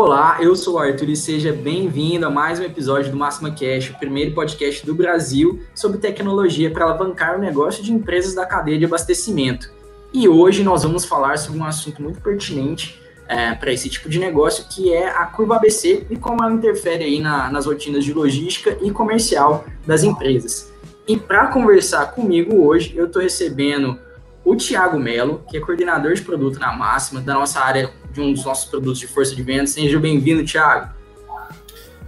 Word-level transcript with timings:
Olá, 0.00 0.36
eu 0.40 0.54
sou 0.54 0.74
o 0.74 0.78
Arthur 0.78 1.08
e 1.08 1.16
seja 1.16 1.52
bem-vindo 1.52 2.24
a 2.24 2.30
mais 2.30 2.60
um 2.60 2.62
episódio 2.62 3.10
do 3.10 3.16
Máxima 3.16 3.50
Cash, 3.50 3.90
o 3.90 3.98
primeiro 3.98 4.32
podcast 4.32 4.86
do 4.86 4.94
Brasil 4.94 5.60
sobre 5.74 5.98
tecnologia 5.98 6.70
para 6.70 6.84
alavancar 6.84 7.36
o 7.36 7.40
negócio 7.40 7.82
de 7.82 7.92
empresas 7.92 8.32
da 8.32 8.46
cadeia 8.46 8.78
de 8.78 8.84
abastecimento. 8.84 9.72
E 10.12 10.28
hoje 10.28 10.62
nós 10.62 10.84
vamos 10.84 11.04
falar 11.04 11.36
sobre 11.36 11.60
um 11.60 11.64
assunto 11.64 12.00
muito 12.00 12.20
pertinente 12.20 13.02
é, 13.26 13.56
para 13.56 13.72
esse 13.72 13.90
tipo 13.90 14.08
de 14.08 14.20
negócio, 14.20 14.66
que 14.68 14.94
é 14.94 15.08
a 15.08 15.26
curva 15.26 15.56
ABC 15.56 16.06
e 16.08 16.16
como 16.16 16.44
ela 16.44 16.52
interfere 16.54 17.02
aí 17.02 17.18
na, 17.18 17.50
nas 17.50 17.66
rotinas 17.66 18.04
de 18.04 18.14
logística 18.14 18.78
e 18.80 18.92
comercial 18.92 19.64
das 19.84 20.04
empresas. 20.04 20.72
E 21.08 21.16
para 21.16 21.48
conversar 21.48 22.12
comigo 22.12 22.64
hoje, 22.64 22.94
eu 22.96 23.06
estou 23.06 23.20
recebendo 23.20 23.98
o 24.44 24.54
Tiago 24.54 24.96
Melo, 24.96 25.42
que 25.50 25.56
é 25.56 25.60
coordenador 25.60 26.14
de 26.14 26.22
produto 26.22 26.60
na 26.60 26.72
Máxima, 26.72 27.20
da 27.20 27.34
nossa 27.34 27.60
área 27.60 27.90
de 28.10 28.20
um 28.20 28.32
dos 28.32 28.44
nossos 28.44 28.64
produtos 28.64 28.98
de 28.98 29.06
força 29.06 29.34
de 29.34 29.42
venda. 29.42 29.66
Seja 29.66 29.98
bem-vindo, 29.98 30.44
Tiago. 30.44 30.90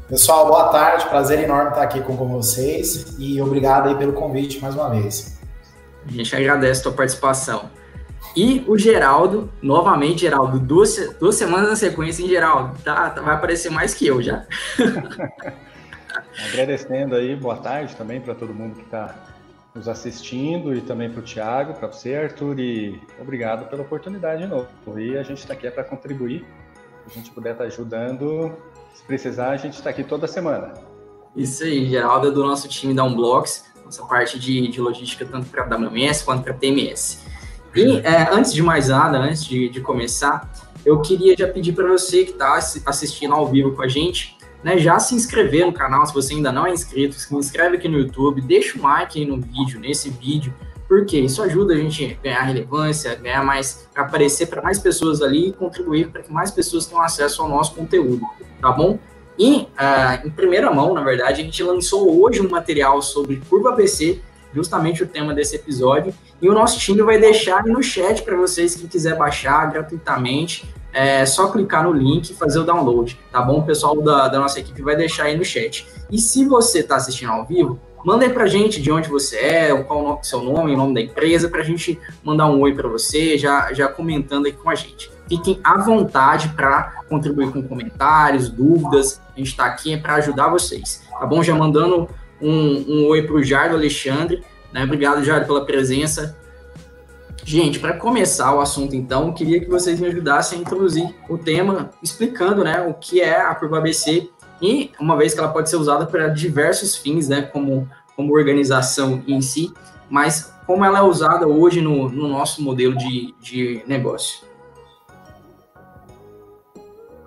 Pessoal, 0.08 0.48
boa 0.48 0.68
tarde. 0.68 1.08
Prazer 1.08 1.38
enorme 1.40 1.70
estar 1.70 1.82
aqui 1.82 2.00
com, 2.00 2.14
vocês 2.16 3.14
e 3.18 3.40
obrigado 3.40 3.88
aí 3.88 3.94
pelo 3.94 4.12
convite 4.12 4.60
mais 4.60 4.74
uma 4.74 4.90
vez. 4.90 5.38
A 6.06 6.10
gente 6.10 6.34
agradece 6.34 6.80
a 6.80 6.82
tua 6.84 6.92
participação. 6.92 7.70
E 8.36 8.64
o 8.66 8.76
Geraldo, 8.76 9.50
novamente, 9.62 10.22
Geraldo, 10.22 10.58
duas, 10.58 11.14
duas 11.18 11.34
semanas 11.36 11.68
na 11.68 11.76
sequência, 11.76 12.22
hein, 12.22 12.28
Geraldo? 12.28 12.76
Tá, 12.82 13.10
tá 13.10 13.22
vai 13.22 13.34
aparecer 13.34 13.70
mais 13.70 13.94
que 13.94 14.06
eu 14.06 14.20
já. 14.22 14.44
Agradecendo 16.48 17.14
aí, 17.14 17.36
boa 17.36 17.56
tarde 17.56 17.94
também 17.96 18.20
para 18.20 18.34
todo 18.34 18.52
mundo 18.52 18.76
que 18.76 18.82
está 18.82 19.14
nos 19.74 19.88
assistindo 19.88 20.74
e 20.74 20.80
também 20.80 21.10
para 21.10 21.20
o 21.20 21.22
Thiago, 21.22 21.74
para 21.74 21.88
você, 21.88 22.14
Arthur, 22.14 22.58
e 22.58 23.00
obrigado 23.20 23.68
pela 23.68 23.82
oportunidade 23.82 24.42
de 24.42 24.48
novo. 24.48 24.68
E 24.98 25.16
a 25.16 25.22
gente 25.22 25.38
está 25.38 25.54
aqui 25.54 25.66
é 25.66 25.70
para 25.70 25.84
contribuir, 25.84 26.44
se 27.06 27.12
a 27.12 27.14
gente 27.14 27.30
puder 27.30 27.52
estar 27.52 27.64
tá 27.64 27.68
ajudando, 27.68 28.52
se 28.94 29.02
precisar, 29.04 29.50
a 29.50 29.56
gente 29.56 29.74
está 29.74 29.90
aqui 29.90 30.02
toda 30.02 30.26
semana. 30.26 30.74
Isso 31.36 31.62
aí, 31.62 31.88
Geraldo 31.88 32.28
é 32.28 32.30
do 32.30 32.44
nosso 32.44 32.68
time 32.68 32.92
da 32.92 33.04
Unblocks, 33.04 33.64
nossa 33.84 34.04
parte 34.04 34.38
de, 34.38 34.68
de 34.68 34.80
logística 34.80 35.24
tanto 35.24 35.48
para 35.48 35.64
WMS 35.64 36.24
quanto 36.24 36.42
para 36.42 36.54
TMS. 36.54 37.24
E 37.74 37.98
é, 37.98 38.28
antes 38.32 38.52
de 38.52 38.62
mais 38.62 38.88
nada, 38.88 39.18
antes 39.18 39.44
de, 39.44 39.68
de 39.68 39.80
começar, 39.80 40.50
eu 40.84 41.00
queria 41.00 41.36
já 41.36 41.46
pedir 41.46 41.72
para 41.72 41.86
você 41.86 42.24
que 42.24 42.32
está 42.32 42.54
assistindo 42.86 43.32
ao 43.32 43.46
vivo 43.46 43.76
com 43.76 43.82
a 43.82 43.88
gente, 43.88 44.36
né, 44.62 44.78
já 44.78 44.98
se 44.98 45.14
inscrever 45.14 45.66
no 45.66 45.72
canal, 45.72 46.04
se 46.06 46.12
você 46.12 46.34
ainda 46.34 46.52
não 46.52 46.66
é 46.66 46.72
inscrito, 46.72 47.14
se 47.14 47.34
inscreve 47.34 47.76
aqui 47.76 47.88
no 47.88 47.98
YouTube, 47.98 48.40
deixa 48.40 48.78
um 48.78 48.82
like 48.82 49.18
aí 49.18 49.26
no 49.26 49.40
vídeo, 49.40 49.80
nesse 49.80 50.10
vídeo, 50.10 50.54
porque 50.86 51.18
isso 51.18 51.42
ajuda 51.42 51.74
a 51.74 51.76
gente 51.76 52.18
a 52.18 52.22
ganhar 52.22 52.42
relevância, 52.42 53.14
ganhar 53.14 53.44
mais, 53.44 53.88
aparecer 53.94 54.46
para 54.46 54.60
mais 54.60 54.78
pessoas 54.78 55.22
ali 55.22 55.48
e 55.48 55.52
contribuir 55.52 56.08
para 56.08 56.22
que 56.22 56.32
mais 56.32 56.50
pessoas 56.50 56.86
tenham 56.86 57.02
acesso 57.02 57.42
ao 57.42 57.48
nosso 57.48 57.74
conteúdo, 57.74 58.26
tá 58.60 58.72
bom? 58.72 58.98
E 59.38 59.62
uh, 59.62 60.26
em 60.26 60.30
primeira 60.30 60.70
mão, 60.70 60.92
na 60.92 61.02
verdade, 61.02 61.40
a 61.40 61.44
gente 61.44 61.62
lançou 61.62 62.20
hoje 62.20 62.40
um 62.40 62.50
material 62.50 63.00
sobre 63.00 63.40
curva 63.48 63.70
ABC, 63.70 64.20
justamente 64.52 65.02
o 65.02 65.06
tema 65.06 65.32
desse 65.32 65.56
episódio, 65.56 66.12
e 66.42 66.48
o 66.48 66.52
nosso 66.52 66.78
time 66.78 67.02
vai 67.02 67.18
deixar 67.18 67.64
no 67.64 67.82
chat 67.82 68.22
para 68.22 68.36
vocês, 68.36 68.74
quem 68.74 68.88
quiser 68.88 69.16
baixar 69.16 69.70
gratuitamente, 69.70 70.68
é 70.92 71.24
só 71.24 71.48
clicar 71.48 71.84
no 71.84 71.92
link 71.92 72.30
e 72.30 72.34
fazer 72.34 72.58
o 72.58 72.64
download, 72.64 73.18
tá 73.30 73.40
bom? 73.40 73.58
O 73.58 73.62
pessoal 73.62 74.00
da, 74.00 74.28
da 74.28 74.38
nossa 74.38 74.60
equipe 74.60 74.82
vai 74.82 74.96
deixar 74.96 75.24
aí 75.24 75.36
no 75.36 75.44
chat. 75.44 75.86
E 76.10 76.18
se 76.18 76.44
você 76.44 76.80
está 76.80 76.96
assistindo 76.96 77.30
ao 77.30 77.46
vivo, 77.46 77.78
manda 78.04 78.24
aí 78.24 78.30
pra 78.32 78.46
gente 78.46 78.80
de 78.80 78.90
onde 78.90 79.08
você 79.08 79.36
é, 79.36 79.82
qual 79.82 80.18
o 80.20 80.24
seu 80.24 80.42
nome, 80.42 80.74
o 80.74 80.76
nome 80.76 80.94
da 80.94 81.00
empresa, 81.00 81.48
pra 81.48 81.62
gente 81.62 81.98
mandar 82.24 82.46
um 82.46 82.60
oi 82.60 82.74
para 82.74 82.88
você, 82.88 83.38
já, 83.38 83.72
já 83.72 83.88
comentando 83.88 84.46
aqui 84.46 84.56
com 84.56 84.70
a 84.70 84.74
gente. 84.74 85.10
Fiquem 85.28 85.60
à 85.62 85.78
vontade 85.78 86.48
para 86.56 87.04
contribuir 87.08 87.52
com 87.52 87.62
comentários, 87.62 88.48
dúvidas, 88.48 89.20
a 89.34 89.38
gente 89.38 89.50
está 89.50 89.66
aqui 89.66 89.96
para 89.96 90.14
ajudar 90.14 90.48
vocês, 90.48 91.04
tá 91.18 91.24
bom? 91.24 91.42
Já 91.42 91.54
mandando 91.54 92.08
um, 92.40 92.84
um 92.88 93.06
oi 93.06 93.22
pro 93.22 93.42
Jardo 93.42 93.76
Alexandre, 93.76 94.42
né? 94.72 94.84
Obrigado, 94.84 95.22
Jardo, 95.22 95.46
pela 95.46 95.64
presença. 95.64 96.36
Gente, 97.44 97.78
para 97.78 97.96
começar 97.96 98.54
o 98.54 98.60
assunto, 98.60 98.94
então, 98.94 99.32
queria 99.32 99.60
que 99.60 99.68
vocês 99.68 99.98
me 99.98 100.06
ajudassem 100.06 100.58
a 100.58 100.60
introduzir 100.60 101.14
o 101.28 101.38
tema, 101.38 101.90
explicando 102.02 102.62
né, 102.62 102.80
o 102.82 102.94
que 102.94 103.20
é 103.20 103.40
a 103.40 103.54
curva 103.54 103.78
ABC 103.78 104.28
e 104.60 104.90
uma 105.00 105.16
vez 105.16 105.32
que 105.32 105.40
ela 105.40 105.48
pode 105.48 105.70
ser 105.70 105.76
usada 105.76 106.06
para 106.06 106.28
diversos 106.28 106.96
fins, 106.96 107.28
né, 107.28 107.42
como, 107.42 107.88
como 108.14 108.34
organização 108.34 109.22
em 109.26 109.40
si, 109.40 109.72
mas 110.08 110.54
como 110.66 110.84
ela 110.84 110.98
é 110.98 111.02
usada 111.02 111.48
hoje 111.48 111.80
no, 111.80 112.08
no 112.10 112.28
nosso 112.28 112.62
modelo 112.62 112.96
de, 112.96 113.34
de 113.40 113.82
negócio. 113.86 114.44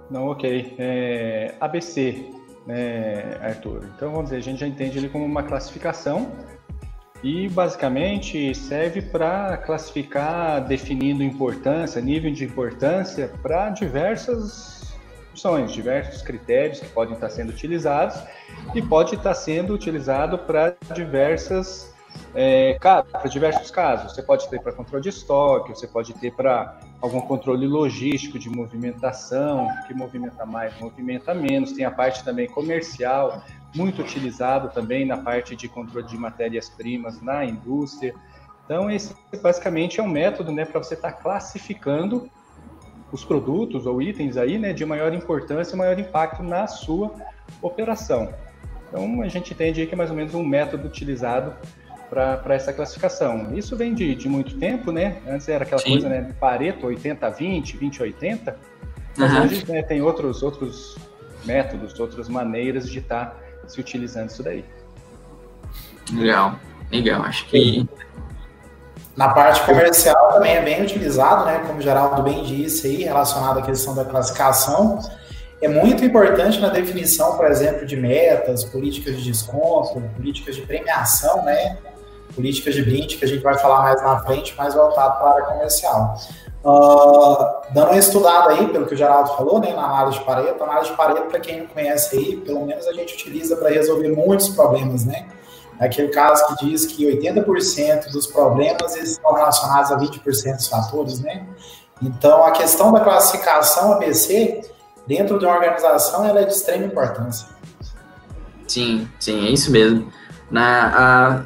Não, 0.10 0.28
ok. 0.28 0.76
É, 0.78 1.56
ABC, 1.60 2.30
né, 2.68 3.38
Arthur? 3.42 3.90
Então, 3.96 4.12
vamos 4.12 4.26
dizer, 4.26 4.38
a 4.38 4.42
gente 4.42 4.60
já 4.60 4.68
entende 4.68 4.98
ele 5.00 5.10
como 5.10 5.26
uma 5.26 5.42
classificação 5.44 6.32
e 7.24 7.48
basicamente 7.48 8.54
serve 8.54 9.02
para 9.02 9.56
classificar, 9.58 10.64
definindo 10.66 11.24
importância, 11.24 12.02
nível 12.02 12.34
de 12.34 12.44
importância 12.44 13.32
para 13.42 13.70
diversas 13.70 14.94
opções, 15.32 15.72
diversos 15.72 16.22
critérios 16.22 16.80
que 16.80 16.90
podem 16.90 17.16
estar 17.16 17.30
sendo 17.30 17.50
utilizados 17.50 18.22
e 18.76 18.82
pode 18.82 19.16
estar 19.16 19.34
sendo 19.34 19.74
utilizado 19.74 20.38
para 20.38 20.76
diversas 20.94 21.92
é, 22.36 22.78
para 22.80 23.28
diversos 23.28 23.72
casos. 23.72 24.14
Você 24.14 24.22
pode 24.22 24.48
ter 24.50 24.62
para 24.62 24.72
controle 24.72 25.02
de 25.02 25.10
estoque, 25.10 25.70
você 25.70 25.88
pode 25.88 26.14
ter 26.14 26.32
para 26.34 26.80
algum 27.02 27.22
controle 27.22 27.66
logístico 27.66 28.38
de 28.38 28.50
movimentação, 28.50 29.68
que 29.88 29.94
movimenta 29.94 30.46
mais, 30.46 30.78
movimenta 30.80 31.34
menos. 31.34 31.72
Tem 31.72 31.86
a 31.86 31.92
parte 31.92 32.24
também 32.24 32.48
comercial, 32.48 33.44
muito 33.76 34.02
utilizado 34.02 34.70
também 34.70 35.06
na 35.06 35.18
parte 35.18 35.56
de 35.56 35.68
controle 35.68 36.06
de 36.08 36.18
matérias-primas 36.18 37.22
na 37.22 37.44
indústria. 37.44 38.14
Então, 38.66 38.90
esse 38.90 39.16
basicamente 39.42 40.00
é 40.00 40.04
um 40.04 40.08
método 40.08 40.52
né, 40.52 40.66
para 40.66 40.82
você 40.82 40.94
estar 40.94 41.12
tá 41.12 41.18
classificando 41.18 42.30
os 43.12 43.24
produtos 43.24 43.86
ou 43.86 44.02
itens 44.02 44.38
aí, 44.38 44.58
né, 44.58 44.74
de 44.74 44.86
maior 44.86 45.14
importância 45.14 45.76
e 45.76 45.78
maior 45.78 46.00
impacto 46.00 46.42
na 46.42 46.66
sua 46.68 47.14
operação. 47.62 48.34
Então, 48.88 49.22
a 49.22 49.28
gente 49.28 49.54
entende 49.54 49.86
que 49.86 49.94
é 49.94 49.98
mais 49.98 50.10
ou 50.10 50.16
menos 50.16 50.34
um 50.34 50.44
método 50.44 50.88
utilizado 50.88 51.54
para 52.10 52.54
essa 52.54 52.72
classificação. 52.72 53.56
Isso 53.56 53.76
vem 53.76 53.94
de, 53.94 54.14
de 54.14 54.30
muito 54.30 54.58
tempo, 54.58 54.92
né? 54.92 55.20
Antes 55.28 55.50
era 55.50 55.64
aquela 55.64 55.82
Sim. 55.82 55.94
coisa, 55.94 56.10
né, 56.10 56.32
Pareto 56.40 56.86
80-20, 56.88 57.78
20-80, 57.80 58.56
mas 59.18 59.34
uhum. 59.34 59.44
hoje 59.44 59.72
né, 59.72 59.82
tem 59.82 60.02
outros, 60.02 60.44
outros 60.44 60.98
métodos, 61.44 62.00
outras 62.00 62.30
maneiras 62.30 62.90
de 62.90 63.00
estar 63.00 63.26
tá 63.26 63.43
se 63.68 63.80
utilizando 63.80 64.30
isso 64.30 64.44
daí. 64.44 64.66
Legal, 66.12 66.56
legal. 66.92 67.22
Acho 67.24 67.46
que. 67.48 67.88
Na 69.16 69.30
parte 69.30 69.62
comercial 69.64 70.34
também 70.34 70.56
é 70.56 70.62
bem 70.62 70.82
utilizado, 70.82 71.46
né? 71.46 71.64
Como 71.68 71.78
o 71.78 71.82
Geraldo 71.82 72.24
bem 72.24 72.44
disse 72.44 72.88
aí, 72.88 73.04
relacionado 73.04 73.60
à 73.60 73.62
questão 73.62 73.94
da 73.94 74.04
classificação. 74.04 75.00
É 75.62 75.68
muito 75.68 76.04
importante 76.04 76.60
na 76.60 76.70
definição, 76.70 77.38
por 77.38 77.46
exemplo, 77.46 77.86
de 77.86 77.96
metas, 77.96 78.66
políticas 78.66 79.18
de 79.18 79.32
desconto, 79.32 80.02
políticas 80.16 80.56
de 80.56 80.64
premiação, 80.64 81.46
né? 81.46 81.78
Políticas 82.36 82.74
de 82.76 82.84
brinde, 82.84 83.18
que 83.18 83.26
a 83.26 83.28
gente 83.28 83.42
vai 83.42 83.58
falar 83.58 83.82
mais 83.82 84.02
na 84.02 84.20
frente, 84.24 84.56
mais 84.58 84.74
voltado 84.74 85.18
para 85.20 85.28
a 85.28 85.34
área 85.34 85.46
comercial. 85.46 86.16
Uh, 86.64 87.74
dando 87.74 87.90
uma 87.90 87.98
estudada 87.98 88.52
aí, 88.52 88.68
pelo 88.68 88.86
que 88.86 88.94
o 88.94 88.98
Geraldo 88.98 89.36
falou, 89.36 89.60
né, 89.60 89.74
na 89.74 89.84
análise 89.84 90.20
de 90.20 90.26
Pareto, 90.26 90.64
a 90.64 90.66
análise 90.66 90.92
de 90.92 90.98
Pareto, 90.98 91.28
para 91.28 91.40
quem 91.40 91.60
não 91.60 91.68
conhece 91.68 92.18
aí, 92.18 92.38
pelo 92.38 92.66
menos 92.66 92.88
a 92.88 92.94
gente 92.94 93.14
utiliza 93.16 93.58
para 93.58 93.70
resolver 93.70 94.08
muitos 94.10 94.50
problemas, 94.50 95.06
né? 95.06 95.28
Aquele 95.80 96.08
caso 96.10 96.48
que 96.48 96.66
diz 96.66 96.86
que 96.86 97.06
80% 97.06 98.12
dos 98.12 98.28
problemas 98.28 98.96
estão 98.96 99.34
relacionados 99.34 99.92
a 99.92 99.98
20% 99.98 100.56
dos 100.56 100.68
fatores, 100.68 101.20
né? 101.20 101.46
Então, 102.02 102.46
a 102.46 102.52
questão 102.52 102.92
da 102.92 103.02
classificação 103.02 103.94
ABC, 103.94 104.62
dentro 105.06 105.38
de 105.38 105.46
uma 105.46 105.56
organização, 105.56 106.26
ela 106.26 106.42
é 106.42 106.46
de 106.46 106.54
extrema 106.54 106.86
importância. 106.86 107.48
Sim, 108.68 109.08
sim, 109.20 109.48
é 109.48 109.52
isso 109.52 109.72
mesmo. 109.72 110.12
Na, 110.50 110.94
a, 110.96 111.44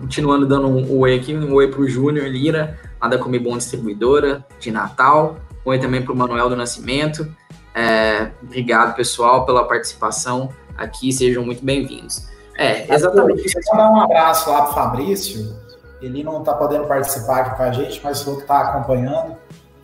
continuando 0.00 0.46
dando 0.46 0.66
um 0.66 0.98
oi 0.98 1.14
aqui, 1.14 1.34
um 1.36 1.52
oi 1.54 1.68
para 1.68 1.80
o 1.80 1.88
Júnior 1.88 2.26
Lira, 2.26 2.78
lá 3.00 3.06
da 3.06 3.18
Comibon 3.18 3.56
Distribuidora 3.58 4.44
de 4.58 4.70
Natal. 4.70 5.36
Oi 5.64 5.78
também 5.78 6.02
para 6.02 6.12
o 6.12 6.16
Manuel 6.16 6.48
do 6.48 6.56
Nascimento. 6.56 7.30
É, 7.74 8.30
obrigado, 8.42 8.96
pessoal, 8.96 9.44
pela 9.44 9.68
participação 9.68 10.48
aqui. 10.76 11.12
Sejam 11.12 11.44
muito 11.44 11.62
bem-vindos. 11.62 12.26
É, 12.56 12.92
exatamente. 12.92 13.42
Queria 13.42 13.60
mandar 13.72 13.90
um 13.90 14.00
abraço 14.00 14.50
lá 14.50 14.62
para 14.62 14.72
Fabrício. 14.72 15.54
Ele 16.00 16.24
não 16.24 16.40
está 16.40 16.54
podendo 16.54 16.86
participar 16.86 17.40
aqui 17.40 17.56
com 17.56 17.62
a 17.62 17.72
gente, 17.72 18.00
mas 18.02 18.22
falou 18.22 18.38
que 18.38 18.44
está 18.44 18.60
acompanhando. 18.60 19.36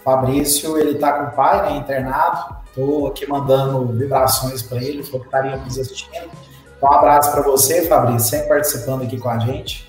Fabrício, 0.02 0.78
ele 0.78 0.92
está 0.92 1.12
com 1.12 1.32
o 1.32 1.36
pai, 1.36 1.70
né, 1.70 1.76
internado. 1.76 2.56
Estou 2.66 3.08
aqui 3.08 3.28
mandando 3.28 3.86
vibrações 3.92 4.62
para 4.62 4.82
ele, 4.82 5.02
falou 5.02 5.20
que 5.20 5.26
estaria 5.26 5.56
nos 5.56 5.78
assistindo. 5.78 6.30
Então, 6.76 6.90
um 6.90 6.92
abraço 6.92 7.32
para 7.32 7.42
você, 7.42 7.86
Fabrício, 7.86 8.30
sempre 8.30 8.48
participando 8.48 9.02
aqui 9.02 9.18
com 9.18 9.28
a 9.28 9.38
gente. 9.38 9.85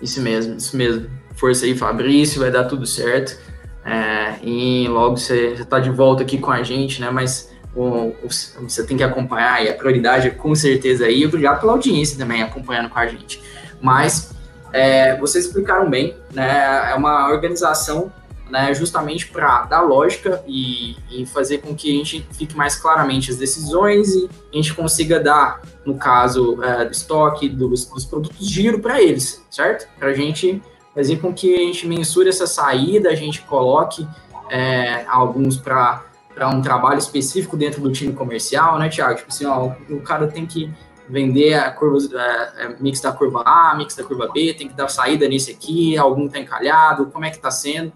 Isso 0.00 0.20
mesmo, 0.20 0.56
isso 0.56 0.76
mesmo. 0.76 1.06
Força 1.34 1.64
aí, 1.64 1.76
Fabrício, 1.76 2.40
vai 2.40 2.50
dar 2.50 2.64
tudo 2.64 2.86
certo. 2.86 3.38
É, 3.84 4.36
e 4.42 4.86
logo 4.88 5.16
você 5.16 5.52
está 5.52 5.78
de 5.80 5.90
volta 5.90 6.22
aqui 6.22 6.38
com 6.38 6.50
a 6.50 6.62
gente, 6.62 7.00
né? 7.00 7.10
Mas 7.10 7.50
o, 7.74 8.14
o, 8.22 8.28
você 8.62 8.84
tem 8.84 8.96
que 8.96 9.02
acompanhar 9.02 9.64
e 9.64 9.68
a 9.68 9.74
prioridade 9.74 10.28
é 10.28 10.30
com 10.30 10.54
certeza 10.54 11.06
aí. 11.06 11.24
Obrigado 11.24 11.60
pela 11.60 11.72
audiência 11.72 12.18
também 12.18 12.42
acompanhando 12.42 12.88
com 12.88 12.98
a 12.98 13.06
gente. 13.06 13.42
Mas 13.80 14.32
é, 14.72 15.16
vocês 15.16 15.46
explicaram 15.46 15.88
bem, 15.88 16.16
né? 16.32 16.90
É 16.90 16.94
uma 16.94 17.30
organização 17.30 18.12
né, 18.50 18.74
justamente 18.74 19.28
para 19.28 19.62
dar 19.62 19.82
lógica 19.82 20.42
e, 20.46 20.96
e, 21.10 21.24
fazer 21.26 21.58
com 21.58 21.74
que 21.74 21.90
a 21.90 21.96
gente 21.96 22.26
fique 22.32 22.56
mais 22.56 22.76
claramente 22.76 23.30
as 23.30 23.36
decisões 23.36 24.14
e 24.14 24.28
a 24.52 24.56
gente 24.56 24.74
consiga 24.74 25.20
dar, 25.20 25.62
no 25.84 25.96
caso 25.96 26.62
é, 26.62 26.84
do 26.84 26.92
estoque, 26.92 27.48
dos, 27.48 27.86
dos 27.86 28.04
produtos, 28.04 28.46
giro 28.46 28.80
para 28.80 29.00
eles, 29.00 29.44
certo? 29.50 29.88
Para 29.98 30.08
a 30.08 30.14
gente 30.14 30.60
fazer 30.94 31.16
com 31.18 31.32
que 31.32 31.54
a 31.54 31.58
gente 31.58 31.86
mensure 31.86 32.28
essa 32.28 32.46
saída, 32.46 33.08
a 33.08 33.14
gente 33.14 33.42
coloque 33.42 34.06
é, 34.50 35.04
alguns 35.06 35.56
para 35.56 36.02
um 36.48 36.60
trabalho 36.60 36.98
específico 36.98 37.56
dentro 37.56 37.80
do 37.80 37.92
time 37.92 38.12
comercial, 38.12 38.78
né, 38.78 38.88
Tiago? 38.88 39.14
Tipo 39.14 39.28
assim, 39.28 39.46
ó, 39.46 39.72
o 39.88 40.00
cara 40.00 40.26
tem 40.26 40.44
que 40.44 40.70
vender 41.08 41.54
a 41.54 41.70
curva 41.70 41.98
é, 42.14 42.64
é, 42.64 42.76
mix 42.80 43.00
da 43.00 43.12
curva 43.12 43.42
A, 43.44 43.74
mix 43.76 43.94
da 43.96 44.04
curva 44.04 44.28
B, 44.32 44.54
tem 44.54 44.68
que 44.68 44.74
dar 44.74 44.88
saída 44.88 45.28
nesse 45.28 45.50
aqui, 45.50 45.96
algum 45.98 46.28
tá 46.28 46.38
encalhado, 46.38 47.06
como 47.06 47.24
é 47.24 47.30
que 47.30 47.38
tá 47.38 47.50
sendo? 47.50 47.92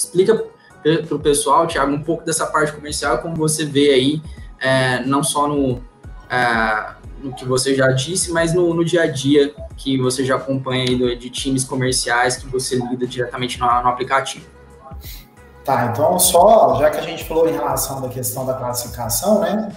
Explica 0.00 0.34
para 0.82 1.14
o 1.14 1.18
pessoal, 1.18 1.66
Tiago, 1.66 1.92
um 1.92 2.02
pouco 2.02 2.24
dessa 2.24 2.46
parte 2.46 2.72
comercial, 2.72 3.18
como 3.18 3.36
você 3.36 3.66
vê 3.66 3.90
aí, 3.90 4.22
é, 4.58 5.04
não 5.04 5.22
só 5.22 5.46
no, 5.46 5.82
é, 6.30 6.94
no 7.22 7.34
que 7.34 7.44
você 7.44 7.74
já 7.74 7.88
disse, 7.88 8.32
mas 8.32 8.54
no, 8.54 8.72
no, 8.72 8.82
dia 8.82 9.02
a 9.02 9.06
dia 9.06 9.54
que 9.76 9.98
você 9.98 10.24
já 10.24 10.36
acompanha 10.36 10.84
aí 10.84 11.16
de 11.16 11.28
times 11.28 11.64
comerciais 11.64 12.36
que 12.36 12.46
você 12.46 12.76
lida 12.76 13.06
diretamente 13.06 13.60
no, 13.60 13.66
no 13.66 13.88
aplicativo. 13.88 14.46
Tá, 15.64 15.90
então 15.92 16.18
só, 16.18 16.78
já 16.80 16.88
que 16.88 16.96
a 16.96 17.02
gente 17.02 17.24
falou 17.24 17.46
em 17.46 17.52
relação 17.52 18.00
da 18.00 18.08
questão 18.08 18.46
da 18.46 18.54
classificação, 18.54 19.40
né? 19.40 19.70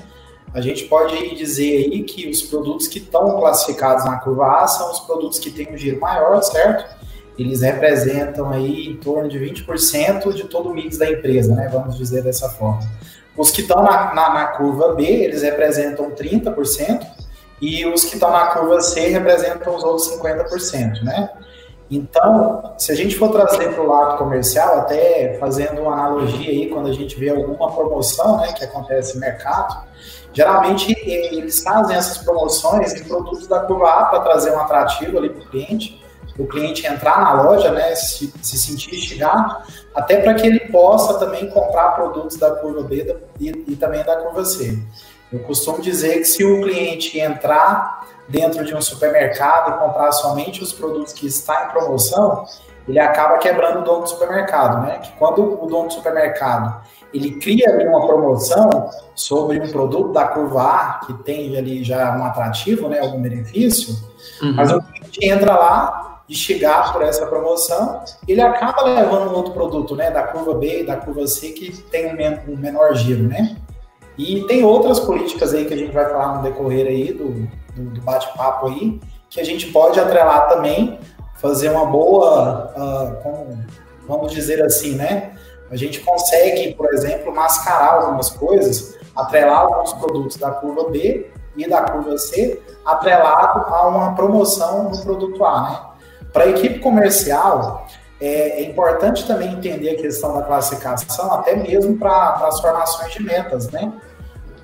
A 0.54 0.62
gente 0.62 0.86
pode 0.86 1.36
dizer 1.36 1.86
aí 1.86 2.04
que 2.04 2.30
os 2.30 2.44
produtos 2.44 2.88
que 2.88 3.00
estão 3.00 3.38
classificados 3.38 4.06
na 4.06 4.20
curva 4.20 4.64
A 4.64 4.68
são 4.68 4.90
os 4.90 5.02
produtos 5.02 5.40
que 5.40 5.52
têm 5.52 5.74
um 5.74 5.78
giro 5.78 6.00
maior, 6.00 6.42
certo? 6.44 7.03
Eles 7.38 7.62
representam 7.62 8.50
aí 8.50 8.88
em 8.88 8.98
torno 8.98 9.28
de 9.28 9.40
20% 9.40 10.34
de 10.34 10.44
todo 10.44 10.70
o 10.70 10.74
mix 10.74 10.98
da 10.98 11.10
empresa, 11.10 11.56
né? 11.56 11.70
Vamos 11.72 11.98
dizer 11.98 12.24
dessa 12.24 12.50
forma. 12.50 12.82
Os 13.36 13.50
que 13.50 13.62
estão 13.62 13.82
na, 13.82 14.14
na, 14.14 14.34
na 14.34 14.46
curva 14.48 14.94
B, 14.94 15.04
eles 15.04 15.42
representam 15.42 16.12
30%, 16.12 17.06
e 17.60 17.86
os 17.86 18.04
que 18.04 18.16
estão 18.16 18.30
na 18.30 18.48
curva 18.48 18.82
C 18.82 19.08
representam 19.08 19.76
os 19.76 19.84
outros 19.84 20.12
50%, 20.12 21.02
né? 21.02 21.30
Então, 21.90 22.74
se 22.78 22.92
a 22.92 22.96
gente 22.96 23.16
for 23.16 23.30
trazer 23.30 23.74
para 23.74 23.84
o 23.84 23.88
lado 23.88 24.18
comercial, 24.18 24.80
até 24.80 25.38
fazendo 25.40 25.82
uma 25.82 25.94
analogia 25.94 26.50
aí, 26.50 26.70
quando 26.70 26.90
a 26.90 26.94
gente 26.94 27.18
vê 27.20 27.30
alguma 27.30 27.72
promoção 27.72 28.38
né, 28.38 28.52
que 28.52 28.64
acontece 28.64 29.16
no 29.16 29.22
mercado, 29.22 29.84
geralmente 30.34 30.92
eles 31.08 31.62
fazem 31.62 31.96
essas 31.96 32.18
promoções 32.18 32.94
em 32.94 33.04
produtos 33.04 33.48
da 33.48 33.60
curva 33.62 33.90
A 33.90 34.06
para 34.06 34.20
trazer 34.22 34.52
um 34.52 34.60
atrativo 34.60 35.18
ali 35.18 35.30
para 35.30 35.44
o 35.44 35.50
cliente, 35.50 36.03
o 36.38 36.48
cliente 36.48 36.86
entrar 36.88 37.22
na 37.22 37.44
loja, 37.44 37.72
né, 37.72 37.94
se, 37.96 38.34
se 38.42 38.58
sentir 38.58 38.96
chegar, 38.96 39.66
até 39.94 40.18
para 40.18 40.34
que 40.34 40.48
ele 40.48 40.60
possa 40.72 41.20
também 41.20 41.50
comprar 41.50 41.92
produtos 41.92 42.38
da 42.38 42.52
curva 42.52 42.82
B 42.84 43.16
e, 43.40 43.50
e 43.68 43.76
também 43.76 44.04
da 44.04 44.16
curva 44.18 44.44
C. 44.44 44.78
Eu 45.32 45.40
costumo 45.40 45.82
dizer 45.82 46.20
que 46.20 46.26
se 46.26 46.44
o 46.44 46.62
cliente 46.62 47.20
entrar 47.20 48.08
dentro 48.28 48.64
de 48.64 48.74
um 48.74 48.82
supermercado 48.82 49.76
e 49.76 49.80
comprar 49.80 50.12
somente 50.12 50.64
os 50.64 50.72
produtos 50.72 51.14
que 51.14 51.28
está 51.28 51.66
em 51.66 51.72
promoção, 51.72 52.46
ele 52.88 53.00
acaba 53.00 53.38
quebrando 53.38 53.80
o 53.80 53.84
dono 53.84 54.02
do 54.02 54.10
supermercado, 54.10 54.86
né? 54.86 55.00
Que 55.00 55.12
quando 55.18 55.64
o 55.64 55.66
dono 55.68 55.88
do 55.88 55.94
supermercado 55.94 56.84
ele 57.14 57.36
cria 57.40 57.70
ali 57.70 57.88
uma 57.88 58.06
promoção 58.06 58.90
sobre 59.14 59.60
um 59.60 59.72
produto 59.72 60.12
da 60.12 60.28
curva 60.28 60.64
A 60.64 61.00
que 61.06 61.14
tem 61.24 61.56
ali 61.56 61.84
já 61.84 62.18
um 62.18 62.26
atrativo, 62.26 62.90
né? 62.90 63.00
Algum 63.00 63.22
benefício, 63.22 63.96
uhum. 64.42 64.54
mas 64.54 64.72
o 64.72 64.82
cliente 64.82 65.26
entra 65.26 65.56
lá 65.56 66.03
e 66.28 66.36
chegar 66.36 66.94
por 66.94 67.02
essa 67.02 67.25
promoção, 67.25 68.02
ele 68.28 68.42
acaba 68.42 68.84
levando 68.84 69.31
um 69.31 69.36
outro 69.36 69.54
produto, 69.54 69.96
né? 69.96 70.10
Da 70.10 70.24
curva 70.24 70.54
B 70.54 70.81
e 70.81 70.86
da 70.86 70.96
curva 70.96 71.28
C 71.28 71.50
que 71.50 71.72
tem 71.84 72.14
um 72.48 72.58
menor 72.58 72.96
giro, 72.96 73.24
né? 73.24 73.58
E 74.18 74.42
tem 74.48 74.64
outras 74.64 75.00
políticas 75.00 75.54
aí 75.54 75.66
que 75.66 75.74
a 75.74 75.78
gente 75.78 75.92
vai 75.92 76.06
falar 76.06 76.38
no 76.38 76.44
decorrer 76.44 76.88
aí 76.88 77.12
do, 77.12 77.30
do, 77.75 77.90
do 77.92 78.02
bate-papo 78.02 78.68
aí, 78.68 79.00
que 79.30 79.40
a 79.42 79.44
gente 79.44 79.68
pode 79.72 80.00
atrelar 80.00 80.48
também, 80.48 81.00
fazer 81.36 81.70
uma 81.70 81.86
boa, 81.86 82.72
uh, 82.78 83.24
como, 83.24 83.66
vamos 84.08 84.31
dizer 84.31 84.64
assim, 84.64 84.96
né? 84.96 85.34
A 85.72 85.75
gente 85.75 86.00
consegue, 86.02 86.74
por 86.75 86.94
exemplo, 86.94 87.34
mascarar 87.34 87.96
algumas 87.96 88.30
coisas, 88.30 88.96
atrelar 89.16 89.62
alguns 89.62 89.92
produtos 89.94 90.38
da 90.38 90.52
curva 90.52 90.90
B 90.90 91.31
e 91.58 91.68
da 91.68 91.81
curva 91.81 92.18
C, 92.18 92.62
atrelado 92.86 93.66
a 93.74 93.88
uma 93.88 94.16
promoção 94.16 94.90
no 94.90 95.02
produto 95.02 95.44
A, 95.44 95.62
né? 95.62 95.93
Para 96.34 96.46
a 96.46 96.48
equipe 96.50 96.80
comercial, 96.80 97.88
é, 98.20 98.62
é, 98.62 98.64
importante 98.64 99.28
também 99.28 99.54
entender 99.54 99.92
a 99.92 99.96
questão 99.96 100.34
da 100.34 100.42
classificação, 100.42 101.32
até 101.32 101.56
mesmo 101.56 101.96
para 101.98 102.48
as 102.48 102.60
formações 102.60 103.14
de 103.14 103.22
metas, 103.22 103.70
né? 103.70 103.94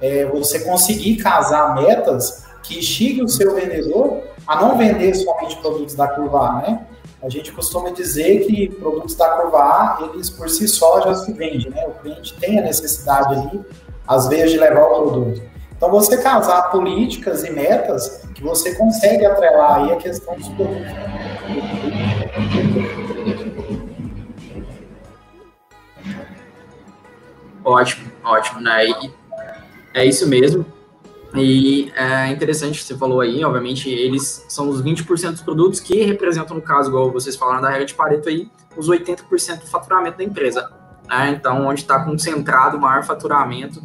É, 0.01 0.25
você 0.25 0.61
conseguir 0.61 1.17
casar 1.17 1.75
metas 1.75 2.45
que 2.63 2.79
instiguem 2.79 3.23
o 3.23 3.27
seu 3.27 3.53
vendedor 3.53 4.23
a 4.47 4.55
não 4.55 4.77
vender 4.77 5.13
somente 5.13 5.57
produtos 5.57 5.93
da 5.93 6.07
curva 6.07 6.39
A, 6.39 6.53
né? 6.61 6.87
A 7.21 7.29
gente 7.29 7.51
costuma 7.51 7.89
dizer 7.89 8.47
que 8.47 8.69
produtos 8.69 9.13
da 9.13 9.29
curva 9.29 9.59
A, 9.59 10.09
eles 10.13 10.29
por 10.29 10.49
si 10.49 10.67
só 10.67 11.01
já 11.01 11.13
se 11.13 11.31
vendem, 11.33 11.69
né? 11.69 11.85
O 11.85 12.01
cliente 12.01 12.33
tem 12.39 12.57
a 12.57 12.61
necessidade 12.61 13.35
ali, 13.35 13.61
às 14.07 14.27
vezes, 14.27 14.51
de 14.51 14.57
levar 14.57 14.85
o 14.85 15.01
produto. 15.01 15.41
Então, 15.75 15.89
você 15.89 16.17
casar 16.17 16.71
políticas 16.71 17.43
e 17.43 17.51
metas 17.51 18.21
que 18.33 18.43
você 18.43 18.73
consegue 18.75 19.25
atrelar 19.25 19.75
aí 19.75 19.93
a 19.93 19.95
questão 19.97 20.35
dos 20.35 20.47
produtos. 20.49 21.28
Ótimo, 27.63 28.11
ótimo, 28.23 28.61
né? 28.61 28.87
E 28.87 29.11
é 29.93 30.05
isso 30.05 30.27
mesmo. 30.27 30.65
E 31.35 31.91
é 31.95 32.27
interessante 32.27 32.79
que 32.79 32.85
você 32.85 32.97
falou 32.97 33.21
aí, 33.21 33.43
obviamente, 33.43 33.89
eles 33.89 34.43
são 34.49 34.67
os 34.69 34.81
20% 34.81 35.31
dos 35.31 35.41
produtos 35.41 35.79
que 35.79 36.03
representam, 36.03 36.55
no 36.55 36.61
caso, 36.61 36.89
igual 36.89 37.11
vocês 37.11 37.35
falaram 37.35 37.61
da 37.61 37.69
regra 37.69 37.85
de 37.85 37.93
Pareto 37.93 38.29
aí, 38.29 38.49
os 38.75 38.89
80% 38.89 39.59
do 39.59 39.67
faturamento 39.67 40.17
da 40.17 40.23
empresa. 40.23 40.71
Né? 41.07 41.29
Então, 41.29 41.67
onde 41.67 41.81
está 41.81 42.03
concentrado 42.03 42.77
o 42.77 42.81
maior 42.81 43.03
faturamento 43.03 43.81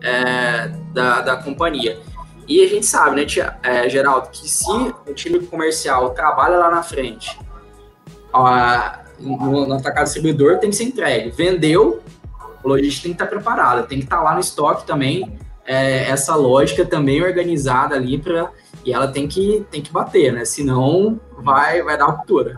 é, 0.00 0.68
da, 0.92 1.20
da 1.20 1.36
companhia. 1.36 2.00
E 2.48 2.64
a 2.64 2.68
gente 2.68 2.86
sabe, 2.86 3.16
né, 3.16 3.26
tia, 3.26 3.58
é, 3.62 3.88
Geraldo, 3.90 4.30
que 4.30 4.48
se 4.48 4.70
o 5.06 5.12
time 5.12 5.38
comercial 5.40 6.10
trabalha 6.10 6.56
lá 6.56 6.70
na 6.70 6.82
frente, 6.82 7.38
no, 9.20 9.66
no 9.66 9.74
atacado 9.74 10.04
distribuidor 10.04 10.58
tem 10.58 10.70
que 10.70 10.76
ser 10.76 10.84
entregue. 10.84 11.30
Vendeu, 11.30 12.02
o 12.64 12.68
logístico 12.68 13.02
tem 13.02 13.12
que 13.12 13.22
estar 13.22 13.26
preparado, 13.26 13.86
tem 13.86 13.98
que 13.98 14.04
estar 14.04 14.22
lá 14.22 14.32
no 14.32 14.40
estoque 14.40 14.86
também, 14.86 15.38
é, 15.66 16.08
essa 16.08 16.34
lógica 16.34 16.86
também 16.86 17.22
organizada 17.22 17.94
ali 17.94 18.18
para 18.18 18.50
e 18.84 18.92
ela 18.92 19.08
tem 19.08 19.28
que 19.28 19.66
tem 19.70 19.82
que 19.82 19.92
bater, 19.92 20.32
né? 20.32 20.46
Senão 20.46 21.20
vai 21.36 21.82
vai 21.82 21.98
dar 21.98 22.06
ruptura. 22.06 22.54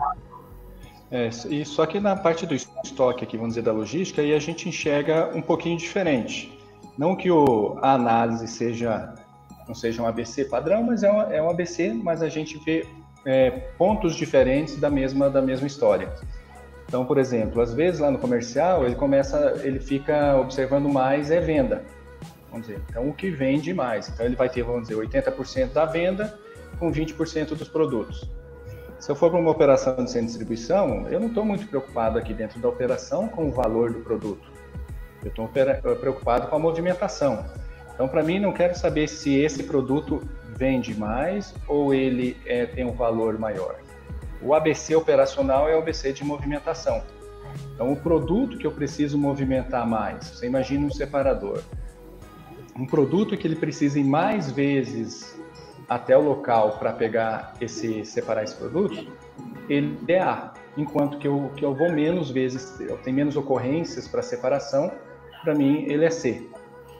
É, 1.11 1.29
e 1.49 1.65
só 1.65 1.85
que 1.85 1.99
na 1.99 2.15
parte 2.15 2.45
do 2.45 2.55
estoque 2.55 3.25
aqui, 3.25 3.35
vamos 3.35 3.55
dizer 3.55 3.63
da 3.63 3.73
logística, 3.73 4.21
aí 4.21 4.33
a 4.33 4.39
gente 4.39 4.69
enxerga 4.69 5.29
um 5.35 5.41
pouquinho 5.41 5.77
diferente. 5.77 6.57
Não 6.97 7.17
que 7.17 7.29
o, 7.29 7.77
a 7.81 7.95
análise 7.95 8.47
seja 8.47 9.13
não 9.71 9.75
seja 9.75 10.03
um 10.03 10.05
ABC 10.05 10.45
padrão, 10.45 10.83
mas 10.83 11.01
é, 11.01 11.07
é 11.07 11.41
um 11.41 11.49
ABC, 11.49 11.93
mas 11.93 12.21
a 12.21 12.27
gente 12.27 12.57
vê 12.65 12.85
é, 13.25 13.49
pontos 13.77 14.15
diferentes 14.15 14.75
da 14.77 14.89
mesma 14.89 15.29
da 15.29 15.41
mesma 15.41 15.65
história. 15.65 16.11
Então, 16.85 17.05
por 17.05 17.17
exemplo, 17.17 17.61
às 17.61 17.73
vezes 17.73 18.01
lá 18.01 18.11
no 18.11 18.19
comercial 18.19 18.85
ele 18.85 18.95
começa, 18.95 19.61
ele 19.63 19.79
fica 19.79 20.35
observando 20.35 20.89
mais 20.89 21.31
é 21.31 21.39
venda, 21.39 21.85
vamos 22.49 22.67
dizer. 22.67 22.81
Então, 22.89 23.07
o 23.07 23.13
que 23.13 23.29
vende 23.29 23.73
mais. 23.73 24.09
Então, 24.09 24.25
ele 24.25 24.35
vai 24.35 24.49
ter, 24.49 24.61
vamos 24.61 24.89
dizer, 24.89 24.95
80% 24.95 25.71
da 25.71 25.85
venda 25.85 26.37
com 26.77 26.91
20% 26.91 27.55
dos 27.55 27.69
produtos. 27.69 28.29
Se 28.99 29.09
eu 29.09 29.15
for 29.15 29.31
para 29.31 29.39
uma 29.39 29.51
operação 29.51 30.03
de 30.03 30.11
sem 30.11 30.25
distribuição, 30.25 31.07
eu 31.09 31.19
não 31.19 31.27
estou 31.27 31.45
muito 31.45 31.65
preocupado 31.65 32.19
aqui 32.19 32.33
dentro 32.33 32.59
da 32.59 32.67
operação 32.67 33.27
com 33.29 33.47
o 33.47 33.51
valor 33.51 33.93
do 33.93 34.01
produto. 34.01 34.51
Eu 35.23 35.29
estou 35.29 35.47
preocupado 35.47 36.47
com 36.47 36.55
a 36.57 36.59
movimentação. 36.59 37.45
Então, 37.93 38.07
para 38.07 38.23
mim, 38.23 38.39
não 38.39 38.51
quero 38.51 38.75
saber 38.75 39.07
se 39.07 39.35
esse 39.35 39.63
produto 39.63 40.21
vende 40.55 40.97
mais 40.97 41.53
ou 41.67 41.93
ele 41.93 42.37
é, 42.45 42.65
tem 42.65 42.85
um 42.85 42.93
valor 42.93 43.37
maior. 43.37 43.75
O 44.41 44.53
ABC 44.53 44.95
operacional 44.95 45.69
é 45.69 45.75
o 45.75 45.79
ABC 45.79 46.13
de 46.13 46.23
movimentação. 46.23 47.03
Então, 47.73 47.91
o 47.91 47.95
produto 47.95 48.57
que 48.57 48.65
eu 48.65 48.71
preciso 48.71 49.17
movimentar 49.17 49.87
mais, 49.87 50.25
você 50.27 50.47
imagina 50.47 50.85
um 50.85 50.91
separador. 50.91 51.61
Um 52.75 52.85
produto 52.85 53.35
que 53.35 53.45
ele 53.45 53.55
precisa 53.55 53.99
ir 53.99 54.03
mais 54.03 54.51
vezes 54.51 55.39
até 55.87 56.17
o 56.17 56.21
local 56.21 56.77
para 56.79 56.93
pegar 56.93 57.53
esse 57.59 58.05
separar 58.05 58.43
esse 58.43 58.55
produto, 58.55 59.11
ele 59.67 59.97
é 60.07 60.21
A. 60.21 60.53
enquanto 60.77 61.17
que 61.17 61.27
eu, 61.27 61.51
que 61.55 61.65
eu 61.65 61.75
vou 61.75 61.91
menos 61.91 62.31
vezes, 62.31 62.79
eu 62.79 62.97
tenho 62.97 63.15
menos 63.15 63.35
ocorrências 63.35 64.07
para 64.07 64.21
separação, 64.21 64.91
para 65.43 65.53
mim 65.53 65.85
ele 65.89 66.05
é 66.05 66.09
C, 66.09 66.47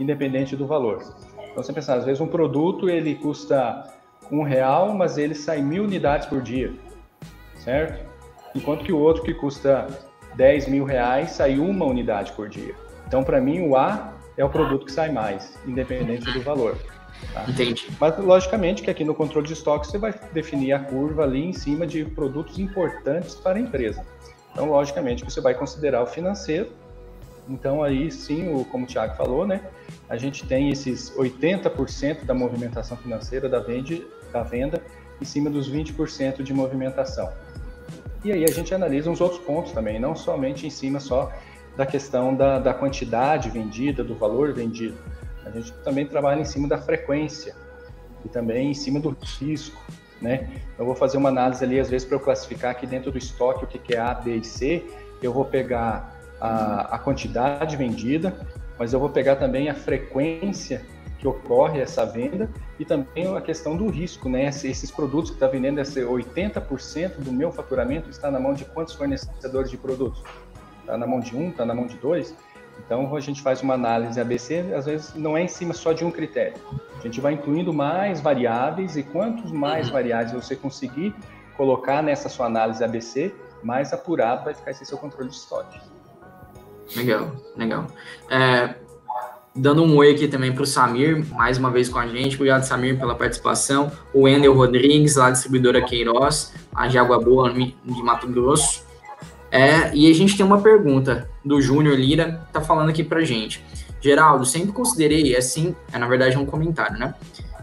independente 0.01 0.55
do 0.55 0.65
valor. 0.65 1.03
Então 1.51 1.63
você 1.63 1.73
pensar, 1.73 1.95
às 1.95 2.05
vezes 2.05 2.21
um 2.21 2.27
produto 2.27 2.89
ele 2.89 3.15
custa 3.15 3.83
um 4.31 4.43
real, 4.43 4.93
mas 4.93 5.17
ele 5.17 5.35
sai 5.35 5.61
mil 5.61 5.83
unidades 5.83 6.27
por 6.27 6.41
dia, 6.41 6.73
certo? 7.55 8.09
Enquanto 8.55 8.83
que 8.83 8.91
o 8.91 8.97
outro 8.97 9.23
que 9.23 9.33
custa 9.33 9.87
10 10.35 10.67
mil 10.67 10.85
reais 10.85 11.31
sai 11.31 11.59
uma 11.59 11.85
unidade 11.85 12.31
por 12.33 12.47
dia. 12.47 12.73
Então 13.07 13.23
para 13.23 13.41
mim 13.41 13.67
o 13.67 13.75
A 13.75 14.13
é 14.37 14.45
o 14.45 14.49
produto 14.49 14.85
que 14.85 14.91
sai 14.91 15.11
mais, 15.11 15.57
independente 15.65 16.31
do 16.31 16.41
valor. 16.41 16.77
Tá? 17.33 17.45
Entendi. 17.47 17.87
Mas, 17.99 18.17
logicamente, 18.17 18.81
que 18.81 18.89
aqui 18.89 19.03
no 19.03 19.13
controle 19.13 19.47
de 19.47 19.53
estoque 19.53 19.87
você 19.87 19.97
vai 19.97 20.13
definir 20.33 20.73
a 20.73 20.79
curva 20.79 21.23
ali 21.23 21.45
em 21.45 21.53
cima 21.53 21.85
de 21.85 22.03
produtos 22.05 22.57
importantes 22.59 23.35
para 23.35 23.57
a 23.57 23.61
empresa. 23.61 24.05
Então, 24.51 24.69
logicamente, 24.69 25.23
que 25.23 25.31
você 25.31 25.41
vai 25.41 25.53
considerar 25.53 26.01
o 26.01 26.07
financeiro. 26.07 26.71
Então, 27.51 27.83
aí 27.83 28.09
sim, 28.09 28.47
o, 28.53 28.63
como 28.63 28.85
o 28.85 28.87
Thiago 28.87 29.15
falou, 29.15 29.45
né? 29.45 29.61
A 30.09 30.15
gente 30.15 30.47
tem 30.47 30.69
esses 30.69 31.11
80% 31.11 32.23
da 32.23 32.33
movimentação 32.33 32.95
financeira 32.95 33.49
da, 33.49 33.59
vende, 33.59 34.07
da 34.31 34.41
venda 34.41 34.81
em 35.21 35.25
cima 35.25 35.49
dos 35.49 35.69
20% 35.69 36.41
de 36.43 36.53
movimentação. 36.53 37.29
E 38.23 38.31
aí 38.31 38.45
a 38.45 38.51
gente 38.51 38.73
analisa 38.73 39.09
uns 39.09 39.19
outros 39.19 39.41
pontos 39.41 39.73
também, 39.73 39.99
não 39.99 40.15
somente 40.15 40.65
em 40.65 40.69
cima 40.69 40.99
só 40.99 41.29
da 41.75 41.85
questão 41.85 42.33
da, 42.33 42.57
da 42.57 42.73
quantidade 42.73 43.49
vendida, 43.49 44.01
do 44.01 44.15
valor 44.15 44.53
vendido. 44.53 44.97
A 45.45 45.49
gente 45.49 45.73
também 45.83 46.05
trabalha 46.05 46.39
em 46.39 46.45
cima 46.45 46.67
da 46.69 46.77
frequência 46.77 47.53
e 48.23 48.29
também 48.29 48.71
em 48.71 48.73
cima 48.73 48.99
do 48.99 49.17
risco, 49.39 49.81
né? 50.21 50.49
Eu 50.77 50.85
vou 50.85 50.95
fazer 50.95 51.17
uma 51.17 51.29
análise 51.29 51.63
ali, 51.63 51.79
às 51.79 51.89
vezes, 51.89 52.07
para 52.07 52.15
eu 52.15 52.19
classificar 52.19 52.71
aqui 52.71 52.87
dentro 52.87 53.11
do 53.11 53.17
estoque 53.17 53.65
o 53.65 53.67
que 53.67 53.93
é 53.93 53.99
A, 53.99 54.13
B 54.13 54.37
e 54.37 54.43
C. 54.43 54.85
Eu 55.21 55.33
vou 55.33 55.43
pegar 55.43 56.20
a, 56.41 56.95
a 56.95 56.99
quantidade 56.99 57.77
vendida, 57.77 58.35
mas 58.77 58.93
eu 58.93 58.99
vou 58.99 59.09
pegar 59.09 59.35
também 59.35 59.69
a 59.69 59.75
frequência 59.75 60.83
que 61.19 61.27
ocorre 61.27 61.79
essa 61.79 62.03
venda 62.03 62.49
e 62.79 62.83
também 62.83 63.37
a 63.37 63.39
questão 63.39 63.77
do 63.77 63.87
risco, 63.87 64.27
né? 64.27 64.45
Esses 64.47 64.89
produtos 64.89 65.29
que 65.29 65.35
está 65.35 65.47
vendendo, 65.47 65.79
esse 65.79 66.01
80% 66.01 67.19
do 67.19 67.31
meu 67.31 67.51
faturamento 67.51 68.09
está 68.09 68.31
na 68.31 68.39
mão 68.39 68.55
de 68.55 68.65
quantos 68.65 68.95
fornecedores 68.95 69.69
de 69.69 69.77
produtos? 69.77 70.23
Está 70.79 70.97
na 70.97 71.05
mão 71.05 71.19
de 71.19 71.37
um, 71.37 71.49
está 71.49 71.63
na 71.63 71.75
mão 71.75 71.85
de 71.85 71.95
dois? 71.97 72.35
Então, 72.83 73.15
a 73.15 73.19
gente 73.19 73.39
faz 73.43 73.61
uma 73.61 73.75
análise 73.75 74.19
ABC, 74.19 74.73
às 74.75 74.87
vezes 74.87 75.13
não 75.13 75.37
é 75.37 75.43
em 75.43 75.47
cima 75.47 75.75
só 75.75 75.93
de 75.93 76.03
um 76.03 76.09
critério. 76.09 76.55
A 76.97 77.01
gente 77.01 77.21
vai 77.21 77.33
incluindo 77.33 77.71
mais 77.71 78.19
variáveis 78.19 78.97
e 78.97 79.03
quantos 79.03 79.51
mais 79.51 79.87
uhum. 79.87 79.93
variáveis 79.93 80.31
você 80.31 80.55
conseguir 80.55 81.13
colocar 81.55 82.01
nessa 82.01 82.27
sua 82.29 82.47
análise 82.47 82.83
ABC, 82.83 83.31
mais 83.61 83.93
apurado 83.93 84.43
vai 84.43 84.55
ficar 84.55 84.71
esse 84.71 84.83
seu 84.85 84.97
controle 84.97 85.29
de 85.29 85.35
estoque. 85.35 85.79
Legal, 86.95 87.35
legal. 87.57 87.87
É, 88.29 88.75
dando 89.55 89.83
um 89.83 89.95
oi 89.97 90.11
aqui 90.11 90.27
também 90.27 90.51
para 90.53 90.63
o 90.63 90.65
Samir, 90.65 91.25
mais 91.33 91.57
uma 91.57 91.69
vez 91.69 91.89
com 91.89 91.99
a 91.99 92.07
gente. 92.07 92.35
Obrigado, 92.35 92.63
Samir, 92.63 92.97
pela 92.97 93.15
participação. 93.15 93.91
O 94.13 94.21
Wendel 94.21 94.53
Rodrigues, 94.53 95.15
lá 95.15 95.29
distribuidora 95.31 95.81
Queiroz, 95.81 96.53
a 96.73 96.87
de 96.87 96.97
Água 96.97 97.19
Boa, 97.19 97.51
de 97.51 98.03
Mato 98.03 98.27
Grosso. 98.27 98.85
É, 99.51 99.93
e 99.93 100.09
a 100.09 100.13
gente 100.13 100.37
tem 100.37 100.45
uma 100.45 100.61
pergunta 100.61 101.29
do 101.43 101.61
Júnior 101.61 101.97
Lira, 101.97 102.47
tá 102.53 102.61
falando 102.61 102.89
aqui 102.89 103.03
pra 103.03 103.21
gente. 103.21 103.63
Geraldo, 103.99 104.45
sempre 104.45 104.71
considerei 104.71 105.35
assim, 105.35 105.75
é, 105.91 105.97
na 105.97 106.07
verdade 106.07 106.35
é 106.35 106.39
um 106.39 106.45
comentário, 106.45 106.97
né? 106.97 107.13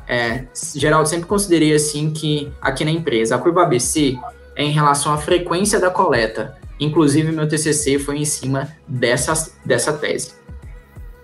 É, 0.07 0.45
Geraldo, 0.75 1.09
sempre 1.09 1.27
considerei 1.27 1.75
assim 1.75 2.11
que 2.11 2.53
aqui 2.61 2.85
na 2.85 2.91
empresa 2.91 3.35
a 3.35 3.39
curva 3.39 3.63
ABC 3.63 4.19
é 4.55 4.65
em 4.65 4.71
relação 4.71 5.13
à 5.13 5.19
frequência 5.19 5.81
da 5.81 5.91
coleta. 5.91 6.57
Inclusive, 6.81 7.33
meu 7.33 7.49
TCC 7.49 7.99
foi 7.99 8.19
em 8.19 8.25
cima 8.25 8.69
dessa, 8.87 9.53
dessa 9.65 9.93
tese. 9.93 10.33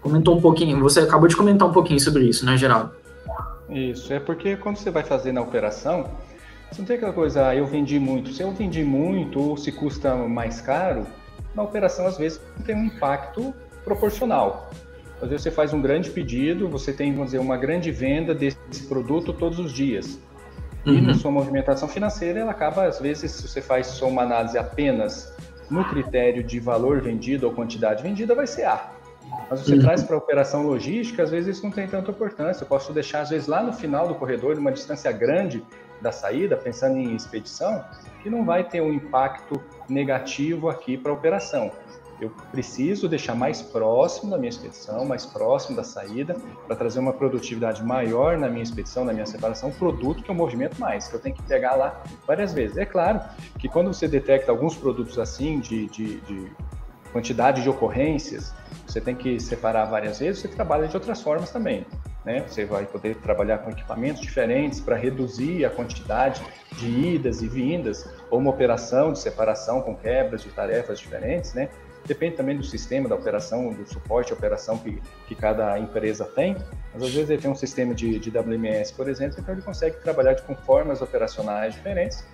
Comentou 0.00 0.36
um 0.36 0.40
pouquinho, 0.40 0.80
você 0.80 1.00
acabou 1.00 1.28
de 1.28 1.36
comentar 1.36 1.68
um 1.68 1.72
pouquinho 1.72 2.00
sobre 2.00 2.24
isso, 2.24 2.44
né, 2.44 2.56
Geraldo? 2.56 2.92
Isso, 3.68 4.12
é 4.12 4.20
porque 4.20 4.56
quando 4.56 4.76
você 4.76 4.90
vai 4.90 5.02
fazer 5.02 5.32
na 5.32 5.40
operação, 5.40 6.10
você 6.70 6.80
não 6.80 6.86
tem 6.86 6.96
aquela 6.96 7.12
coisa, 7.12 7.48
ah, 7.48 7.56
eu 7.56 7.66
vendi 7.66 7.98
muito. 7.98 8.32
Se 8.32 8.42
eu 8.42 8.50
vendi 8.52 8.84
muito 8.84 9.40
ou 9.40 9.56
se 9.56 9.72
custa 9.72 10.14
mais 10.14 10.60
caro, 10.60 11.06
na 11.54 11.62
operação 11.62 12.06
às 12.06 12.18
vezes 12.18 12.40
tem 12.66 12.74
um 12.74 12.84
impacto 12.86 13.54
proporcional. 13.84 14.70
Às 15.22 15.28
vezes 15.28 15.44
você 15.44 15.50
faz 15.50 15.72
um 15.72 15.80
grande 15.80 16.10
pedido, 16.10 16.68
você 16.68 16.92
tem, 16.92 17.12
vamos 17.12 17.28
dizer, 17.28 17.38
uma 17.38 17.56
grande 17.56 17.90
venda 17.90 18.34
desse 18.34 18.56
produto 18.88 19.32
todos 19.32 19.58
os 19.58 19.72
dias. 19.72 20.18
E 20.84 20.90
uhum. 20.90 21.02
na 21.02 21.14
sua 21.14 21.30
movimentação 21.30 21.88
financeira, 21.88 22.40
ela 22.40 22.50
acaba, 22.50 22.86
às 22.86 23.00
vezes, 23.00 23.30
se 23.30 23.48
você 23.48 23.62
faz 23.62 23.86
só 23.86 24.06
uma 24.06 24.22
análise 24.22 24.58
apenas 24.58 25.33
no 25.70 25.84
critério 25.88 26.42
de 26.42 26.60
valor 26.60 27.00
vendido 27.00 27.46
ou 27.46 27.52
quantidade 27.52 28.02
vendida, 28.02 28.34
vai 28.34 28.46
ser 28.46 28.64
A. 28.64 28.90
Mas 29.50 29.60
você 29.60 29.74
uhum. 29.74 29.80
traz 29.80 30.02
para 30.02 30.14
a 30.14 30.18
operação 30.18 30.62
logística, 30.66 31.22
às 31.22 31.30
vezes 31.30 31.56
isso 31.56 31.64
não 31.66 31.72
tem 31.72 31.86
tanta 31.86 32.10
importância. 32.10 32.64
Eu 32.64 32.68
posso 32.68 32.92
deixar, 32.92 33.20
às 33.20 33.30
vezes, 33.30 33.46
lá 33.46 33.62
no 33.62 33.72
final 33.72 34.06
do 34.06 34.14
corredor, 34.14 34.56
uma 34.58 34.72
distância 34.72 35.10
grande, 35.10 35.62
da 36.00 36.12
saída, 36.12 36.56
pensando 36.56 36.98
em 36.98 37.14
expedição, 37.14 37.84
que 38.22 38.28
não 38.28 38.44
vai 38.44 38.64
ter 38.64 38.80
um 38.80 38.92
impacto 38.92 39.62
negativo 39.88 40.68
aqui 40.68 40.98
para 40.98 41.10
a 41.10 41.14
operação. 41.14 41.70
Eu 42.20 42.30
preciso 42.50 43.08
deixar 43.08 43.34
mais 43.34 43.60
próximo 43.60 44.30
da 44.30 44.38
minha 44.38 44.48
expedição, 44.48 45.04
mais 45.04 45.26
próximo 45.26 45.76
da 45.76 45.82
saída, 45.82 46.36
para 46.66 46.76
trazer 46.76 47.00
uma 47.00 47.12
produtividade 47.12 47.82
maior 47.84 48.38
na 48.38 48.48
minha 48.48 48.62
expedição, 48.62 49.04
na 49.04 49.12
minha 49.12 49.26
separação, 49.26 49.70
produto 49.72 50.22
que 50.22 50.30
eu 50.30 50.34
movimento 50.34 50.78
mais, 50.80 51.08
que 51.08 51.14
eu 51.14 51.20
tenho 51.20 51.34
que 51.34 51.42
pegar 51.42 51.74
lá 51.74 52.02
várias 52.26 52.52
vezes. 52.52 52.76
É 52.76 52.86
claro 52.86 53.20
que 53.58 53.68
quando 53.68 53.92
você 53.92 54.06
detecta 54.06 54.52
alguns 54.52 54.76
produtos 54.76 55.18
assim, 55.18 55.60
de, 55.60 55.86
de, 55.86 56.20
de 56.20 56.52
quantidade 57.12 57.62
de 57.62 57.68
ocorrências, 57.68 58.54
você 58.86 59.00
tem 59.00 59.14
que 59.14 59.40
separar 59.40 59.86
várias 59.86 60.18
vezes, 60.18 60.42
você 60.42 60.48
trabalha 60.48 60.86
de 60.88 60.96
outras 60.96 61.20
formas 61.20 61.50
também. 61.50 61.86
Né? 62.24 62.44
Você 62.48 62.64
vai 62.64 62.86
poder 62.86 63.16
trabalhar 63.16 63.58
com 63.58 63.70
equipamentos 63.70 64.22
diferentes 64.22 64.80
para 64.80 64.96
reduzir 64.96 65.64
a 65.64 65.70
quantidade 65.70 66.42
de 66.72 66.88
idas 66.88 67.42
e 67.42 67.48
vindas, 67.48 68.08
ou 68.30 68.38
uma 68.38 68.50
operação 68.50 69.12
de 69.12 69.18
separação 69.18 69.82
com 69.82 69.94
quebras 69.94 70.42
de 70.42 70.48
tarefas 70.50 70.98
diferentes, 70.98 71.52
né? 71.54 71.68
Depende 72.06 72.36
também 72.36 72.56
do 72.56 72.62
sistema 72.62 73.08
da 73.08 73.14
operação, 73.14 73.72
do 73.72 73.86
suporte 73.86 74.32
operação 74.32 74.76
que, 74.76 75.00
que 75.26 75.34
cada 75.34 75.78
empresa 75.78 76.24
tem. 76.24 76.56
Mas 76.92 77.02
às 77.02 77.14
vezes 77.14 77.30
ele 77.30 77.40
tem 77.40 77.50
um 77.50 77.54
sistema 77.54 77.94
de, 77.94 78.18
de 78.18 78.30
WMS, 78.30 78.92
por 78.92 79.08
exemplo, 79.08 79.36
então 79.38 79.54
ele 79.54 79.62
consegue 79.62 79.96
trabalhar 79.96 80.38
com 80.42 80.54
formas 80.54 81.00
operacionais 81.00 81.74
diferentes, 81.74 82.24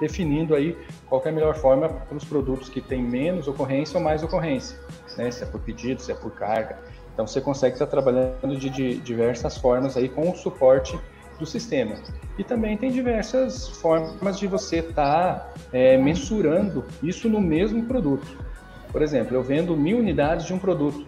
definindo 0.00 0.54
aí 0.54 0.76
qual 1.06 1.22
é 1.24 1.28
a 1.28 1.32
melhor 1.32 1.54
forma 1.54 1.88
para 1.88 2.16
os 2.16 2.24
produtos 2.24 2.68
que 2.68 2.80
têm 2.80 3.02
menos 3.02 3.46
ocorrência 3.46 3.98
ou 3.98 4.02
mais 4.02 4.22
ocorrência, 4.22 4.78
né? 5.16 5.30
Se 5.30 5.42
é 5.42 5.46
por 5.46 5.60
pedido, 5.60 6.00
se 6.00 6.10
é 6.10 6.14
por 6.14 6.32
carga. 6.32 6.78
Então 7.12 7.26
você 7.26 7.40
consegue 7.40 7.74
estar 7.74 7.86
trabalhando 7.86 8.56
de, 8.56 8.70
de 8.70 8.94
diversas 8.98 9.58
formas 9.58 9.96
aí 9.96 10.08
com 10.08 10.30
o 10.30 10.36
suporte 10.36 10.98
do 11.38 11.44
sistema. 11.44 11.96
E 12.38 12.44
também 12.44 12.76
tem 12.76 12.90
diversas 12.90 13.68
formas 13.68 14.38
de 14.38 14.46
você 14.46 14.78
estar 14.78 15.52
é, 15.72 15.96
mensurando 15.96 16.84
isso 17.02 17.28
no 17.28 17.40
mesmo 17.40 17.84
produto. 17.84 18.47
Por 18.90 19.02
exemplo, 19.02 19.36
eu 19.36 19.42
vendo 19.42 19.76
mil 19.76 19.98
unidades 19.98 20.46
de 20.46 20.54
um 20.54 20.58
produto, 20.58 21.06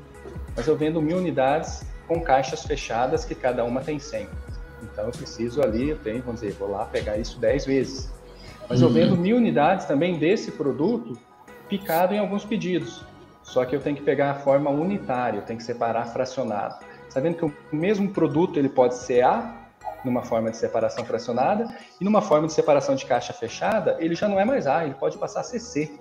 mas 0.56 0.66
eu 0.66 0.76
vendo 0.76 1.00
mil 1.00 1.16
unidades 1.16 1.84
com 2.06 2.20
caixas 2.20 2.64
fechadas 2.64 3.24
que 3.24 3.34
cada 3.34 3.64
uma 3.64 3.80
tem 3.80 3.98
100. 3.98 4.28
Então 4.82 5.06
eu 5.06 5.12
preciso 5.12 5.62
ali, 5.62 5.90
eu 5.90 5.98
tenho, 5.98 6.22
vamos 6.22 6.40
dizer, 6.40 6.54
vou 6.54 6.70
lá 6.70 6.84
pegar 6.84 7.16
isso 7.16 7.38
10 7.38 7.66
vezes. 7.66 8.12
Mas 8.68 8.82
uhum. 8.82 8.88
eu 8.88 8.94
vendo 8.94 9.16
mil 9.16 9.36
unidades 9.36 9.86
também 9.86 10.18
desse 10.18 10.52
produto 10.52 11.18
picado 11.68 12.14
em 12.14 12.18
alguns 12.18 12.44
pedidos. 12.44 13.04
Só 13.42 13.64
que 13.64 13.74
eu 13.74 13.80
tenho 13.80 13.96
que 13.96 14.02
pegar 14.02 14.30
a 14.30 14.34
forma 14.34 14.70
unitária, 14.70 15.38
eu 15.38 15.42
tenho 15.42 15.58
que 15.58 15.64
separar 15.64 16.06
fracionado. 16.06 16.76
Sabendo 17.08 17.36
que 17.36 17.44
o 17.44 17.54
mesmo 17.72 18.10
produto 18.10 18.58
ele 18.58 18.68
pode 18.68 18.94
ser 18.94 19.22
A 19.22 19.56
numa 20.04 20.22
forma 20.22 20.50
de 20.50 20.56
separação 20.56 21.04
fracionada 21.04 21.68
e 22.00 22.04
numa 22.04 22.22
forma 22.22 22.46
de 22.46 22.52
separação 22.52 22.94
de 22.94 23.04
caixa 23.04 23.32
fechada, 23.32 23.96
ele 23.98 24.14
já 24.14 24.28
não 24.28 24.40
é 24.40 24.44
mais 24.44 24.66
A, 24.66 24.84
ele 24.84 24.94
pode 24.94 25.18
passar 25.18 25.40
a 25.40 25.42
ser 25.42 25.60
C. 25.60 25.92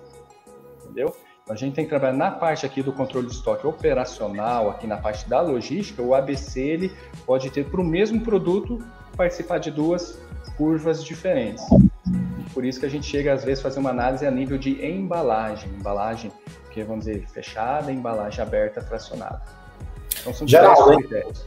Entendeu? 0.83 1.15
A 1.49 1.55
gente 1.55 1.73
tem 1.73 1.83
que 1.83 1.89
trabalhar 1.89 2.13
na 2.13 2.29
parte 2.29 2.65
aqui 2.65 2.83
do 2.83 2.93
controle 2.93 3.25
de 3.25 3.33
estoque 3.33 3.65
operacional, 3.65 4.69
aqui 4.69 4.85
na 4.85 4.97
parte 4.97 5.27
da 5.27 5.41
logística, 5.41 5.99
o 5.99 6.13
ABC 6.13 6.61
ele 6.61 6.91
pode 7.25 7.49
ter 7.49 7.65
para 7.65 7.81
o 7.81 7.83
mesmo 7.83 8.21
produto 8.21 8.79
participar 9.17 9.57
de 9.57 9.71
duas 9.71 10.21
curvas 10.55 11.03
diferentes. 11.03 11.65
Por 12.53 12.63
isso 12.63 12.79
que 12.79 12.85
a 12.85 12.89
gente 12.89 13.07
chega 13.07 13.33
às 13.33 13.43
vezes 13.43 13.59
a 13.59 13.63
fazer 13.63 13.79
uma 13.79 13.89
análise 13.89 14.25
a 14.27 14.31
nível 14.31 14.59
de 14.59 14.85
embalagem, 14.85 15.69
embalagem 15.71 16.31
que 16.71 16.83
vamos 16.83 17.05
dizer 17.05 17.27
fechada, 17.27 17.91
embalagem 17.91 18.43
aberta, 18.43 18.79
fracionada. 18.81 19.41
Então 20.21 20.33
são 20.33 20.47
Geraldo, 20.47 20.97
critérios. 20.97 21.45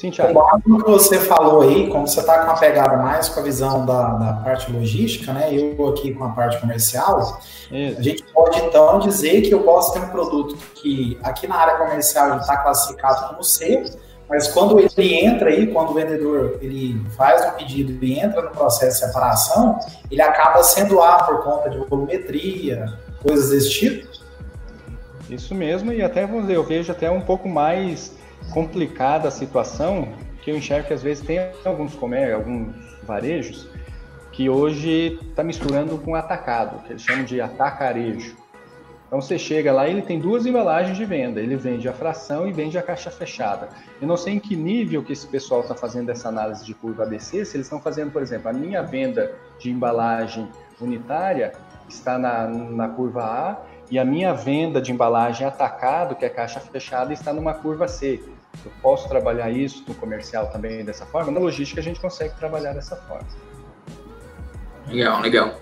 Sim, 0.00 0.10
Thiago. 0.10 0.32
Com 0.64 0.78
que 0.78 0.90
você 0.90 1.18
falou 1.18 1.60
aí, 1.60 1.86
como 1.90 2.08
você 2.08 2.20
está 2.20 2.46
com 2.46 2.52
a 2.52 2.54
pegada 2.54 2.96
mais 2.96 3.28
com 3.28 3.38
a 3.38 3.42
visão 3.42 3.84
da, 3.84 4.14
da 4.14 4.32
parte 4.32 4.72
logística, 4.72 5.30
né? 5.30 5.50
Eu 5.52 5.88
aqui 5.88 6.14
com 6.14 6.24
a 6.24 6.30
parte 6.30 6.58
comercial, 6.58 7.38
Isso. 7.70 7.98
a 7.98 8.02
gente 8.02 8.22
pode 8.32 8.58
então 8.60 8.98
dizer 8.98 9.42
que 9.42 9.52
eu 9.52 9.60
posso 9.60 9.92
ter 9.92 9.98
um 9.98 10.08
produto 10.08 10.56
que 10.76 11.18
aqui 11.22 11.46
na 11.46 11.56
área 11.56 11.76
comercial 11.76 12.38
está 12.38 12.56
classificado 12.56 13.28
como 13.28 13.44
C, 13.44 13.92
Mas 14.26 14.48
quando 14.48 14.80
ele 14.80 15.14
entra 15.14 15.50
aí, 15.50 15.66
quando 15.66 15.90
o 15.90 15.94
vendedor 15.94 16.58
ele 16.62 16.98
faz 17.14 17.44
o 17.44 17.56
pedido 17.56 18.02
e 18.02 18.18
entra 18.18 18.40
no 18.40 18.50
processo 18.52 19.00
de 19.00 19.06
separação, 19.06 19.78
ele 20.10 20.22
acaba 20.22 20.62
sendo 20.62 21.02
A 21.02 21.24
por 21.24 21.42
conta 21.44 21.68
de 21.68 21.76
volumetria, 21.76 22.86
coisas 23.22 23.50
desse 23.50 23.70
tipo? 23.70 24.08
Isso 25.28 25.54
mesmo, 25.54 25.92
e 25.92 26.02
até 26.02 26.24
eu 26.24 26.64
vejo 26.64 26.90
até 26.90 27.10
um 27.10 27.20
pouco 27.20 27.46
mais 27.46 28.18
complicada 28.52 29.28
a 29.28 29.30
situação, 29.30 30.08
que 30.42 30.50
eu 30.50 30.56
enxergo 30.56 30.88
que 30.88 30.94
às 30.94 31.02
vezes 31.02 31.24
tem 31.24 31.38
alguns 31.64 31.94
comércios, 31.94 32.34
alguns 32.34 32.74
varejos, 33.04 33.68
que 34.32 34.48
hoje 34.48 35.18
está 35.28 35.42
misturando 35.42 35.98
com 35.98 36.14
atacado, 36.14 36.82
que 36.84 36.92
eles 36.92 37.02
chamam 37.02 37.24
de 37.24 37.40
atacarejo. 37.40 38.36
Então 39.10 39.20
você 39.20 39.36
chega 39.36 39.72
lá 39.72 39.88
ele 39.88 40.02
tem 40.02 40.20
duas 40.20 40.46
embalagens 40.46 40.96
de 40.96 41.04
venda. 41.04 41.40
Ele 41.40 41.56
vende 41.56 41.88
a 41.88 41.92
fração 41.92 42.46
e 42.46 42.52
vende 42.52 42.78
a 42.78 42.82
caixa 42.82 43.10
fechada. 43.10 43.68
Eu 44.00 44.06
não 44.06 44.16
sei 44.16 44.34
em 44.34 44.38
que 44.38 44.54
nível 44.54 45.02
que 45.02 45.12
esse 45.12 45.26
pessoal 45.26 45.62
está 45.62 45.74
fazendo 45.74 46.10
essa 46.10 46.28
análise 46.28 46.64
de 46.64 46.72
curva 46.74 47.02
ABC, 47.02 47.44
se 47.44 47.56
eles 47.56 47.66
estão 47.66 47.80
fazendo, 47.80 48.12
por 48.12 48.22
exemplo, 48.22 48.48
a 48.48 48.52
minha 48.52 48.82
venda 48.82 49.34
de 49.58 49.68
embalagem 49.68 50.48
unitária 50.80 51.52
está 51.88 52.16
na, 52.16 52.46
na 52.46 52.88
curva 52.88 53.24
A 53.24 53.62
e 53.90 53.98
a 53.98 54.04
minha 54.04 54.32
venda 54.32 54.80
de 54.80 54.92
embalagem 54.92 55.44
atacado, 55.44 56.14
que 56.14 56.24
é 56.24 56.28
caixa 56.28 56.60
fechada, 56.60 57.12
está 57.12 57.32
numa 57.32 57.52
curva 57.52 57.88
C. 57.88 58.22
Eu 58.64 58.70
posso 58.82 59.08
trabalhar 59.08 59.50
isso 59.50 59.84
no 59.86 59.94
comercial 59.94 60.48
também 60.48 60.84
dessa 60.84 61.06
forma? 61.06 61.32
Na 61.32 61.40
logística 61.40 61.80
a 61.80 61.84
gente 61.84 62.00
consegue 62.00 62.36
trabalhar 62.36 62.72
dessa 62.72 62.96
forma. 62.96 63.26
Legal, 64.88 65.20
legal. 65.20 65.60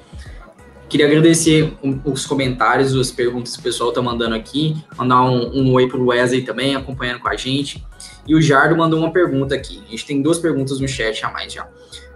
Queria 0.88 1.06
agradecer 1.06 1.76
os 2.02 2.24
comentários, 2.24 2.94
as 2.94 3.10
perguntas 3.10 3.54
que 3.54 3.60
o 3.60 3.62
pessoal 3.62 3.90
está 3.90 4.00
mandando 4.00 4.34
aqui. 4.34 4.82
Mandar 4.96 5.22
um, 5.22 5.54
um 5.54 5.72
oi 5.74 5.86
para 5.86 5.98
o 5.98 6.06
Wesley 6.06 6.42
também, 6.42 6.74
acompanhando 6.74 7.20
com 7.20 7.28
a 7.28 7.36
gente. 7.36 7.86
E 8.26 8.34
o 8.34 8.40
Jardo 8.40 8.74
mandou 8.74 8.98
uma 8.98 9.12
pergunta 9.12 9.54
aqui. 9.54 9.82
A 9.86 9.90
gente 9.90 10.06
tem 10.06 10.22
duas 10.22 10.38
perguntas 10.38 10.80
no 10.80 10.88
chat 10.88 11.22
a 11.26 11.30
mais 11.30 11.52
já. 11.52 11.68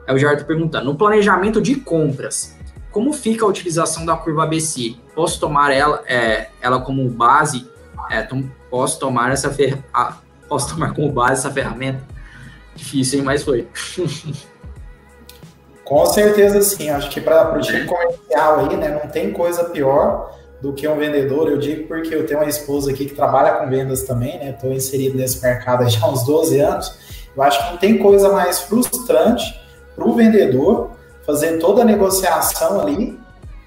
É 0.06 0.12
o 0.14 0.18
Jardo 0.18 0.46
perguntando: 0.46 0.86
no 0.86 0.94
planejamento 0.94 1.60
de 1.60 1.76
compras, 1.76 2.56
como 2.90 3.12
fica 3.12 3.44
a 3.44 3.48
utilização 3.48 4.06
da 4.06 4.16
curva 4.16 4.44
ABC? 4.44 4.94
Posso 5.14 5.38
tomar 5.38 5.70
ela, 5.70 6.02
é, 6.06 6.48
ela 6.60 6.80
como 6.80 7.08
base? 7.10 7.68
É, 8.10 8.22
tom, 8.22 8.44
posso 8.70 8.98
tomar 8.98 9.32
essa 9.32 9.50
fer, 9.50 9.78
posso 10.52 10.74
tomar 10.74 10.94
como 10.94 11.10
base 11.10 11.40
essa 11.40 11.50
ferramenta? 11.50 12.02
Difícil, 12.74 13.18
hein? 13.20 13.24
Mas 13.24 13.42
foi. 13.42 13.66
Com 15.82 16.06
certeza 16.06 16.60
sim, 16.62 16.90
acho 16.90 17.10
que 17.10 17.20
para 17.20 17.56
o 17.56 17.60
time 17.60 17.84
comercial 17.84 18.60
aí, 18.60 18.76
né, 18.76 19.00
não 19.02 19.10
tem 19.10 19.32
coisa 19.32 19.64
pior 19.64 20.30
do 20.60 20.72
que 20.72 20.86
um 20.86 20.96
vendedor, 20.96 21.50
eu 21.50 21.58
digo 21.58 21.88
porque 21.88 22.14
eu 22.14 22.24
tenho 22.24 22.40
uma 22.40 22.48
esposa 22.48 22.90
aqui 22.92 23.06
que 23.06 23.14
trabalha 23.14 23.54
com 23.54 23.68
vendas 23.68 24.04
também, 24.04 24.38
né, 24.38 24.50
estou 24.50 24.72
inserido 24.72 25.18
nesse 25.18 25.42
mercado 25.42 25.86
já 25.90 26.06
há 26.06 26.08
uns 26.08 26.24
12 26.24 26.60
anos, 26.60 26.96
eu 27.36 27.42
acho 27.42 27.58
que 27.58 27.72
não 27.72 27.78
tem 27.78 27.98
coisa 27.98 28.30
mais 28.30 28.60
frustrante 28.60 29.60
para 29.94 30.06
o 30.06 30.14
vendedor 30.14 30.92
fazer 31.26 31.58
toda 31.58 31.82
a 31.82 31.84
negociação 31.84 32.80
ali 32.80 33.18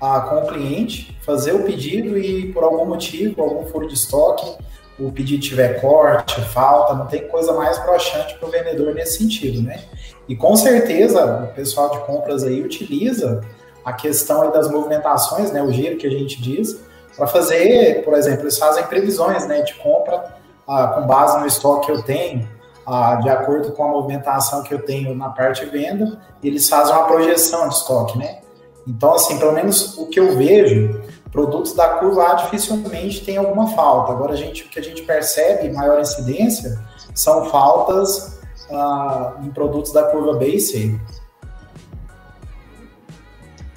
ah, 0.01 0.21
com 0.21 0.37
o 0.37 0.47
cliente, 0.47 1.15
fazer 1.21 1.53
o 1.53 1.63
pedido 1.63 2.17
e 2.17 2.51
por 2.53 2.63
algum 2.63 2.85
motivo, 2.85 3.41
algum 3.41 3.65
furo 3.67 3.87
de 3.87 3.93
estoque, 3.93 4.55
o 4.97 5.11
pedido 5.11 5.41
tiver 5.41 5.81
corte, 5.81 6.39
falta, 6.41 6.93
não 6.93 7.05
tem 7.05 7.27
coisa 7.27 7.53
mais 7.53 7.77
broxante 7.79 8.35
para 8.35 8.47
o 8.47 8.51
vendedor 8.51 8.93
nesse 8.93 9.17
sentido, 9.17 9.61
né? 9.61 9.83
E 10.27 10.35
com 10.35 10.55
certeza 10.55 11.49
o 11.51 11.55
pessoal 11.55 11.89
de 11.91 11.99
compras 12.05 12.43
aí 12.43 12.61
utiliza 12.61 13.41
a 13.83 13.93
questão 13.93 14.51
das 14.51 14.69
movimentações, 14.71 15.51
né, 15.51 15.61
o 15.61 15.71
giro 15.71 15.97
que 15.97 16.07
a 16.07 16.09
gente 16.09 16.41
diz, 16.41 16.79
para 17.15 17.27
fazer, 17.27 18.03
por 18.03 18.15
exemplo, 18.15 18.43
eles 18.43 18.57
fazem 18.57 18.83
previsões 18.85 19.45
né, 19.47 19.61
de 19.61 19.75
compra 19.75 20.35
ah, 20.67 20.87
com 20.87 21.05
base 21.05 21.39
no 21.39 21.45
estoque 21.45 21.85
que 21.85 21.91
eu 21.91 22.01
tenho, 22.01 22.49
ah, 22.85 23.15
de 23.15 23.29
acordo 23.29 23.71
com 23.73 23.83
a 23.83 23.87
movimentação 23.87 24.63
que 24.63 24.73
eu 24.73 24.83
tenho 24.83 25.13
na 25.15 25.29
parte 25.29 25.63
de 25.63 25.71
venda, 25.71 26.19
eles 26.43 26.67
fazem 26.67 26.95
uma 26.95 27.05
projeção 27.05 27.69
de 27.69 27.75
estoque, 27.75 28.17
né? 28.17 28.39
Então, 28.87 29.13
assim, 29.13 29.39
pelo 29.39 29.53
menos 29.53 29.97
o 29.97 30.07
que 30.07 30.19
eu 30.19 30.35
vejo, 30.35 31.01
produtos 31.35 31.73
da 31.73 31.89
curva 31.99 32.31
A 32.31 32.33
dificilmente 32.35 33.25
tem 33.25 33.35
alguma 33.35 33.67
falta. 33.75 34.13
Agora, 34.13 34.31
a 34.31 34.37
gente, 34.37 34.63
o 34.63 34.69
que 34.69 34.79
a 34.79 34.81
gente 34.81 35.01
percebe, 35.03 35.69
maior 35.69 35.99
incidência, 35.99 36.79
são 37.13 37.45
faltas 37.49 38.39
uh, 38.69 39.45
em 39.45 39.51
produtos 39.51 39.91
da 39.91 40.03
curva 40.03 40.37
B 40.37 40.47
e 40.47 40.59
C. 40.61 40.97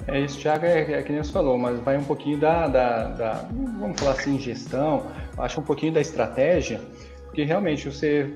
É 0.07 0.21
isso, 0.21 0.39
Thiago, 0.39 0.65
é, 0.65 0.93
é 0.93 1.03
que 1.03 1.11
nem 1.11 1.21
você 1.21 1.31
falou, 1.31 1.57
mas 1.57 1.77
vai 1.81 1.97
um 1.97 2.03
pouquinho 2.03 2.39
da, 2.39 2.65
da, 2.67 3.03
da, 3.09 3.33
vamos 3.79 3.99
falar 3.99 4.13
assim, 4.13 4.39
gestão, 4.39 5.03
acho 5.37 5.59
um 5.59 5.63
pouquinho 5.63 5.93
da 5.93 6.01
estratégia, 6.01 6.81
porque 7.25 7.43
realmente 7.43 7.91
você, 7.91 8.33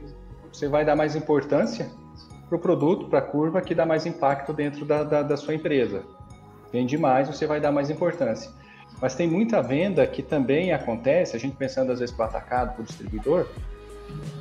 você 0.51 0.67
vai 0.67 0.85
dar 0.85 0.95
mais 0.95 1.15
importância 1.15 1.89
para 2.47 2.57
o 2.57 2.59
produto, 2.59 3.07
para 3.07 3.19
a 3.19 3.23
curva, 3.23 3.61
que 3.61 3.73
dá 3.73 3.85
mais 3.85 4.05
impacto 4.05 4.53
dentro 4.53 4.85
da, 4.85 5.03
da, 5.03 5.23
da 5.23 5.37
sua 5.37 5.55
empresa. 5.55 6.03
Vende 6.71 6.97
mais, 6.97 7.27
você 7.27 7.47
vai 7.47 7.59
dar 7.59 7.71
mais 7.71 7.89
importância. 7.89 8.51
Mas 9.01 9.15
tem 9.15 9.27
muita 9.27 9.61
venda 9.61 10.05
que 10.07 10.21
também 10.21 10.71
acontece, 10.71 11.35
a 11.35 11.39
gente 11.39 11.55
pensando 11.55 11.91
às 11.91 11.99
vezes 11.99 12.15
para 12.15 12.25
o 12.25 12.29
atacado, 12.29 12.73
para 12.73 12.81
o 12.81 12.85
distribuidor, 12.85 13.47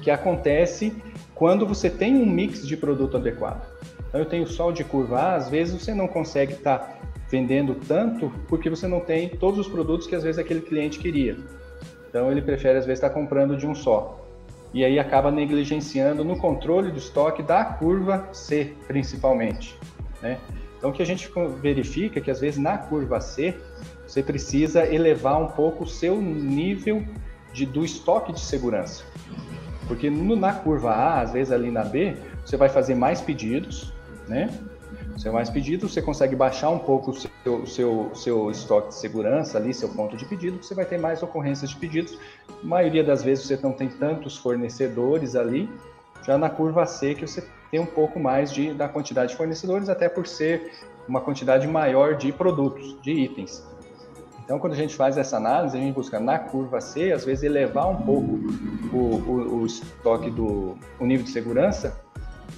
que 0.03 0.11
acontece 0.11 0.93
quando 1.35 1.67
você 1.67 1.91
tem 1.91 2.17
um 2.17 2.27
mix 2.27 2.67
de 2.67 2.77
produto 2.77 3.17
adequado. 3.17 3.67
Então, 4.09 4.21
eu 4.21 4.27
tenho 4.27 4.47
sol 4.47 4.73
de 4.73 4.85
curva 4.85 5.19
A, 5.19 5.35
às 5.37 5.49
vezes 5.49 5.81
você 5.81 5.95
não 5.95 6.07
consegue 6.07 6.53
estar 6.53 6.79
tá 6.79 6.95
vendendo 7.31 7.75
tanto 7.75 8.31
porque 8.47 8.69
você 8.69 8.87
não 8.87 9.01
tem 9.01 9.29
todos 9.29 9.59
os 9.59 9.69
produtos 9.69 10.07
que 10.07 10.15
às 10.15 10.23
vezes 10.23 10.39
aquele 10.39 10.61
cliente 10.61 10.99
queria. 10.99 11.37
Então, 12.09 12.31
ele 12.31 12.43
prefere 12.43 12.79
às 12.79 12.85
vezes 12.85 12.99
estar 12.99 13.09
tá 13.09 13.15
comprando 13.15 13.57
de 13.57 13.67
um 13.67 13.75
só. 13.75 14.23
E 14.75 14.85
aí 14.85 14.99
acaba 14.99 15.31
negligenciando 15.31 16.25
no 16.25 16.37
controle 16.37 16.91
do 16.91 16.99
estoque 16.99 17.43
da 17.43 17.65
curva 17.65 18.29
C, 18.33 18.75
principalmente. 18.87 19.79
Né? 20.21 20.39
Então, 20.77 20.91
o 20.91 20.93
que 20.93 21.03
a 21.03 21.07
gente 21.07 21.31
verifica 21.61 22.19
é 22.19 22.23
que 22.23 22.31
às 22.31 22.41
vezes 22.41 22.59
na 22.59 22.77
curva 22.77 23.21
C, 23.21 23.57
você 24.13 24.23
precisa 24.23 24.85
elevar 24.85 25.41
um 25.41 25.47
pouco 25.47 25.85
o 25.85 25.87
seu 25.87 26.21
nível 26.21 27.03
de, 27.51 27.65
do 27.65 27.83
estoque 27.83 28.31
de 28.31 28.41
segurança. 28.41 29.05
Porque 29.89 30.11
no, 30.11 30.37
na 30.37 30.53
curva 30.53 30.91
A, 30.91 31.23
às 31.23 31.33
vezes 31.33 31.51
ali 31.51 31.71
na 31.71 31.83
B, 31.83 32.15
você 32.45 32.59
vai 32.59 32.69
fazer 32.69 32.95
mais 32.95 33.23
pedidos, 33.23 33.91
né? 34.29 34.51
Você 35.17 35.31
mais 35.31 35.49
pedidos, 35.49 35.95
você 35.95 36.03
consegue 36.03 36.37
baixar 36.37 36.69
um 36.69 36.79
pouco 36.79 37.13
o 37.13 37.15
seu, 37.15 37.67
seu, 37.67 38.11
seu 38.15 38.51
estoque 38.51 38.89
de 38.89 38.97
segurança 38.97 39.57
ali, 39.57 39.73
seu 39.73 39.89
ponto 39.89 40.15
de 40.15 40.27
pedido, 40.27 40.63
você 40.63 40.75
vai 40.75 40.85
ter 40.85 40.99
mais 40.99 41.23
ocorrências 41.23 41.71
de 41.71 41.77
pedidos. 41.77 42.19
A 42.51 42.67
maioria 42.67 43.03
das 43.03 43.23
vezes 43.23 43.47
você 43.47 43.59
não 43.63 43.73
tem 43.73 43.89
tantos 43.89 44.37
fornecedores 44.37 45.35
ali. 45.35 45.71
Já 46.23 46.37
na 46.37 46.51
curva 46.51 46.85
C, 46.85 47.15
que 47.15 47.27
você 47.27 47.43
tem 47.71 47.81
um 47.81 47.87
pouco 47.87 48.21
mais 48.21 48.53
de, 48.53 48.75
da 48.75 48.91
quantidade 48.91 49.31
de 49.31 49.39
fornecedores, 49.39 49.89
até 49.89 50.07
por 50.07 50.27
ser 50.27 50.71
uma 51.09 51.23
quantidade 51.23 51.67
maior 51.67 52.15
de 52.15 52.31
produtos, 52.31 53.01
de 53.01 53.13
itens. 53.13 53.72
Então, 54.53 54.61
quando 54.61 54.75
a 54.75 54.77
gente 54.77 54.95
faz 54.95 55.17
essa 55.17 55.39
análise, 55.39 55.79
a 55.79 55.81
gente 55.81 55.95
busca 55.95 56.21
na 56.21 56.39
curva 56.39 56.79
C, 56.79 57.11
às 57.11 57.25
vezes, 57.25 57.43
elevar 57.43 57.89
um 57.89 58.03
pouco 58.03 58.39
o, 58.93 58.99
o, 58.99 59.61
o 59.61 59.65
estoque 59.65 60.31
do 60.31 60.77
o 61.01 61.07
nível 61.07 61.25
de 61.25 61.31
segurança 61.31 61.99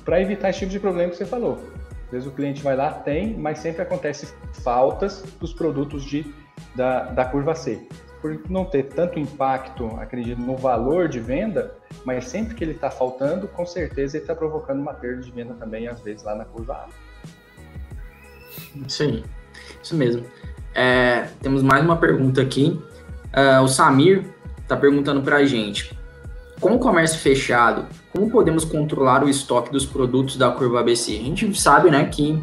para 0.05 0.21
evitar 0.21 0.51
esse 0.51 0.59
tipo 0.59 0.73
de 0.73 0.81
problema 0.81 1.11
que 1.13 1.17
você 1.17 1.25
falou. 1.25 1.61
Às 2.07 2.11
vezes 2.11 2.27
o 2.27 2.33
cliente 2.33 2.65
vai 2.65 2.75
lá, 2.75 2.91
tem, 2.91 3.39
mas 3.39 3.61
sempre 3.61 3.83
acontece 3.83 4.35
faltas 4.65 5.23
dos 5.39 5.53
produtos 5.53 6.05
de, 6.05 6.35
da, 6.75 7.05
da 7.05 7.25
curva 7.27 7.55
C. 7.55 7.87
Por 8.21 8.41
não 8.51 8.65
ter 8.65 8.89
tanto 8.89 9.21
impacto, 9.21 9.87
acredito, 10.01 10.41
no 10.41 10.57
valor 10.57 11.07
de 11.09 11.21
venda, 11.21 11.77
mas 12.05 12.25
sempre 12.25 12.57
que 12.57 12.65
ele 12.65 12.73
está 12.73 12.91
faltando, 12.91 13.47
com 13.47 13.65
certeza 13.65 14.17
ele 14.17 14.25
está 14.25 14.35
provocando 14.35 14.81
uma 14.81 14.95
perda 14.95 15.23
de 15.23 15.31
venda 15.31 15.55
também, 15.55 15.87
às 15.87 16.01
vezes, 16.01 16.25
lá 16.25 16.35
na 16.35 16.45
curva 16.45 16.75
A. 16.75 16.89
Sim, 18.89 19.23
isso 19.81 19.95
mesmo. 19.95 20.27
É, 20.75 21.29
temos 21.41 21.63
mais 21.63 21.85
uma 21.85 21.97
pergunta 21.97 22.43
aqui. 22.43 22.81
Uh, 23.33 23.63
o 23.63 23.69
Samir 23.69 24.25
está 24.61 24.77
perguntando 24.77 25.23
para 25.23 25.37
a 25.37 25.45
gente: 25.45 25.97
com 26.61 26.75
o 26.75 26.79
comércio 26.79 27.19
fechado, 27.21 27.87
como 28.13 28.31
podemos 28.31 28.65
controlar 28.65 29.23
o 29.25 29.29
estoque 29.29 29.71
dos 29.71 29.87
produtos 29.87 30.37
da 30.37 30.51
curva 30.51 30.81
ABC? 30.81 31.13
A 31.13 31.23
gente 31.23 31.61
sabe, 31.61 31.91
né, 31.91 32.05
que 32.07 32.43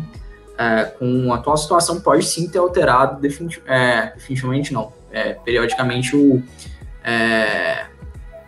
é, 0.57 0.85
com 0.85 1.33
a 1.33 1.37
atual 1.37 1.57
situação 1.57 1.99
pode 1.99 2.23
sim 2.23 2.47
ter 2.47 2.59
alterado 2.59 3.19
é, 3.65 4.11
definitivamente 4.13 4.73
não, 4.73 4.93
é, 5.11 5.33
periodicamente 5.33 6.15
o, 6.15 6.43
é, 7.03 7.85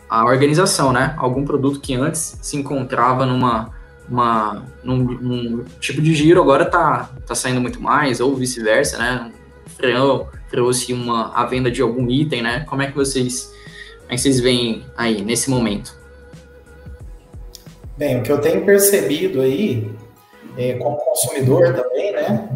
a 0.08 0.24
organização, 0.26 0.94
né? 0.94 1.16
Algum 1.18 1.44
produto 1.44 1.80
que 1.80 1.96
antes 1.96 2.38
se 2.42 2.56
encontrava 2.56 3.26
numa 3.26 3.72
uma, 4.08 4.64
num, 4.84 4.98
num 4.98 5.66
tipo 5.80 6.02
de 6.02 6.14
giro 6.14 6.42
agora 6.42 6.66
tá, 6.66 7.10
tá 7.26 7.34
saindo 7.34 7.62
muito 7.62 7.82
mais 7.82 8.20
ou 8.20 8.36
vice-versa, 8.36 8.98
né? 8.98 9.32
Freou, 9.76 10.30
freou-se 10.48 10.94
uma, 10.94 11.34
a 11.34 11.46
venda 11.46 11.70
de 11.70 11.82
algum 11.82 12.10
item, 12.10 12.42
né? 12.42 12.66
Como 12.68 12.82
é 12.82 12.88
que 12.88 12.96
vocês, 12.96 13.54
como 14.02 14.12
é 14.12 14.16
que 14.16 14.22
vocês 14.22 14.40
veem 14.40 14.86
aí 14.98 15.22
nesse 15.24 15.50
momento? 15.50 15.98
Bem, 17.98 18.20
o 18.20 18.24
que 18.24 18.32
eu 18.32 18.42
tenho 18.42 18.66
percebido 18.66 19.42
aí, 19.42 19.92
é, 20.58 20.74
como 20.74 20.98
consumidor 20.98 21.74
também, 21.74 22.12
né? 22.14 22.50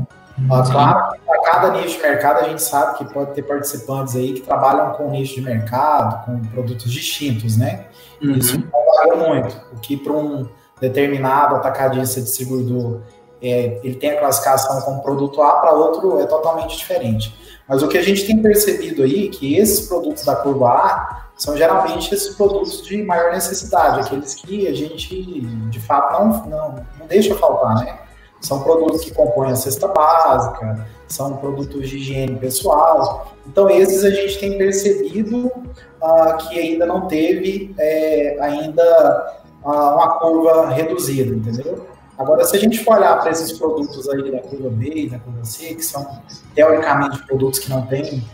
Claro, 0.48 1.18
para 1.26 1.42
cada 1.42 1.72
nicho 1.72 1.98
de 1.98 2.04
mercado 2.04 2.46
a 2.46 2.50
gente 2.50 2.62
sabe 2.62 2.98
que 3.00 3.12
pode 3.12 3.34
ter 3.34 3.42
participantes 3.42 4.16
aí 4.16 4.34
que 4.34 4.42
trabalham 4.42 4.92
com 4.92 5.10
nicho 5.10 5.36
de 5.36 5.42
mercado, 5.42 6.26
com 6.26 6.40
produtos 6.50 6.92
distintos, 6.92 7.58
né? 7.58 7.86
Uhum. 8.22 8.36
Isso 8.36 8.62
trabalhou 8.62 9.30
muito, 9.30 9.60
o 9.74 9.80
que 9.80 9.98
para 9.98 10.14
um 10.14 10.48
determinado 10.80 11.56
atacadista 11.56 12.22
distribuidor 12.22 13.02
é, 13.42 13.80
ele 13.84 13.96
tem 13.96 14.12
a 14.12 14.20
classificação 14.20 14.82
como 14.82 15.02
produto 15.02 15.42
A, 15.42 15.54
para 15.54 15.74
outro 15.74 16.20
é 16.20 16.26
totalmente 16.26 16.78
diferente. 16.78 17.36
Mas 17.68 17.84
o 17.84 17.88
que 17.88 17.98
a 17.98 18.02
gente 18.02 18.26
tem 18.26 18.42
percebido 18.42 19.04
aí 19.04 19.30
que 19.30 19.58
esses 19.58 19.88
produtos 19.88 20.24
da 20.24 20.36
curva 20.36 20.70
A 20.70 21.28
são 21.36 21.56
geralmente 21.56 22.14
esses 22.14 22.36
produtos 22.36 22.82
de 22.82 23.04
maior 23.04 23.32
necessidade, 23.32 24.00
aqueles 24.00 24.34
que 24.34 24.68
a 24.68 24.74
gente 24.74 25.42
de 25.70 25.80
fato 25.80 26.14
não, 26.14 26.46
não, 26.48 26.76
não 27.00 27.08
deixa 27.08 27.36
faltar, 27.36 27.76
né? 27.76 28.00
São 28.42 28.62
produtos 28.62 29.04
que 29.04 29.14
compõem 29.14 29.52
a 29.52 29.56
cesta 29.56 29.88
básica, 29.88 30.88
são 31.08 31.38
produtos 31.38 31.90
de 31.90 31.98
higiene 31.98 32.36
pessoal. 32.38 33.34
Então, 33.48 33.70
esses 33.70 34.04
a 34.04 34.12
gente 34.12 34.40
tem 34.40 34.58
percebido 34.58 35.48
uh, 35.48 36.38
que 36.38 36.60
ainda 36.60 36.86
não 36.86 37.08
teve 37.08 37.74
é, 37.80 38.38
ainda 38.40 39.42
uh, 39.64 39.70
uma 39.70 40.20
curva 40.20 40.70
reduzida, 40.70 41.34
entendeu? 41.34 41.88
Agora, 42.18 42.44
se 42.46 42.56
a 42.56 42.60
gente 42.60 42.84
for 42.84 42.98
olhar 42.98 43.20
para 43.20 43.30
esses 43.32 43.52
produtos 43.52 44.10
aí 44.10 44.32
da 44.32 44.40
curva 44.40 44.70
B 44.70 44.92
e 44.96 45.10
da 45.10 45.20
curva 45.20 45.46
C, 45.46 45.76
que 45.76 45.84
são 45.84 46.20
teoricamente 46.56 47.24
produtos 47.28 47.60
que 47.60 47.70
não 47.70 47.86
têm, 47.86 48.26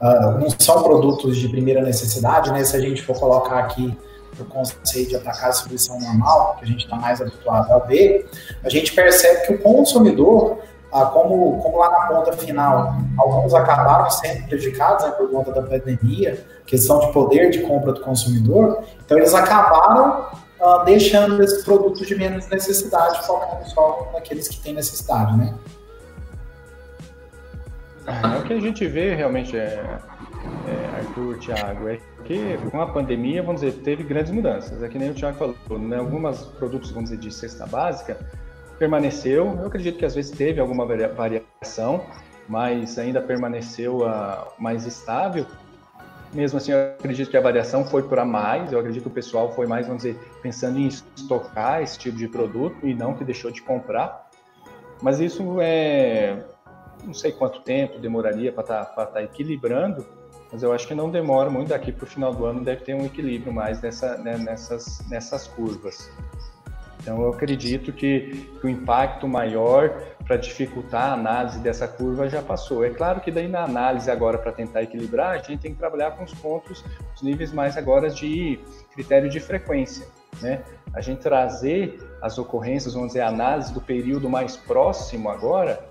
uh, 0.00 0.38
não 0.38 0.48
são 0.50 0.82
produtos 0.84 1.36
de 1.36 1.48
primeira 1.48 1.82
necessidade, 1.82 2.52
né? 2.52 2.62
Se 2.64 2.76
a 2.76 2.80
gente 2.80 3.02
for 3.02 3.18
colocar 3.18 3.58
aqui 3.58 3.96
o 4.38 4.44
conceito 4.44 5.10
de 5.10 5.16
atacar 5.16 5.46
a 5.46 5.50
distribuição 5.50 5.98
normal, 6.00 6.56
que 6.58 6.64
a 6.64 6.66
gente 6.66 6.84
está 6.84 6.96
mais 6.96 7.20
habituado 7.20 7.72
a 7.72 7.78
ver, 7.80 8.28
a 8.62 8.68
gente 8.68 8.92
percebe 8.92 9.46
que 9.46 9.54
o 9.54 9.62
consumidor, 9.62 10.58
ah, 10.92 11.06
como, 11.06 11.60
como 11.62 11.78
lá 11.78 11.90
na 11.90 12.00
ponta 12.06 12.32
final, 12.32 12.94
alguns 13.18 13.54
acabaram 13.54 14.10
sendo 14.10 14.46
prejudicados 14.46 15.04
né, 15.04 15.10
por 15.12 15.30
conta 15.30 15.52
da 15.52 15.62
pandemia, 15.62 16.44
questão 16.66 17.00
de 17.00 17.12
poder 17.12 17.50
de 17.50 17.60
compra 17.60 17.92
do 17.92 18.00
consumidor, 18.00 18.82
então 19.04 19.18
eles 19.18 19.34
acabaram 19.34 20.26
ah, 20.64 20.82
deixando 20.84 21.42
esses 21.42 21.62
produtos 21.64 22.06
de 22.06 22.14
menos 22.14 22.48
necessidade, 22.48 23.26
focando 23.26 23.68
só 23.68 24.10
naqueles 24.14 24.48
que 24.48 24.60
têm 24.60 24.72
necessidade, 24.72 25.36
né? 25.36 25.54
É, 28.06 28.38
o 28.38 28.44
que 28.44 28.52
a 28.52 28.60
gente 28.60 28.86
vê 28.86 29.14
realmente 29.14 29.56
é, 29.56 29.98
é 30.66 30.96
Arthur, 30.98 31.38
Thiago, 31.38 31.88
é 31.88 31.98
que 32.24 32.58
com 32.70 32.80
a 32.80 32.86
pandemia, 32.86 33.42
vamos 33.42 33.60
dizer, 33.60 33.78
teve 33.82 34.02
grandes 34.02 34.32
mudanças. 34.32 34.82
É 34.82 34.88
que 34.88 34.98
nem 34.98 35.10
o 35.10 35.14
Thiago 35.14 35.36
falou, 35.36 35.78
né? 35.78 35.98
alguns 35.98 36.42
produtos, 36.58 36.90
vamos 36.90 37.10
dizer, 37.10 37.20
de 37.20 37.32
cesta 37.32 37.66
básica 37.66 38.18
permaneceu. 38.78 39.56
Eu 39.60 39.66
acredito 39.66 39.98
que 39.98 40.04
às 40.04 40.14
vezes 40.14 40.30
teve 40.30 40.60
alguma 40.60 40.86
variação, 40.86 42.04
mas 42.48 42.98
ainda 42.98 43.20
permaneceu 43.20 43.98
uh, 43.98 44.46
mais 44.58 44.86
estável. 44.86 45.46
Mesmo 46.34 46.58
assim, 46.58 46.72
eu 46.72 46.78
acredito 46.98 47.30
que 47.30 47.36
a 47.36 47.40
variação 47.40 47.84
foi 47.84 48.02
para 48.02 48.24
mais. 48.24 48.72
Eu 48.72 48.80
acredito 48.80 49.04
que 49.04 49.08
o 49.08 49.12
pessoal 49.12 49.52
foi 49.54 49.66
mais, 49.66 49.86
vamos 49.86 50.02
dizer, 50.02 50.18
pensando 50.42 50.78
em 50.78 50.88
estocar 50.88 51.82
esse 51.82 51.98
tipo 51.98 52.16
de 52.18 52.28
produto 52.28 52.86
e 52.86 52.92
não 52.92 53.14
que 53.14 53.24
deixou 53.24 53.50
de 53.50 53.62
comprar. 53.62 54.28
Mas 55.00 55.20
isso 55.20 55.60
é, 55.60 56.44
não 57.04 57.14
sei 57.14 57.32
quanto 57.32 57.60
tempo 57.60 57.98
demoraria 57.98 58.52
para 58.52 58.62
estar 58.62 58.84
tá, 58.84 59.06
tá 59.06 59.22
equilibrando 59.22 60.04
mas 60.54 60.62
eu 60.62 60.72
acho 60.72 60.86
que 60.86 60.94
não 60.94 61.10
demora 61.10 61.50
muito 61.50 61.70
daqui 61.70 61.90
para 61.90 62.04
o 62.04 62.06
final 62.06 62.32
do 62.32 62.44
ano, 62.44 62.62
deve 62.62 62.82
ter 62.84 62.94
um 62.94 63.04
equilíbrio 63.04 63.52
mais 63.52 63.80
nessa, 63.82 64.16
né, 64.18 64.38
nessas, 64.38 65.02
nessas 65.08 65.48
curvas. 65.48 66.08
Então 67.00 67.20
eu 67.22 67.30
acredito 67.30 67.92
que, 67.92 68.48
que 68.60 68.64
o 68.64 68.68
impacto 68.68 69.26
maior 69.26 70.00
para 70.24 70.36
dificultar 70.36 71.10
a 71.10 71.12
análise 71.14 71.58
dessa 71.58 71.86
curva 71.86 72.28
já 72.28 72.40
passou. 72.40 72.84
É 72.84 72.90
claro 72.90 73.20
que 73.20 73.30
daí 73.30 73.46
na 73.46 73.64
análise 73.64 74.10
agora 74.10 74.38
para 74.38 74.52
tentar 74.52 74.82
equilibrar, 74.82 75.32
a 75.32 75.38
gente 75.38 75.58
tem 75.58 75.72
que 75.72 75.78
trabalhar 75.78 76.12
com 76.12 76.24
os 76.24 76.32
pontos, 76.32 76.84
os 77.14 77.22
níveis 77.22 77.52
mais 77.52 77.76
agora 77.76 78.08
de 78.08 78.58
critério 78.92 79.28
de 79.28 79.38
frequência, 79.38 80.06
né? 80.40 80.62
A 80.94 81.00
gente 81.00 81.20
trazer 81.20 82.00
as 82.22 82.38
ocorrências, 82.38 82.94
vamos 82.94 83.08
dizer, 83.08 83.20
a 83.20 83.28
análise 83.28 83.72
do 83.72 83.80
período 83.80 84.30
mais 84.30 84.56
próximo 84.56 85.28
agora, 85.28 85.84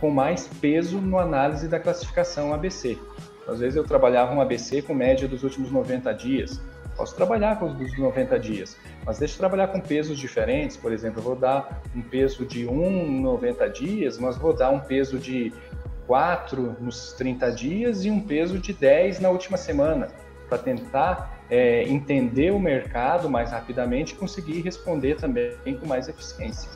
com 0.00 0.10
mais 0.10 0.48
peso 0.48 0.98
no 0.98 1.18
análise 1.18 1.68
da 1.68 1.78
classificação 1.78 2.54
ABC. 2.54 2.98
Às 3.46 3.60
vezes 3.60 3.76
eu 3.76 3.84
trabalhava 3.84 4.34
um 4.34 4.40
ABC 4.40 4.82
com 4.82 4.94
média 4.94 5.28
dos 5.28 5.44
últimos 5.44 5.70
90 5.70 6.12
dias. 6.14 6.60
Posso 6.96 7.14
trabalhar 7.14 7.58
com 7.58 7.66
os 7.66 7.74
dos 7.74 7.98
90 7.98 8.38
dias, 8.38 8.76
mas 9.04 9.18
deixa 9.18 9.34
eu 9.34 9.38
trabalhar 9.38 9.68
com 9.68 9.80
pesos 9.80 10.18
diferentes. 10.18 10.76
Por 10.76 10.92
exemplo, 10.92 11.20
eu 11.20 11.24
vou 11.24 11.36
dar 11.36 11.82
um 11.94 12.00
peso 12.00 12.46
de 12.46 12.66
1 12.66 13.20
90 13.20 13.68
dias, 13.68 14.18
mas 14.18 14.36
vou 14.36 14.54
dar 14.54 14.70
um 14.70 14.80
peso 14.80 15.18
de 15.18 15.52
4 16.06 16.76
nos 16.80 17.12
30 17.12 17.52
dias 17.52 18.04
e 18.04 18.10
um 18.10 18.20
peso 18.20 18.58
de 18.58 18.72
10 18.72 19.20
na 19.20 19.28
última 19.28 19.56
semana, 19.56 20.08
para 20.48 20.58
tentar 20.58 21.42
é, 21.50 21.82
entender 21.82 22.52
o 22.52 22.58
mercado 22.58 23.28
mais 23.28 23.50
rapidamente 23.50 24.14
e 24.14 24.16
conseguir 24.16 24.62
responder 24.62 25.16
também 25.16 25.76
com 25.78 25.86
mais 25.86 26.08
eficiência. 26.08 26.70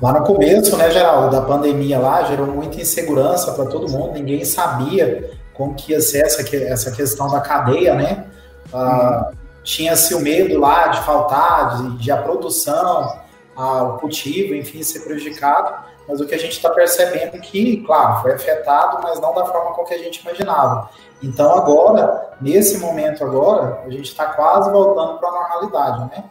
Lá 0.00 0.12
no 0.12 0.24
começo, 0.24 0.76
né, 0.76 0.90
Geraldo, 0.90 1.34
da 1.34 1.42
pandemia 1.42 1.98
lá, 1.98 2.22
gerou 2.24 2.46
muita 2.46 2.80
insegurança 2.80 3.52
para 3.52 3.66
todo 3.66 3.90
mundo, 3.90 4.14
ninguém 4.14 4.44
sabia 4.44 5.30
como 5.52 5.74
que 5.74 5.92
ia 5.92 6.00
ser 6.00 6.24
essa, 6.24 6.56
essa 6.56 6.90
questão 6.90 7.30
da 7.30 7.40
cadeia, 7.40 7.94
né? 7.94 8.26
Ah, 8.72 9.30
Tinha-se 9.62 10.14
o 10.14 10.20
medo 10.20 10.58
lá 10.58 10.88
de 10.88 11.00
faltar, 11.02 11.76
de, 11.76 11.98
de 11.98 12.10
a 12.10 12.16
produção, 12.16 13.20
o 13.56 13.98
cultivo, 13.98 14.54
enfim, 14.54 14.82
ser 14.82 15.00
prejudicado, 15.00 15.84
mas 16.08 16.20
o 16.20 16.26
que 16.26 16.34
a 16.34 16.38
gente 16.38 16.52
está 16.52 16.70
percebendo 16.70 17.36
é 17.36 17.38
que, 17.38 17.84
claro, 17.84 18.22
foi 18.22 18.32
afetado, 18.34 19.00
mas 19.02 19.20
não 19.20 19.34
da 19.34 19.44
forma 19.44 19.72
como 19.72 19.86
que 19.86 19.94
a 19.94 19.98
gente 19.98 20.20
imaginava. 20.20 20.88
Então 21.22 21.52
agora, 21.52 22.30
nesse 22.40 22.78
momento 22.78 23.22
agora, 23.22 23.82
a 23.84 23.90
gente 23.90 24.06
está 24.06 24.26
quase 24.26 24.70
voltando 24.70 25.18
para 25.18 25.28
a 25.28 25.32
normalidade, 25.32 26.10
né? 26.10 26.24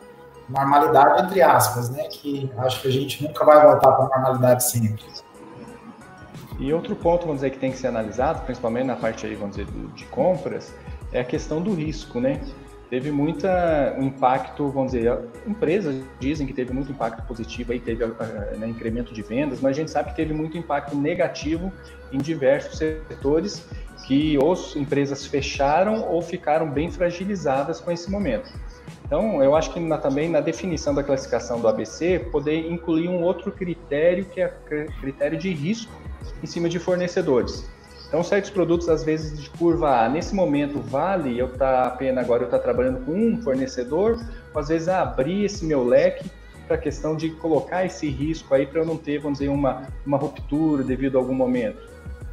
Normalidade 0.50 1.22
entre 1.22 1.42
aspas, 1.42 1.90
né? 1.92 2.04
Que 2.06 2.52
acho 2.58 2.82
que 2.82 2.88
a 2.88 2.92
gente 2.92 3.24
nunca 3.24 3.46
vai 3.46 3.64
voltar 3.64 3.92
para 3.92 4.06
a 4.06 4.08
normalidade 4.08 4.64
sempre. 4.70 5.06
E 6.58 6.74
outro 6.74 6.96
ponto, 6.96 7.22
vamos 7.22 7.38
dizer, 7.38 7.52
que 7.52 7.60
tem 7.60 7.72
que 7.72 7.78
ser 7.78 7.88
analisado, 7.88 8.42
principalmente 8.42 8.88
na 8.88 8.96
parte 8.96 9.26
aí, 9.26 9.36
vamos 9.36 9.56
dizer, 9.56 9.72
de 9.96 10.06
compras, 10.08 10.74
é 11.12 11.22
a 11.22 11.24
questão 11.24 11.62
do 11.62 11.74
risco, 11.74 12.20
né? 12.20 12.40
Teve 12.90 13.12
muita 13.12 13.96
um 14.00 14.04
impacto, 14.04 14.68
vamos 14.70 14.94
dizer, 14.94 15.20
empresas 15.46 16.04
dizem 16.20 16.48
que 16.48 16.54
teve 16.54 16.74
muito 16.74 16.92
impacto 16.92 17.22
positivo 17.28 17.72
aí, 17.72 17.80
teve 17.80 18.04
né, 18.58 18.68
incremento 18.68 19.14
de 19.14 19.22
vendas, 19.22 19.62
mas 19.62 19.78
a 19.78 19.80
gente 19.80 19.92
sabe 19.92 20.10
que 20.10 20.16
teve 20.16 20.34
muito 20.34 20.58
impacto 20.58 20.96
negativo 20.96 21.72
em 22.12 22.18
diversos 22.18 22.80
setores 22.80 23.68
que 24.08 24.40
ou 24.40 24.56
empresas 24.76 25.24
fecharam 25.28 26.02
ou 26.10 26.20
ficaram 26.20 26.68
bem 26.72 26.90
fragilizadas 26.90 27.80
com 27.80 27.92
esse 27.92 28.10
momento. 28.10 28.50
Então, 29.06 29.44
eu 29.44 29.56
acho 29.56 29.72
que 29.72 29.80
na, 29.80 29.98
também 30.00 30.28
na 30.28 30.40
definição 30.40 30.94
da 30.96 31.04
classificação 31.04 31.60
do 31.60 31.68
ABC, 31.68 32.28
poder 32.32 32.72
incluir 32.72 33.08
um 33.08 33.22
outro 33.22 33.52
critério 33.52 34.26
que 34.26 34.42
é 34.42 34.48
critério 35.00 35.38
de 35.38 35.52
risco 35.52 35.92
em 36.42 36.48
cima 36.48 36.68
de 36.68 36.80
fornecedores. 36.80 37.70
Então, 38.10 38.24
certos 38.24 38.50
produtos, 38.50 38.90
às 38.90 39.04
vezes, 39.04 39.40
de 39.40 39.50
curva 39.52 40.04
A, 40.04 40.10
nesse 40.10 40.34
momento, 40.34 40.80
vale 40.80 41.38
eu 41.38 41.46
estar 41.46 41.84
tá, 41.84 41.84
a 41.84 41.92
pena 41.92 42.22
agora 42.22 42.42
eu 42.42 42.46
estar 42.46 42.58
tá 42.58 42.64
trabalhando 42.64 43.06
com 43.06 43.12
um 43.12 43.40
fornecedor, 43.40 44.20
ou 44.52 44.60
às 44.60 44.68
vezes 44.68 44.88
abrir 44.90 45.46
esse 45.46 45.64
meu 45.64 45.84
leque 45.84 46.28
para 46.66 46.76
a 46.76 46.80
questão 46.80 47.16
de 47.16 47.30
colocar 47.30 47.86
esse 47.86 48.10
risco 48.10 48.54
aí 48.56 48.66
para 48.66 48.82
eu 48.82 48.86
não 48.86 48.98
ter, 48.98 49.20
vamos 49.20 49.38
dizer, 49.38 49.52
uma, 49.52 49.84
uma 50.04 50.18
ruptura 50.18 50.84
devido 50.84 51.20
a 51.20 51.22
algum 51.22 51.36
momento. 51.36 51.88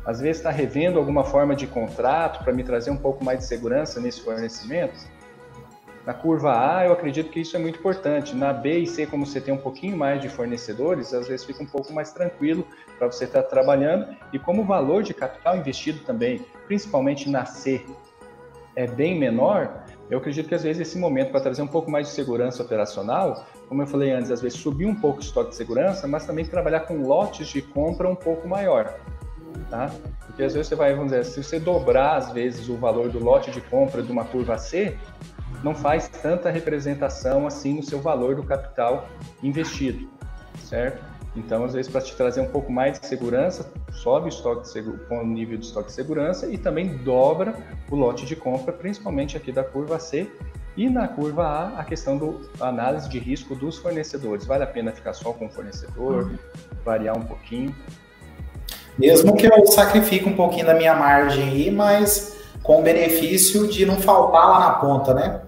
Às 0.04 0.18
vezes 0.20 0.38
está 0.38 0.50
revendo 0.50 0.98
alguma 0.98 1.24
forma 1.24 1.54
de 1.54 1.66
contrato 1.66 2.42
para 2.42 2.54
me 2.54 2.64
trazer 2.64 2.90
um 2.90 2.96
pouco 2.96 3.22
mais 3.22 3.40
de 3.40 3.44
segurança 3.44 4.00
nesse 4.00 4.22
fornecimento. 4.22 4.94
Na 6.06 6.14
curva 6.14 6.78
A, 6.78 6.86
eu 6.86 6.92
acredito 6.92 7.30
que 7.30 7.40
isso 7.40 7.56
é 7.56 7.58
muito 7.58 7.80
importante. 7.80 8.34
Na 8.34 8.52
B 8.52 8.78
e 8.78 8.86
C, 8.86 9.06
como 9.06 9.26
você 9.26 9.40
tem 9.40 9.52
um 9.52 9.58
pouquinho 9.58 9.96
mais 9.96 10.22
de 10.22 10.28
fornecedores, 10.28 11.12
às 11.12 11.26
vezes 11.26 11.44
fica 11.44 11.60
um 11.60 11.66
pouco 11.66 11.92
mais 11.92 12.12
tranquilo 12.12 12.64
para 12.96 13.10
você 13.10 13.24
estar 13.24 13.42
tá 13.42 13.48
trabalhando. 13.48 14.16
E 14.32 14.38
como 14.38 14.62
o 14.62 14.64
valor 14.64 15.02
de 15.02 15.12
capital 15.12 15.56
investido 15.56 15.98
também, 16.04 16.46
principalmente 16.68 17.28
na 17.28 17.44
C, 17.44 17.84
é 18.76 18.86
bem 18.86 19.18
menor, 19.18 19.84
eu 20.08 20.18
acredito 20.18 20.48
que 20.48 20.54
às 20.54 20.62
vezes 20.62 20.86
esse 20.86 20.96
momento 20.96 21.32
para 21.32 21.40
trazer 21.40 21.62
um 21.62 21.66
pouco 21.66 21.90
mais 21.90 22.06
de 22.06 22.12
segurança 22.12 22.62
operacional, 22.62 23.44
como 23.68 23.82
eu 23.82 23.86
falei 23.88 24.12
antes, 24.12 24.30
às 24.30 24.40
vezes 24.40 24.60
subir 24.60 24.86
um 24.86 24.94
pouco 24.94 25.18
o 25.18 25.22
estoque 25.22 25.50
de 25.50 25.56
segurança, 25.56 26.06
mas 26.06 26.24
também 26.24 26.44
trabalhar 26.44 26.80
com 26.80 27.02
lotes 27.02 27.48
de 27.48 27.60
compra 27.60 28.08
um 28.08 28.14
pouco 28.14 28.46
maior. 28.46 28.94
Tá? 29.68 29.90
Porque 30.26 30.44
às 30.44 30.54
vezes 30.54 30.68
você 30.68 30.76
vai, 30.76 30.94
vamos 30.94 31.10
dizer, 31.10 31.24
se 31.24 31.42
você 31.42 31.58
dobrar 31.58 32.16
às 32.16 32.30
vezes 32.30 32.68
o 32.68 32.76
valor 32.76 33.08
do 33.08 33.18
lote 33.18 33.50
de 33.50 33.60
compra 33.60 34.00
de 34.02 34.12
uma 34.12 34.24
curva 34.24 34.56
C, 34.56 34.96
não 35.62 35.74
faz 35.74 36.08
tanta 36.08 36.50
representação 36.50 37.46
assim 37.46 37.74
no 37.74 37.82
seu 37.82 38.00
valor 38.00 38.34
do 38.36 38.42
capital 38.42 39.08
investido, 39.42 40.08
certo? 40.64 41.16
Então, 41.36 41.64
às 41.64 41.74
vezes, 41.74 41.90
para 41.90 42.00
te 42.00 42.16
trazer 42.16 42.40
um 42.40 42.48
pouco 42.48 42.72
mais 42.72 42.98
de 42.98 43.06
segurança, 43.06 43.70
sobe 43.92 44.26
o 44.26 44.28
estoque 44.28 44.72
de 44.72 44.88
o 45.10 45.24
nível 45.24 45.58
de 45.58 45.66
estoque 45.66 45.88
de 45.88 45.92
segurança 45.92 46.46
e 46.46 46.56
também 46.56 46.96
dobra 46.98 47.54
o 47.90 47.94
lote 47.94 48.24
de 48.24 48.34
compra, 48.34 48.72
principalmente 48.72 49.36
aqui 49.36 49.52
da 49.52 49.62
curva 49.62 49.98
C. 49.98 50.30
E 50.76 50.90
na 50.90 51.08
curva 51.08 51.42
A, 51.42 51.80
a 51.80 51.84
questão 51.84 52.18
da 52.58 52.68
análise 52.68 53.08
de 53.08 53.18
risco 53.18 53.54
dos 53.54 53.78
fornecedores. 53.78 54.44
Vale 54.46 54.62
a 54.64 54.66
pena 54.66 54.92
ficar 54.92 55.14
só 55.14 55.32
com 55.32 55.46
o 55.46 55.50
fornecedor, 55.50 56.32
variar 56.84 57.16
um 57.16 57.24
pouquinho? 57.24 57.74
Mesmo 58.98 59.36
que 59.36 59.46
eu 59.46 59.66
sacrifique 59.66 60.28
um 60.28 60.36
pouquinho 60.36 60.66
da 60.66 60.74
minha 60.74 60.94
margem 60.94 61.44
aí, 61.44 61.70
mas 61.70 62.36
com 62.62 62.80
o 62.80 62.82
benefício 62.82 63.68
de 63.68 63.86
não 63.86 63.96
faltar 63.96 64.48
lá 64.48 64.60
na 64.60 64.70
ponta, 64.72 65.14
né? 65.14 65.40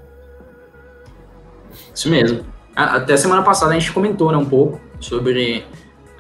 Isso 1.99 2.09
mesmo. 2.09 2.47
Até 2.77 3.17
semana 3.17 3.43
passada 3.43 3.73
a 3.75 3.79
gente 3.79 3.91
comentou 3.93 4.31
né, 4.31 4.39
um 4.39 4.45
pouco 4.45 4.81
sobre 5.01 5.65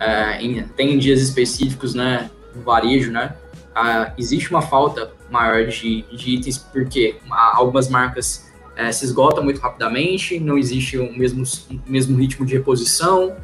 é, 0.00 0.42
em, 0.42 0.64
tem 0.76 0.98
dias 0.98 1.22
específicos, 1.22 1.94
né, 1.94 2.28
no 2.52 2.62
varejo, 2.62 3.12
né, 3.12 3.36
a, 3.72 4.12
existe 4.18 4.50
uma 4.50 4.60
falta 4.60 5.12
maior 5.30 5.64
de, 5.66 6.02
de 6.02 6.30
itens 6.34 6.58
porque 6.58 7.20
algumas 7.30 7.88
marcas 7.88 8.50
é, 8.74 8.90
se 8.90 9.04
esgotam 9.04 9.44
muito 9.44 9.60
rapidamente, 9.60 10.40
não 10.40 10.58
existe 10.58 10.98
o 10.98 11.16
mesmo, 11.16 11.44
o 11.70 11.80
mesmo 11.86 12.18
ritmo 12.18 12.44
de 12.44 12.54
reposição, 12.54 13.36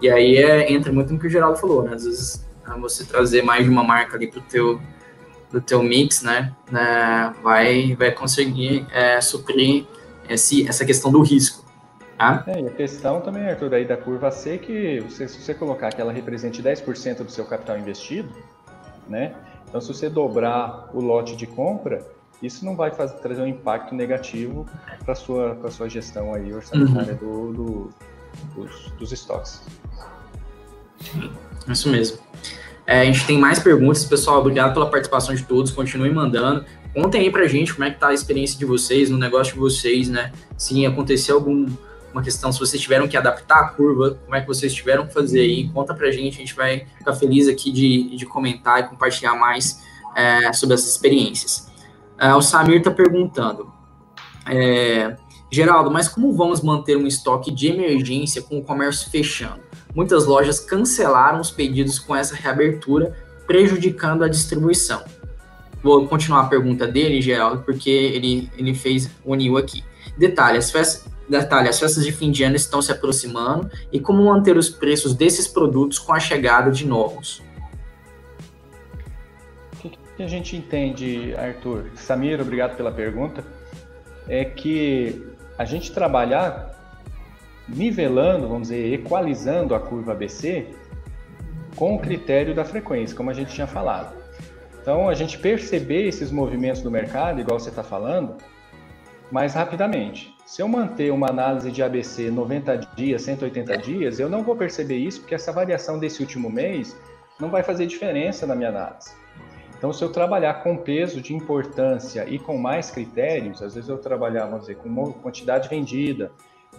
e 0.00 0.08
aí 0.08 0.38
é, 0.38 0.72
entra 0.72 0.90
muito 0.90 1.12
no 1.12 1.18
que 1.18 1.26
o 1.26 1.30
Geraldo 1.30 1.58
falou, 1.58 1.82
né, 1.82 1.92
às 1.94 2.04
vezes 2.04 2.48
é 2.66 2.80
você 2.80 3.04
trazer 3.04 3.42
mais 3.42 3.64
de 3.64 3.70
uma 3.70 3.84
marca 3.84 4.16
ali 4.16 4.28
para 4.28 4.40
o 4.40 4.42
teu 4.44 4.80
do 5.52 5.60
teu 5.60 5.82
mix, 5.82 6.22
né, 6.22 6.54
né 6.70 7.34
vai, 7.42 7.94
vai 7.96 8.10
conseguir 8.12 8.86
é, 8.90 9.20
suprir 9.20 9.84
esse, 10.26 10.66
essa 10.66 10.86
questão 10.86 11.12
do 11.12 11.20
risco. 11.20 11.61
Tá? 12.22 12.44
É, 12.46 12.60
e 12.60 12.66
a 12.68 12.70
questão 12.70 13.20
também, 13.20 13.48
Arthur, 13.48 13.74
aí 13.74 13.84
da 13.84 13.96
curva 13.96 14.30
C, 14.30 14.56
que 14.56 15.00
você, 15.00 15.26
se 15.26 15.42
você 15.42 15.52
colocar 15.52 15.90
que 15.90 16.00
ela 16.00 16.12
represente 16.12 16.62
10% 16.62 17.24
do 17.24 17.30
seu 17.32 17.44
capital 17.44 17.76
investido, 17.76 18.28
né, 19.08 19.34
então 19.68 19.80
se 19.80 19.88
você 19.88 20.08
dobrar 20.08 20.88
o 20.94 21.00
lote 21.00 21.34
de 21.34 21.48
compra, 21.48 22.06
isso 22.40 22.64
não 22.64 22.76
vai 22.76 22.92
fazer, 22.92 23.14
trazer 23.16 23.42
um 23.42 23.46
impacto 23.48 23.92
negativo 23.92 24.66
para 25.04 25.14
a 25.14 25.16
sua, 25.16 25.58
sua 25.70 25.88
gestão 25.88 26.32
aí 26.32 26.54
orçamentária 26.54 27.18
uhum. 27.20 27.52
do, 27.52 27.52
do, 27.52 27.90
dos, 28.54 28.92
dos 28.92 29.12
estoques. 29.12 29.60
Isso 31.66 31.88
mesmo. 31.88 32.18
É, 32.86 33.00
a 33.00 33.04
gente 33.04 33.26
tem 33.26 33.36
mais 33.36 33.58
perguntas, 33.58 34.04
pessoal. 34.04 34.38
Obrigado 34.38 34.74
pela 34.74 34.88
participação 34.88 35.34
de 35.34 35.44
todos. 35.44 35.72
Continuem 35.72 36.12
mandando. 36.12 36.64
Contem 36.94 37.22
aí 37.22 37.30
pra 37.30 37.46
gente 37.46 37.72
como 37.72 37.84
é 37.84 37.90
que 37.90 37.98
tá 37.98 38.08
a 38.08 38.14
experiência 38.14 38.58
de 38.58 38.64
vocês, 38.64 39.08
no 39.10 39.18
negócio 39.18 39.54
de 39.54 39.58
vocês, 39.58 40.08
né? 40.08 40.32
Se 40.56 40.84
aconteceu 40.84 41.40
alguma 42.12 42.22
questão, 42.22 42.52
se 42.52 42.58
vocês 42.58 42.80
tiveram 42.80 43.08
que 43.08 43.16
adaptar 43.16 43.60
a 43.60 43.68
curva, 43.68 44.18
como 44.24 44.36
é 44.36 44.40
que 44.40 44.46
vocês 44.46 44.72
tiveram 44.72 45.06
que 45.06 45.14
fazer 45.14 45.40
aí, 45.40 45.68
conta 45.70 45.94
pra 45.94 46.10
gente, 46.10 46.36
a 46.36 46.40
gente 46.40 46.54
vai 46.54 46.86
ficar 46.98 47.14
feliz 47.14 47.48
aqui 47.48 47.72
de, 47.72 48.16
de 48.16 48.26
comentar 48.26 48.80
e 48.80 48.82
compartilhar 48.84 49.34
mais 49.34 49.82
é, 50.14 50.52
sobre 50.52 50.74
essas 50.74 50.90
experiências. 50.90 51.70
É, 52.18 52.34
o 52.34 52.40
Samir 52.40 52.82
tá 52.82 52.90
perguntando, 52.90 53.72
é, 54.46 55.16
Geraldo, 55.50 55.90
mas 55.90 56.08
como 56.08 56.32
vamos 56.32 56.60
manter 56.60 56.96
um 56.96 57.06
estoque 57.06 57.50
de 57.50 57.68
emergência 57.68 58.40
com 58.42 58.58
o 58.58 58.62
comércio 58.62 59.10
fechando? 59.10 59.60
muitas 59.94 60.26
lojas 60.26 60.60
cancelaram 60.60 61.40
os 61.40 61.50
pedidos 61.50 61.98
com 61.98 62.14
essa 62.14 62.34
reabertura, 62.34 63.16
prejudicando 63.46 64.24
a 64.24 64.28
distribuição. 64.28 65.02
Vou 65.82 66.06
continuar 66.06 66.42
a 66.42 66.46
pergunta 66.46 66.86
dele, 66.86 67.20
Geraldo, 67.20 67.62
porque 67.62 67.90
ele, 67.90 68.50
ele 68.56 68.74
fez, 68.74 69.10
uniu 69.24 69.56
aqui. 69.56 69.84
Detalhe 70.16 70.58
as, 70.58 70.70
festas, 70.70 71.11
detalhe, 71.32 71.68
as 71.68 71.80
festas 71.80 72.04
de 72.04 72.12
fim 72.12 72.30
de 72.30 72.44
ano 72.44 72.54
estão 72.56 72.80
se 72.80 72.92
aproximando 72.92 73.70
e 73.90 73.98
como 73.98 74.24
manter 74.24 74.56
os 74.56 74.68
preços 74.70 75.14
desses 75.14 75.48
produtos 75.48 75.98
com 75.98 76.12
a 76.12 76.20
chegada 76.20 76.70
de 76.70 76.86
novos? 76.86 77.42
O 79.84 79.88
que 80.16 80.22
a 80.22 80.28
gente 80.28 80.56
entende, 80.56 81.34
Arthur? 81.36 81.90
Samir, 81.96 82.40
obrigado 82.40 82.76
pela 82.76 82.92
pergunta. 82.92 83.44
É 84.28 84.44
que 84.44 85.26
a 85.58 85.64
gente 85.64 85.90
trabalhar 85.90 86.72
nivelando, 87.68 88.46
vamos 88.46 88.68
dizer, 88.68 88.92
equalizando 88.92 89.74
a 89.74 89.80
curva 89.80 90.12
ABC 90.12 90.66
com 91.76 91.94
o 91.94 91.98
critério 91.98 92.54
da 92.54 92.64
frequência, 92.64 93.16
como 93.16 93.30
a 93.30 93.34
gente 93.34 93.52
tinha 93.52 93.66
falado. 93.66 94.14
Então, 94.80 95.08
a 95.08 95.14
gente 95.14 95.38
perceber 95.38 96.06
esses 96.08 96.30
movimentos 96.30 96.82
do 96.82 96.90
mercado, 96.90 97.40
igual 97.40 97.58
você 97.58 97.70
está 97.70 97.82
falando, 97.82 98.36
mais 99.30 99.54
rapidamente. 99.54 100.31
Se 100.52 100.60
eu 100.60 100.68
manter 100.68 101.10
uma 101.10 101.30
análise 101.30 101.72
de 101.72 101.82
ABC 101.82 102.30
90 102.30 102.76
dias, 102.94 103.22
180 103.22 103.78
dias, 103.78 104.20
eu 104.20 104.28
não 104.28 104.42
vou 104.42 104.54
perceber 104.54 104.98
isso, 104.98 105.20
porque 105.20 105.34
essa 105.34 105.50
variação 105.50 105.98
desse 105.98 106.20
último 106.20 106.50
mês 106.50 106.94
não 107.40 107.48
vai 107.48 107.62
fazer 107.62 107.86
diferença 107.86 108.46
na 108.46 108.54
minha 108.54 108.68
análise. 108.68 109.14
Então, 109.78 109.94
se 109.94 110.04
eu 110.04 110.12
trabalhar 110.12 110.62
com 110.62 110.76
peso 110.76 111.22
de 111.22 111.34
importância 111.34 112.28
e 112.28 112.38
com 112.38 112.58
mais 112.58 112.90
critérios, 112.90 113.62
às 113.62 113.74
vezes 113.74 113.88
eu 113.88 113.96
trabalhar, 113.96 114.44
vamos 114.44 114.66
dizer, 114.66 114.76
com 114.76 115.10
quantidade 115.14 115.70
vendida, 115.70 116.30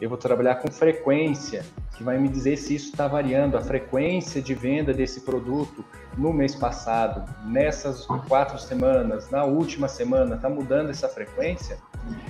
eu 0.04 0.10
vou 0.10 0.18
trabalhar 0.18 0.56
com 0.56 0.70
frequência, 0.70 1.64
que 1.96 2.04
vai 2.04 2.18
me 2.18 2.28
dizer 2.28 2.58
se 2.58 2.76
isso 2.76 2.90
está 2.92 3.08
variando, 3.08 3.56
a 3.56 3.62
frequência 3.62 4.42
de 4.42 4.54
venda 4.54 4.94
desse 4.94 5.22
produto 5.22 5.84
no 6.18 6.34
mês 6.34 6.54
passado, 6.54 7.24
nessas 7.46 8.06
quatro 8.28 8.60
semanas, 8.60 9.30
na 9.30 9.46
última 9.46 9.88
semana, 9.88 10.36
está 10.36 10.50
mudando 10.50 10.90
essa 10.90 11.08
frequência. 11.08 11.78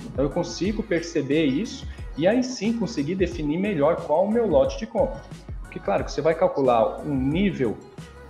Então 0.04 0.24
eu 0.24 0.30
consigo 0.30 0.84
perceber 0.84 1.46
isso 1.46 1.84
e 2.16 2.28
aí 2.28 2.44
sim 2.44 2.78
conseguir 2.78 3.16
definir 3.16 3.58
melhor 3.58 3.96
qual 4.06 4.24
o 4.24 4.30
meu 4.30 4.46
lote 4.46 4.78
de 4.78 4.86
compra. 4.86 5.20
Porque 5.62 5.80
claro 5.80 6.04
que 6.04 6.12
você 6.12 6.20
vai 6.20 6.36
calcular 6.36 7.00
um 7.00 7.12
nível 7.12 7.76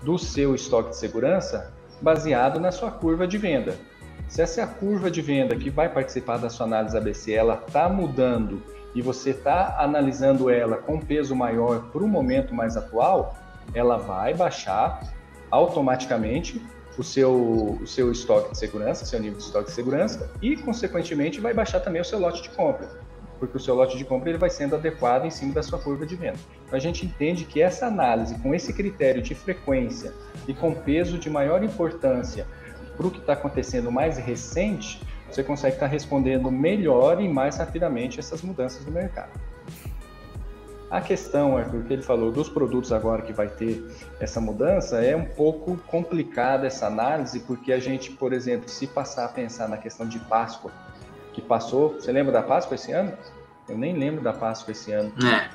do 0.02 0.18
seu 0.18 0.54
estoque 0.54 0.88
de 0.88 0.96
segurança 0.96 1.70
baseado 2.00 2.58
na 2.58 2.72
sua 2.72 2.90
curva 2.90 3.26
de 3.26 3.36
venda. 3.36 3.76
Se 4.26 4.40
essa 4.40 4.62
é 4.62 4.64
a 4.64 4.66
curva 4.66 5.10
de 5.10 5.20
venda 5.20 5.54
que 5.54 5.68
vai 5.68 5.90
participar 5.90 6.38
da 6.38 6.48
sua 6.48 6.64
análise 6.64 6.96
ABC, 6.96 7.34
ela 7.34 7.62
está 7.66 7.90
mudando 7.90 8.62
e 8.94 9.02
você 9.02 9.30
está 9.30 9.76
analisando 9.78 10.48
ela 10.48 10.76
com 10.76 11.00
peso 11.00 11.34
maior 11.34 11.90
para 11.90 12.02
o 12.02 12.08
momento 12.08 12.54
mais 12.54 12.76
atual, 12.76 13.36
ela 13.74 13.96
vai 13.96 14.34
baixar 14.34 15.00
automaticamente 15.50 16.62
o 16.96 17.02
seu, 17.02 17.78
o 17.82 17.86
seu 17.86 18.12
estoque 18.12 18.52
de 18.52 18.58
segurança, 18.58 19.04
seu 19.04 19.18
nível 19.18 19.38
de 19.38 19.44
estoque 19.44 19.66
de 19.66 19.72
segurança, 19.72 20.30
e, 20.40 20.56
consequentemente, 20.56 21.40
vai 21.40 21.52
baixar 21.52 21.80
também 21.80 22.00
o 22.00 22.04
seu 22.04 22.18
lote 22.18 22.42
de 22.42 22.50
compra, 22.50 22.88
porque 23.38 23.56
o 23.56 23.60
seu 23.60 23.74
lote 23.74 23.98
de 23.98 24.04
compra 24.04 24.30
ele 24.30 24.38
vai 24.38 24.50
sendo 24.50 24.76
adequado 24.76 25.24
em 25.24 25.30
cima 25.30 25.52
da 25.52 25.62
sua 25.62 25.78
curva 25.78 26.06
de 26.06 26.14
venda. 26.14 26.38
Então, 26.66 26.76
a 26.76 26.80
gente 26.80 27.04
entende 27.04 27.44
que 27.44 27.60
essa 27.60 27.86
análise, 27.86 28.38
com 28.38 28.54
esse 28.54 28.72
critério 28.72 29.20
de 29.22 29.34
frequência 29.34 30.12
e 30.46 30.54
com 30.54 30.72
peso 30.72 31.18
de 31.18 31.28
maior 31.28 31.64
importância 31.64 32.46
para 32.96 33.06
o 33.06 33.10
que 33.10 33.18
está 33.18 33.32
acontecendo 33.32 33.90
mais 33.90 34.16
recente, 34.16 35.00
você 35.34 35.42
consegue 35.42 35.74
estar 35.74 35.86
respondendo 35.86 36.50
melhor 36.50 37.20
e 37.20 37.28
mais 37.28 37.56
rapidamente 37.56 38.20
essas 38.20 38.42
mudanças 38.42 38.84
no 38.86 38.92
mercado. 38.92 39.30
A 40.90 41.00
questão, 41.00 41.56
Arthur, 41.56 41.82
que 41.84 41.92
ele 41.92 42.02
falou 42.02 42.30
dos 42.30 42.48
produtos 42.48 42.92
agora 42.92 43.22
que 43.22 43.32
vai 43.32 43.48
ter 43.48 43.84
essa 44.20 44.40
mudança, 44.40 45.04
é 45.04 45.16
um 45.16 45.24
pouco 45.24 45.76
complicada 45.88 46.68
essa 46.68 46.86
análise, 46.86 47.40
porque 47.40 47.72
a 47.72 47.80
gente, 47.80 48.12
por 48.12 48.32
exemplo, 48.32 48.68
se 48.68 48.86
passar 48.86 49.24
a 49.24 49.28
pensar 49.28 49.68
na 49.68 49.76
questão 49.76 50.06
de 50.06 50.20
Páscoa, 50.20 50.70
que 51.32 51.42
passou, 51.42 51.94
você 51.94 52.12
lembra 52.12 52.32
da 52.32 52.42
Páscoa 52.42 52.76
esse 52.76 52.92
ano? 52.92 53.12
Eu 53.68 53.76
nem 53.76 53.92
lembro 53.92 54.22
da 54.22 54.32
Páscoa 54.32 54.70
esse 54.70 54.92
ano. 54.92 55.12
É. 55.26 55.48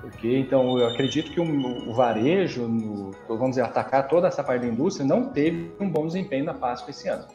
Porque, 0.00 0.38
então, 0.38 0.78
eu 0.78 0.88
acredito 0.88 1.30
que 1.30 1.38
o, 1.38 1.90
o 1.90 1.92
varejo, 1.92 2.66
no, 2.66 3.10
vamos 3.28 3.50
dizer, 3.50 3.62
atacar 3.62 4.08
toda 4.08 4.26
essa 4.26 4.42
parte 4.42 4.62
da 4.62 4.68
indústria, 4.68 5.06
não 5.06 5.28
teve 5.28 5.70
um 5.78 5.88
bom 5.88 6.06
desempenho 6.06 6.46
na 6.46 6.54
Páscoa 6.54 6.90
esse 6.90 7.08
ano. 7.08 7.26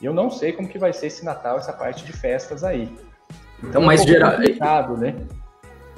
E 0.00 0.06
eu 0.06 0.12
não 0.12 0.30
sei 0.30 0.52
como 0.52 0.68
que 0.68 0.78
vai 0.78 0.92
ser 0.92 1.06
esse 1.06 1.24
Natal, 1.24 1.58
essa 1.58 1.72
parte 1.72 2.04
de 2.04 2.12
festas 2.12 2.62
aí. 2.62 2.90
Então, 3.62 3.82
mas 3.82 4.00
é 4.00 4.04
um 4.04 4.06
geral, 4.06 4.32
complicado, 4.32 4.96
né? 4.96 5.14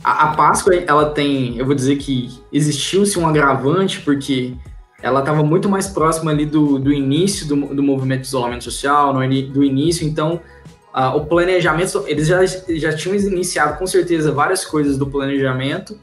A, 0.03 0.31
a, 0.31 0.37
Páscoa, 0.37 0.75
ela 0.75 1.11
tem, 1.11 1.59
eu 1.59 1.67
vou 1.67 1.75
dizer 1.75 1.97
que 1.97 2.41
existiu-se 2.53 3.19
um 3.19 3.27
agravante, 3.27 4.01
porque 4.01 4.55
ela 5.03 5.21
estava 5.21 5.43
muito 5.43 5.69
mais 5.69 5.89
próxima 5.89 6.31
ali 6.31 6.47
do, 6.47 6.79
do 6.79 6.93
início 6.93 7.47
do, 7.47 7.75
do 7.75 7.83
movimento 7.83 8.23
de 8.23 8.29
isolamento 8.29 8.65
social, 8.65 9.13
no, 9.13 9.21
do 9.21 9.65
início, 9.65 10.07
então 10.07 10.41
uh, 10.95 11.17
o 11.17 11.27
planejamento, 11.27 12.05
eles 12.07 12.29
já, 12.29 12.45
já 12.47 12.93
tinham 12.95 13.17
iniciado 13.17 13.79
com 13.79 13.87
certeza 13.87 14.31
várias 14.31 14.65
coisas 14.65 14.97
do 14.97 15.07
planejamento, 15.07 15.99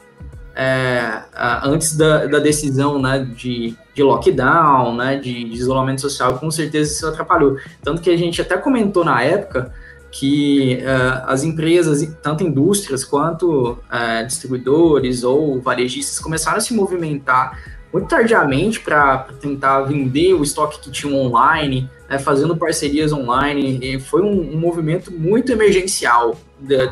é, 0.55 1.23
antes 1.63 1.97
da, 1.97 2.25
da, 2.27 2.39
decisão 2.39 2.97
né, 2.97 3.27
de, 3.35 3.75
de 3.95 4.03
lockdown, 4.03 4.93
né, 4.95 5.15
de, 5.15 5.45
de, 5.45 5.53
isolamento 5.53 6.01
social, 6.01 6.37
com 6.37 6.51
certeza 6.51 6.91
isso 6.91 7.07
atrapalhou. 7.07 7.57
Tanto 7.81 8.01
que 8.01 8.09
a 8.09 8.17
gente 8.17 8.41
até 8.41 8.57
comentou 8.57 9.05
na 9.05 9.23
época 9.23 9.73
que 10.11 10.79
uh, 10.81 11.23
as 11.27 11.43
empresas, 11.43 12.05
tanto 12.21 12.43
indústrias 12.43 13.05
quanto 13.05 13.71
uh, 13.71 14.27
distribuidores 14.27 15.23
ou 15.23 15.61
varejistas, 15.61 16.19
começaram 16.19 16.57
a 16.57 16.61
se 16.61 16.73
movimentar 16.73 17.57
muito 17.91 18.09
tardiamente 18.09 18.81
para 18.81 19.19
tentar 19.39 19.83
vender 19.83 20.33
o 20.33 20.43
estoque 20.43 20.79
que 20.81 20.91
tinham 20.91 21.17
online, 21.17 21.89
né, 22.09 22.19
fazendo 22.19 22.55
parcerias 22.57 23.13
online. 23.13 23.97
Foi 24.01 24.21
um, 24.21 24.53
um 24.55 24.57
movimento 24.57 25.11
muito 25.11 25.53
emergencial, 25.53 26.37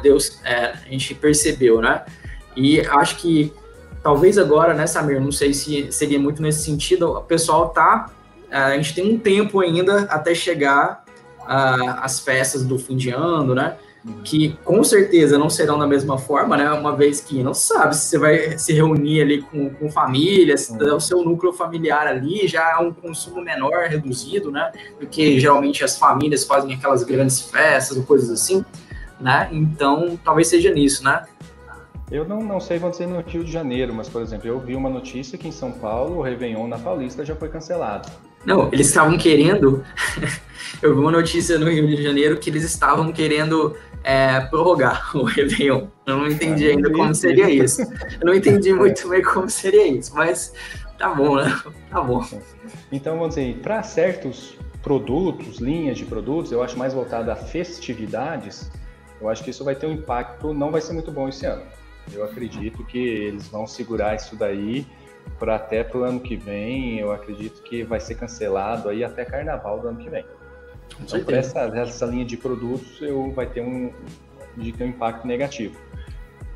Deus, 0.02 0.40
é, 0.46 0.74
a 0.86 0.90
gente 0.90 1.14
percebeu, 1.14 1.82
né? 1.82 2.04
E 2.56 2.80
acho 2.82 3.18
que 3.18 3.52
talvez 4.04 4.38
agora, 4.38 4.74
né, 4.74 4.86
Samir, 4.86 5.20
não 5.22 5.32
sei 5.32 5.54
se 5.54 5.92
seria 5.92 6.20
muito 6.20 6.42
nesse 6.42 6.64
sentido, 6.64 7.10
o 7.12 7.22
pessoal 7.22 7.70
tá. 7.70 8.10
A 8.52 8.76
gente 8.76 8.94
tem 8.94 9.12
um 9.16 9.18
tempo 9.18 9.62
ainda 9.62 10.02
até 10.04 10.36
chegar 10.36 11.04
às 11.48 12.20
festas 12.20 12.64
do 12.64 12.78
fim 12.78 12.96
de 12.96 13.10
ano, 13.10 13.56
né? 13.56 13.78
Que 14.24 14.58
com 14.66 14.84
certeza 14.84 15.38
não 15.40 15.50
serão 15.50 15.80
da 15.80 15.88
mesma 15.88 16.18
forma, 16.18 16.58
né? 16.58 16.70
Uma 16.72 16.96
vez 16.96 17.22
que 17.22 17.42
não 17.42 17.54
sabe 17.54 17.96
se 17.96 18.08
você 18.08 18.18
vai 18.20 18.58
se 18.58 18.74
reunir 18.74 19.22
ali 19.22 19.42
com, 19.42 19.70
com 19.70 19.90
família, 19.90 20.58
se 20.58 20.72
o 20.76 21.00
seu 21.00 21.24
núcleo 21.24 21.54
familiar 21.54 22.06
ali 22.06 22.46
já 22.48 22.72
é 22.72 22.78
um 22.78 22.94
consumo 22.94 23.42
menor, 23.42 23.88
reduzido, 23.88 24.52
né? 24.52 24.72
Do 25.00 25.08
que 25.08 25.40
geralmente 25.40 25.84
as 25.84 25.98
famílias 25.98 26.44
fazem 26.44 26.76
aquelas 26.76 27.04
grandes 27.04 27.40
festas 27.40 27.98
ou 27.98 28.04
coisas 28.04 28.30
assim. 28.30 28.64
né? 29.20 29.48
Então, 29.52 30.20
talvez 30.24 30.48
seja 30.48 30.72
nisso, 30.72 31.04
né? 31.04 31.24
Eu 32.12 32.26
não, 32.26 32.42
não 32.42 32.60
sei 32.60 32.80
dizer 32.80 33.08
no 33.08 33.22
Rio 33.22 33.44
de 33.44 33.52
Janeiro, 33.52 33.94
mas, 33.94 34.10
por 34.10 34.22
exemplo, 34.22 34.48
eu 34.48 34.60
vi 34.60 34.76
uma 34.76 34.90
notícia 34.90 35.38
que 35.38 35.48
em 35.48 35.52
São 35.52 35.72
Paulo 35.72 36.18
o 36.18 36.22
Réveillon 36.22 36.68
na 36.68 36.78
Paulista 36.78 37.26
já 37.26 37.36
foi 37.36 37.50
cancelado. 37.50 38.10
Não, 38.46 38.68
eles 38.72 38.88
estavam 38.88 39.18
querendo. 39.18 39.84
eu 40.82 40.94
vi 40.94 41.00
uma 41.00 41.12
notícia 41.12 41.58
no 41.58 41.70
Rio 41.70 41.88
de 41.88 42.04
Janeiro 42.04 42.38
que 42.38 42.50
eles 42.50 42.64
estavam 42.64 43.12
querendo 43.12 43.76
é, 44.04 44.42
prorrogar 44.42 45.12
o 45.16 45.24
Réveillon. 45.24 45.88
Eu 46.06 46.18
não 46.18 46.28
entendi 46.28 46.68
ainda 46.68 46.92
como 46.92 47.16
seria 47.16 47.50
isso. 47.50 47.82
Eu 47.82 48.28
não 48.28 48.34
entendi 48.34 48.74
muito 48.74 49.08
bem 49.08 49.22
como 49.22 49.50
seria 49.50 49.88
isso, 49.88 50.14
mas 50.14 50.54
tá 50.98 51.10
bom, 51.10 51.38
né? 51.38 51.62
Tá 51.90 52.02
bom. 52.02 52.24
Então, 52.92 53.18
vamos 53.18 53.36
dizer, 53.36 53.60
para 53.60 53.82
certos 53.82 54.58
produtos, 54.82 55.60
linhas 55.60 55.98
de 55.98 56.06
produtos, 56.06 56.52
eu 56.52 56.62
acho 56.62 56.78
mais 56.78 56.94
voltado 56.94 57.32
a 57.32 57.36
festividades, 57.36 58.70
eu 59.22 59.30
acho 59.30 59.42
que 59.42 59.50
isso 59.50 59.64
vai 59.64 59.74
ter 59.74 59.88
um 59.88 59.94
impacto, 59.94 60.54
não 60.54 60.70
vai 60.70 60.82
ser 60.82 60.92
muito 60.92 61.10
bom 61.10 61.30
esse 61.30 61.46
ano. 61.46 61.64
Eu 62.12 62.24
acredito 62.24 62.84
que 62.86 62.98
eles 62.98 63.48
vão 63.48 63.66
segurar 63.66 64.16
isso 64.16 64.36
daí 64.36 64.86
para 65.40 65.56
até 65.56 65.84
para 65.84 65.98
o 66.00 66.04
ano 66.04 66.20
que 66.20 66.36
vem. 66.36 67.00
Eu 67.00 67.12
acredito 67.12 67.62
que 67.64 67.84
vai 67.84 68.00
ser 68.00 68.16
cancelado 68.16 68.90
aí 68.90 69.04
até 69.04 69.24
carnaval 69.24 69.80
do 69.80 69.88
ano 69.88 69.98
que 69.98 70.10
vem. 70.10 70.26
Então, 71.00 71.24
para 71.24 71.38
essa, 71.38 71.62
essa 71.62 72.06
linha 72.06 72.26
de 72.26 72.38
produtos, 72.38 73.02
eu 73.02 73.32
vai 73.32 73.46
ter 73.48 73.62
um, 73.62 73.92
de 74.58 74.72
ter 74.72 74.84
um 74.84 74.88
impacto 74.88 75.26
negativo. 75.26 75.76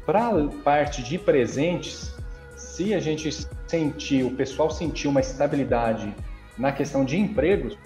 Para 0.06 0.30
a 0.30 0.48
parte 0.64 1.04
de 1.04 1.18
presentes, 1.18 2.16
se 2.56 2.94
a 2.94 3.00
gente 3.00 3.30
sentir, 3.68 4.24
o 4.24 4.32
pessoal 4.32 4.70
sentir 4.70 5.08
uma 5.08 5.20
estabilidade 5.20 6.14
na 6.58 6.72
questão 6.72 7.04
de 7.04 7.18
empregos, 7.18 7.78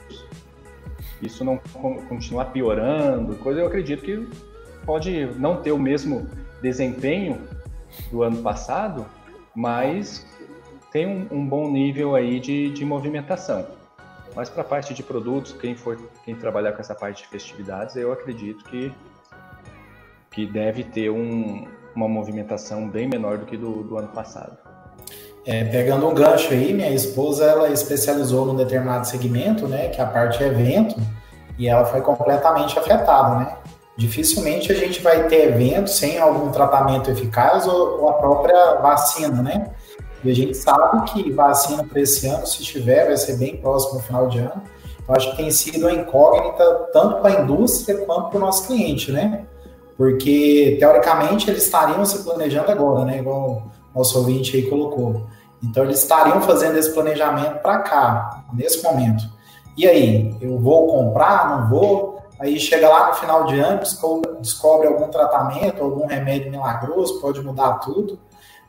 isso 1.21 1.43
não 1.43 1.57
continuar 2.07 2.45
piorando, 2.45 3.35
coisa, 3.35 3.61
eu 3.61 3.67
acredito 3.67 4.03
que 4.03 4.27
pode 4.85 5.25
não 5.37 5.61
ter 5.61 5.71
o 5.71 5.77
mesmo 5.77 6.27
desempenho 6.61 7.41
do 8.11 8.23
ano 8.23 8.37
passado, 8.41 9.05
mas 9.55 10.25
tem 10.91 11.07
um, 11.07 11.27
um 11.31 11.45
bom 11.45 11.69
nível 11.69 12.15
aí 12.15 12.39
de, 12.39 12.69
de 12.69 12.85
movimentação. 12.85 13.65
Mas 14.35 14.49
para 14.49 14.61
a 14.61 14.65
parte 14.65 14.93
de 14.93 15.03
produtos, 15.03 15.53
quem 15.53 15.75
for 15.75 15.97
quem 16.23 16.35
trabalhar 16.35 16.71
com 16.71 16.81
essa 16.81 16.95
parte 16.95 17.23
de 17.23 17.29
festividades, 17.29 17.95
eu 17.95 18.11
acredito 18.11 18.63
que 18.65 18.91
que 20.31 20.45
deve 20.45 20.85
ter 20.85 21.09
um, 21.09 21.67
uma 21.93 22.07
movimentação 22.07 22.87
bem 22.87 23.07
menor 23.07 23.37
do 23.37 23.45
que 23.45 23.57
do, 23.57 23.83
do 23.83 23.97
ano 23.97 24.07
passado. 24.07 24.57
É, 25.45 25.65
pegando 25.65 26.07
um 26.07 26.13
gancho 26.13 26.53
aí, 26.53 26.71
minha 26.71 26.89
esposa 26.91 27.45
ela 27.45 27.69
especializou 27.69 28.45
num 28.45 28.55
determinado 28.55 29.05
segmento, 29.07 29.67
né, 29.67 29.89
que 29.89 29.99
é 29.99 30.03
a 30.03 30.07
parte 30.07 30.41
evento, 30.41 30.95
e 31.57 31.67
ela 31.67 31.83
foi 31.83 31.99
completamente 32.01 32.77
afetada, 32.77 33.39
né? 33.39 33.57
Dificilmente 34.01 34.71
a 34.71 34.75
gente 34.75 34.99
vai 34.99 35.27
ter 35.27 35.49
evento 35.49 35.91
sem 35.91 36.17
algum 36.17 36.49
tratamento 36.49 37.11
eficaz 37.11 37.67
ou, 37.67 38.01
ou 38.01 38.09
a 38.09 38.13
própria 38.13 38.75
vacina, 38.81 39.43
né? 39.43 39.69
E 40.23 40.31
a 40.31 40.33
gente 40.33 40.57
sabe 40.57 41.11
que 41.11 41.31
vacina 41.31 41.83
para 41.83 42.01
esse 42.01 42.25
ano, 42.25 42.47
se 42.47 42.63
tiver, 42.63 43.05
vai 43.05 43.17
ser 43.17 43.37
bem 43.37 43.57
próximo 43.57 43.99
no 43.99 43.99
final 43.99 44.27
de 44.27 44.39
ano. 44.39 44.63
Então, 45.03 45.15
acho 45.15 45.29
que 45.31 45.37
tem 45.37 45.51
sido 45.51 45.87
uma 45.87 45.91
incógnita 45.91 46.89
tanto 46.91 47.21
para 47.21 47.29
a 47.29 47.41
indústria 47.43 47.99
quanto 47.99 48.29
para 48.29 48.37
o 48.37 48.39
nosso 48.39 48.65
cliente, 48.65 49.11
né? 49.11 49.45
Porque, 49.95 50.77
teoricamente, 50.79 51.47
eles 51.47 51.65
estariam 51.65 52.03
se 52.03 52.23
planejando 52.23 52.71
agora, 52.71 53.05
né? 53.05 53.19
Igual 53.19 53.71
o 53.93 53.99
nosso 53.99 54.17
ouvinte 54.17 54.57
aí 54.57 54.67
colocou. 54.67 55.27
Então, 55.63 55.83
eles 55.83 55.99
estariam 55.99 56.41
fazendo 56.41 56.75
esse 56.75 56.91
planejamento 56.91 57.59
para 57.61 57.79
cá, 57.79 58.45
nesse 58.51 58.83
momento. 58.83 59.23
E 59.77 59.87
aí, 59.87 60.35
eu 60.41 60.57
vou 60.57 60.87
comprar, 60.87 61.51
não 61.51 61.69
vou? 61.69 62.10
Aí 62.41 62.59
chega 62.59 62.89
lá 62.89 63.09
no 63.09 63.13
final 63.13 63.45
de 63.45 63.59
ano, 63.59 63.79
descobre 64.39 64.87
algum 64.87 65.07
tratamento, 65.09 65.83
algum 65.83 66.07
remédio 66.07 66.49
milagroso, 66.49 67.21
pode 67.21 67.39
mudar 67.41 67.73
tudo. 67.79 68.19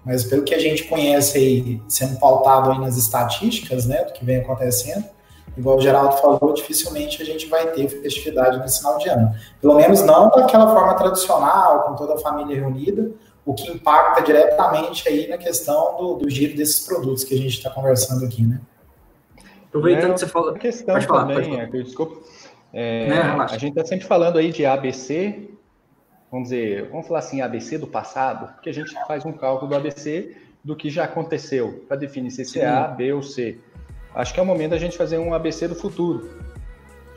Mas 0.05 0.25
pelo 0.25 0.43
que 0.43 0.55
a 0.55 0.59
gente 0.59 0.85
conhece 0.85 1.39
aí, 1.39 1.83
sendo 1.89 2.19
pautado 2.19 2.71
aí 2.71 2.79
nas 2.79 2.99
estatísticas, 2.99 3.87
né, 3.87 4.05
do 4.05 4.13
que 4.13 4.25
vem 4.25 4.39
acontecendo, 4.39 5.05
igual 5.57 5.79
o 5.79 5.81
Geraldo 5.81 6.19
falou, 6.19 6.53
dificilmente 6.53 7.23
a 7.23 7.25
gente 7.25 7.47
vai 7.47 7.69
ter 7.69 7.89
festividade 7.89 8.59
no 8.59 8.69
final 8.69 8.99
de 8.99 9.09
ano. 9.09 9.35
Pelo 9.61 9.75
menos 9.75 10.03
não 10.03 10.29
daquela 10.29 10.75
forma 10.75 10.93
tradicional, 10.95 11.85
com 11.85 11.97
toda 11.97 12.15
a 12.15 12.19
família 12.19 12.57
reunida, 12.57 13.11
o 13.47 13.55
que 13.55 13.71
impacta 13.71 14.21
diretamente 14.23 15.09
aí 15.09 15.29
na 15.29 15.39
questão 15.39 15.97
do, 15.97 16.15
do 16.17 16.29
giro 16.29 16.55
desses 16.57 16.85
produtos 16.85 17.25
que 17.25 17.35
a 17.35 17.39
gente 17.39 17.57
está 17.57 17.71
conversando 17.71 18.25
aqui, 18.25 18.43
né? 18.43 18.61
Aproveitando 19.69 20.11
é, 20.11 20.15
que 20.15 20.21
você 20.21 20.27
falou. 20.27 20.51
A 20.51 20.59
questão 20.59 20.95
pode 20.95 21.07
falar, 21.07 21.21
também, 21.23 21.37
pode 21.37 21.51
falar. 21.51 21.63
É, 21.63 21.83
desculpa. 21.83 22.17
É, 22.73 23.09
é 23.09 23.21
a 23.21 23.59
gente 23.59 23.79
está 23.79 23.85
sempre 23.85 24.07
falando 24.07 24.39
aí 24.39 24.51
de 24.51 24.65
ABC, 24.65 25.51
vamos 26.31 26.49
dizer, 26.49 26.89
vamos 26.91 27.07
falar 27.07 27.19
assim, 27.19 27.41
ABC 27.41 27.77
do 27.79 27.87
passado, 27.87 28.53
porque 28.55 28.71
a 28.71 28.75
gente 28.75 28.93
faz 29.07 29.25
um 29.25 29.33
cálculo 29.33 29.71
do 29.71 29.77
ABC 29.77 30.37
do 30.65 30.77
que 30.77 30.89
já 30.89 31.05
aconteceu, 31.05 31.85
para 31.87 31.97
definir 31.97 32.31
se 32.31 32.59
é 32.59 32.67
A, 32.67 32.87
B 32.87 33.13
ou 33.13 33.23
C. 33.23 33.59
Acho 34.15 34.33
que 34.33 34.41
é 34.41 34.43
o 34.43 34.47
momento 34.47 34.71
da 34.71 34.79
gente 34.79 34.97
fazer 34.97 35.19
um 35.19 35.35
ABC 35.35 35.69
do 35.69 35.75
futuro. 35.75 36.31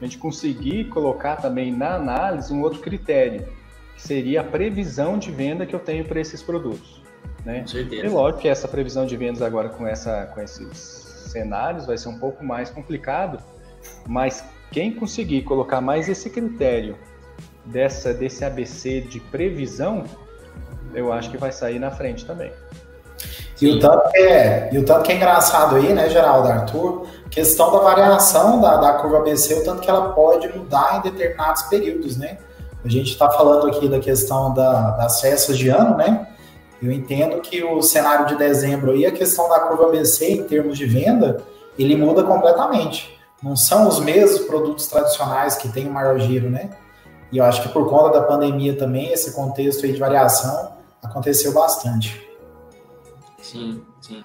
A 0.02 0.04
gente 0.04 0.18
conseguir 0.18 0.86
colocar 0.86 1.38
também 1.38 1.72
na 1.72 1.96
análise 1.96 2.54
um 2.54 2.62
outro 2.62 2.80
critério, 2.80 3.48
que 3.96 4.02
seria 4.02 4.42
a 4.42 4.44
previsão 4.44 5.18
de 5.18 5.32
venda 5.32 5.66
que 5.66 5.74
eu 5.74 5.80
tenho 5.80 6.04
para 6.06 6.20
esses 6.20 6.42
produtos. 6.42 7.02
Né? 7.46 7.62
Com 7.62 7.68
certeza. 7.68 8.06
E 8.06 8.10
lógico 8.10 8.42
que 8.42 8.48
essa 8.48 8.68
previsão 8.68 9.06
de 9.06 9.16
vendas 9.16 9.42
agora 9.42 9.70
com, 9.70 9.88
essa, 9.88 10.26
com 10.34 10.42
esses 10.42 11.30
cenários 11.32 11.86
vai 11.86 11.98
ser 11.98 12.10
um 12.10 12.18
pouco 12.18 12.44
mais 12.44 12.70
complicado, 12.70 13.40
mas 14.08 14.44
quem 14.72 14.94
conseguir 14.94 15.44
colocar 15.44 15.82
mais 15.82 16.10
esse 16.10 16.30
critério 16.30 16.98
dessa, 17.66 18.14
desse 18.14 18.44
ABC 18.44 19.02
de 19.02 19.20
previsão, 19.20 20.04
eu 20.94 21.12
acho 21.12 21.30
que 21.30 21.38
vai 21.38 21.52
sair 21.52 21.80
na 21.80 21.92
frente 21.92 22.26
também. 22.26 22.52
E 23.62 23.70
o, 23.70 23.80
tanto 23.80 24.12
que 24.12 24.18
é, 24.18 24.70
e 24.74 24.78
o 24.78 24.84
tanto 24.84 25.04
que 25.04 25.14
é 25.14 25.16
engraçado 25.16 25.76
aí, 25.78 25.94
né, 25.94 26.10
Geraldo, 26.10 26.50
Arthur, 26.50 27.08
questão 27.30 27.72
da 27.72 27.80
variação 27.80 28.60
da, 28.60 28.76
da 28.78 28.94
curva 28.94 29.20
ABC, 29.20 29.54
o 29.54 29.64
tanto 29.64 29.82
que 29.82 29.90
ela 29.90 30.10
pode 30.10 30.48
mudar 30.50 30.98
em 30.98 31.10
determinados 31.10 31.64
períodos, 31.64 32.18
né? 32.18 32.38
A 32.84 32.90
gente 32.90 33.12
está 33.12 33.32
falando 33.32 33.68
aqui 33.68 33.88
da 33.88 34.00
questão 34.00 34.54
da, 34.54 34.92
das 34.92 35.22
festas 35.22 35.58
de 35.58 35.70
ano, 35.70 35.96
né? 35.96 36.28
Eu 36.82 36.92
entendo 36.92 37.40
que 37.42 37.64
o 37.64 37.82
cenário 37.82 38.28
de 38.28 38.36
dezembro 38.36 38.92
aí, 38.92 39.06
a 39.06 39.12
questão 39.12 39.48
da 39.48 39.62
curva 39.62 39.88
ABC 39.88 40.34
em 40.34 40.44
termos 40.44 40.78
de 40.78 40.86
venda, 40.86 41.42
ele 41.80 41.96
muda 41.96 42.24
completamente. 42.24 43.15
Não 43.42 43.56
são 43.56 43.88
os 43.88 44.00
mesmos 44.00 44.40
produtos 44.48 44.88
tradicionais 44.88 45.56
que 45.56 45.70
têm 45.70 45.88
o 45.88 45.92
maior 45.92 46.20
giro, 46.20 46.50
né? 46.50 46.70
E 47.32 47.38
eu 47.38 47.44
acho 47.44 47.62
que 47.64 47.70
por 47.70 47.90
conta 47.90 48.20
da 48.20 48.26
pandemia 48.26 48.78
também, 48.78 49.12
esse 49.12 49.34
contexto 49.34 49.86
aí 49.86 49.94
de 49.94 50.00
variação 50.00 50.74
aconteceu 51.04 51.54
bastante. 51.54 52.26
Sim, 53.42 53.82
sim. 54.02 54.24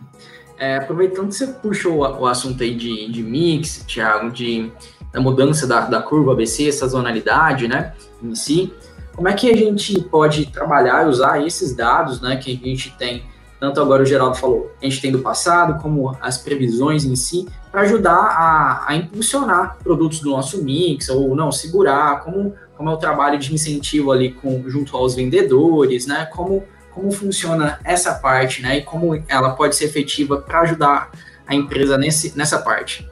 É, 0.58 0.76
aproveitando 0.76 1.28
que 1.28 1.34
você 1.34 1.46
puxou 1.46 1.98
o, 1.98 2.26
assunto 2.26 2.62
aí 2.62 2.74
de, 2.74 3.10
de 3.10 3.22
mix, 3.22 3.84
Thiago, 3.86 4.30
de, 4.30 4.70
da 5.12 5.20
mudança 5.20 5.66
da, 5.66 5.80
da 5.80 6.02
curva 6.02 6.32
ABC, 6.32 6.68
essa 6.68 6.86
zonalidade, 6.86 7.66
né, 7.66 7.94
em 8.22 8.34
si, 8.34 8.72
como 9.14 9.28
é 9.28 9.32
que 9.32 9.50
a 9.50 9.56
gente 9.56 10.00
pode 10.02 10.46
trabalhar 10.46 11.06
e 11.06 11.08
usar 11.08 11.44
esses 11.44 11.74
dados, 11.74 12.20
né, 12.20 12.36
que 12.36 12.60
a 12.62 12.68
gente 12.68 12.94
tem, 12.96 13.24
tanto 13.60 13.80
agora 13.80 14.02
o 14.02 14.06
Geraldo 14.06 14.36
falou, 14.36 14.72
a 14.80 14.84
gente 14.84 15.00
tem 15.00 15.12
do 15.12 15.18
passado, 15.18 15.80
como 15.82 16.16
as 16.20 16.38
previsões 16.38 17.04
em 17.04 17.14
si, 17.14 17.46
para 17.70 17.82
ajudar 17.82 18.16
a, 18.16 18.84
a 18.88 18.96
impulsionar 18.96 19.76
produtos 19.84 20.20
do 20.20 20.30
nosso 20.30 20.64
mix, 20.64 21.08
ou 21.10 21.36
não, 21.36 21.52
segurar, 21.52 22.24
como 22.24 22.54
como 22.80 22.88
é 22.88 22.94
o 22.94 22.96
trabalho 22.96 23.38
de 23.38 23.52
incentivo 23.52 24.10
ali 24.10 24.32
com, 24.32 24.64
junto 24.66 24.96
aos 24.96 25.14
vendedores, 25.14 26.06
né? 26.06 26.24
Como, 26.32 26.64
como 26.94 27.12
funciona 27.12 27.78
essa 27.84 28.14
parte, 28.14 28.62
né? 28.62 28.78
E 28.78 28.82
como 28.82 29.22
ela 29.28 29.50
pode 29.50 29.76
ser 29.76 29.84
efetiva 29.84 30.38
para 30.38 30.62
ajudar 30.62 31.10
a 31.46 31.54
empresa 31.54 31.98
nesse, 31.98 32.34
nessa 32.38 32.58
parte. 32.58 33.06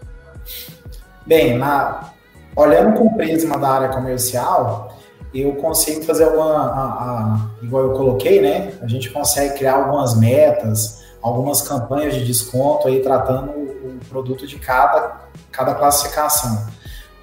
Bem, 1.27 1.59
na, 1.59 2.13
olhando 2.57 2.97
com 2.97 3.09
o 3.09 3.15
prisma 3.19 3.59
da 3.59 3.69
área 3.69 3.89
comercial, 3.91 4.99
eu 5.35 5.55
consigo 5.57 6.03
fazer 6.05 6.27
uma, 6.27 6.55
a, 6.55 6.85
a, 6.85 7.41
igual 7.63 7.85
eu 7.85 7.93
coloquei, 7.93 8.41
né? 8.41 8.73
A 8.81 8.87
gente 8.87 9.11
consegue 9.11 9.59
criar 9.59 9.75
algumas 9.75 10.19
metas, 10.19 11.03
algumas 11.21 11.61
campanhas 11.63 12.15
de 12.15 12.25
desconto 12.25 12.89
aí 12.89 13.01
tratando 13.01 13.51
o, 13.51 13.99
produto 14.09 14.47
de 14.47 14.59
cada, 14.59 15.23
cada 15.51 15.75
classificação. 15.75 16.67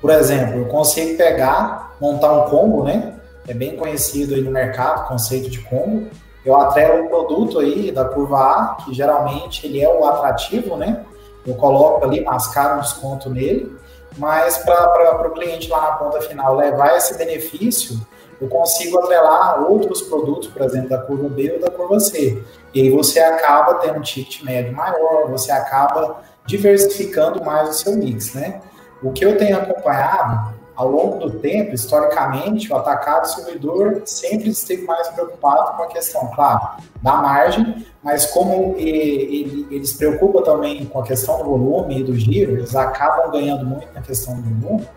Por 0.02 0.12
exemplo, 0.12 0.60
eu 0.60 0.66
consigo 0.66 1.18
pegar, 1.18 1.96
montar 2.00 2.32
um 2.34 2.50
combo, 2.50 2.84
né? 2.84 3.16
É 3.48 3.54
bem 3.54 3.76
conhecido 3.76 4.36
aí 4.36 4.42
no 4.42 4.52
mercado 4.52 5.06
o 5.06 5.08
conceito 5.08 5.50
de 5.50 5.60
combo. 5.62 6.08
Eu 6.44 6.56
atrelo 6.60 7.06
um 7.06 7.08
produto 7.08 7.60
aí 7.60 7.92
da 7.92 8.06
curva 8.06 8.38
A, 8.38 8.76
que 8.84 8.94
geralmente 8.94 9.66
ele 9.66 9.82
é 9.82 9.90
o 9.90 10.06
atrativo, 10.06 10.76
né? 10.76 11.04
Eu 11.46 11.56
coloco 11.56 12.06
ali, 12.06 12.24
mascaro 12.24 12.78
um 12.78 12.82
desconto 12.82 13.30
nele, 13.30 13.76
mas 14.18 14.58
para 14.60 15.28
o 15.28 15.32
cliente 15.32 15.70
lá 15.70 15.82
na 15.82 15.92
ponta 15.94 16.22
final 16.22 16.56
levar 16.56 16.96
esse 16.98 17.18
benefício, 17.18 18.00
eu 18.40 18.48
consigo 18.48 19.00
atrelar 19.00 19.64
outros 19.70 20.02
produtos, 20.02 20.48
por 20.48 20.62
exemplo, 20.62 20.90
da 20.90 20.98
curva 20.98 21.30
B 21.30 21.54
ou 21.54 21.60
da 21.60 21.70
curva 21.70 22.00
C. 22.00 22.44
E 22.74 22.82
aí 22.82 22.90
você 22.90 23.20
acaba 23.20 23.76
tendo 23.76 24.00
um 24.00 24.02
ticket 24.02 24.44
médio 24.44 24.74
maior, 24.74 25.30
você 25.30 25.52
acaba 25.52 26.22
diversificando 26.46 27.44
mais 27.44 27.70
o 27.70 27.74
seu 27.74 27.96
mix, 27.96 28.34
né? 28.34 28.62
O 29.02 29.12
que 29.12 29.26
eu 29.26 29.38
tenho 29.38 29.58
acompanhado 29.58 30.54
ao 30.76 30.90
longo 30.90 31.20
do 31.20 31.40
tempo, 31.40 31.74
historicamente, 31.74 32.72
o 32.72 32.76
atacado 32.76 33.24
distribuidor 33.24 34.02
sempre 34.06 34.50
esteve 34.50 34.84
mais 34.84 35.08
preocupado 35.10 35.78
com 35.78 35.84
a 35.84 35.88
questão, 35.88 36.30
claro, 36.36 36.84
da 37.02 37.14
margem, 37.18 37.86
mas 38.04 38.26
como 38.26 38.76
ele, 38.78 39.66
ele, 39.72 39.86
se 39.86 39.98
preocupa 39.98 40.44
também 40.44 40.86
com 40.86 41.00
a 41.00 41.04
questão 41.04 41.38
do 41.38 41.46
volume 41.46 42.00
e 42.00 42.04
do 42.04 42.16
giro, 42.16 42.54
eles 42.54 42.76
acabam 42.76 43.32
ganhando 43.32 43.66
muito 43.66 43.88
na 43.94 44.02
questão 44.02 44.36
do 44.36 44.42
volume. 44.42 44.88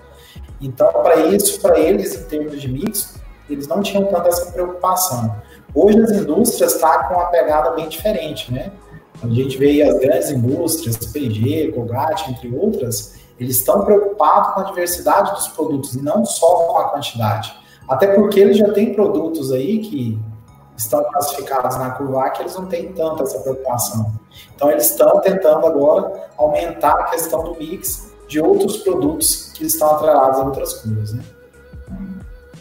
Então, 0.61 0.91
para 0.93 1.17
isso, 1.27 1.61
para 1.61 1.79
eles, 1.79 2.15
em 2.15 2.25
termos 2.25 2.61
de 2.61 2.67
mix, 2.67 3.15
eles 3.49 3.69
não 3.69 3.81
tinham 3.81 4.05
tanta 4.07 4.29
essa 4.29 4.51
preocupação. 4.51 5.37
Hoje 5.73 6.01
as 6.01 6.11
indústrias 6.11 6.75
estão 6.75 6.91
tá 6.91 7.05
com 7.05 7.15
uma 7.15 7.27
pegada 7.27 7.71
bem 7.71 7.89
diferente, 7.89 8.53
né? 8.53 8.73
A 9.23 9.29
gente 9.29 9.57
vê 9.57 9.83
as 9.83 9.99
grandes 9.99 10.31
indústrias, 10.31 10.97
P&G, 10.97 11.73
Colgate, 11.73 12.31
entre 12.31 12.55
outras, 12.55 13.15
eles 13.39 13.57
estão 13.57 13.85
preocupados 13.85 14.55
com 14.55 14.61
a 14.61 14.65
diversidade 14.65 15.33
dos 15.33 15.49
produtos 15.49 15.95
e 15.95 16.03
não 16.03 16.25
só 16.25 16.67
com 16.67 16.79
a 16.79 16.89
quantidade. 16.91 17.55
Até 17.89 18.15
porque 18.15 18.41
eles 18.41 18.57
já 18.57 18.73
têm 18.73 18.95
produtos 18.95 19.53
aí 19.53 19.79
que 19.79 20.21
estão 20.77 21.03
classificados 21.05 21.77
na 21.77 21.91
curva 21.91 22.27
A 22.27 22.31
que 22.31 22.43
eles 22.43 22.55
não 22.55 22.67
têm 22.67 22.93
tanta 22.93 23.23
essa 23.23 23.39
preocupação. 23.41 24.13
Então, 24.55 24.71
eles 24.71 24.91
estão 24.91 25.21
tentando 25.21 25.67
agora 25.67 26.29
aumentar 26.37 26.93
a 26.93 27.05
questão 27.05 27.43
do 27.43 27.57
mix 27.57 28.13
de 28.29 28.41
outros 28.41 28.79
produtos 28.79 29.53
que 29.55 29.65
estão 29.65 29.91
atrelados 29.91 30.39
a 30.39 30.45
outras 30.45 30.75
curvas. 30.75 31.15
Né? 31.15 31.23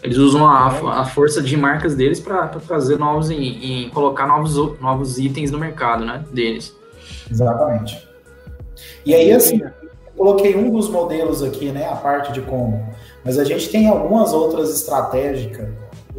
Eles 0.02 0.18
usam 0.18 0.48
a, 0.48 1.02
a 1.02 1.06
força 1.06 1.42
de 1.42 1.58
marcas 1.58 1.96
deles 1.96 2.20
para 2.20 2.48
trazer 2.48 2.98
novos 2.98 3.30
e 3.30 3.90
colocar 3.94 4.26
novos, 4.28 4.56
novos 4.80 5.18
itens 5.18 5.52
no 5.52 5.60
mercado, 5.60 6.06
né? 6.06 6.24
Deles. 6.32 6.76
Exatamente. 7.30 8.08
E 9.06 9.14
aí, 9.14 9.32
assim, 9.32 9.62
coloquei 10.18 10.56
um 10.56 10.72
dos 10.72 10.90
modelos 10.90 11.44
aqui, 11.44 11.72
né, 11.72 11.88
a 11.88 11.96
parte 11.96 12.32
de 12.34 12.42
como, 12.42 12.84
mas 13.24 13.38
a 13.38 13.44
gente 13.44 13.70
tem 13.70 13.88
algumas 13.88 14.34
outras 14.34 14.74
estratégicas, 14.74 15.70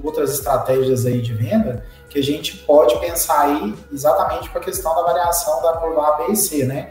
outras 0.03 0.33
estratégias 0.33 1.05
aí 1.05 1.21
de 1.21 1.35
venda 1.35 1.85
que 2.09 2.19
a 2.19 2.23
gente 2.23 2.59
pode 2.59 2.97
pensar 3.01 3.41
aí 3.41 3.75
exatamente 3.93 4.49
com 4.49 4.59
a 4.59 4.61
questão 4.61 4.95
da 4.95 5.03
variação 5.03 5.61
da 5.61 5.73
curva 5.75 6.07
A, 6.07 6.13
B 6.13 6.33
e 6.33 6.37
C, 6.37 6.65
né? 6.65 6.91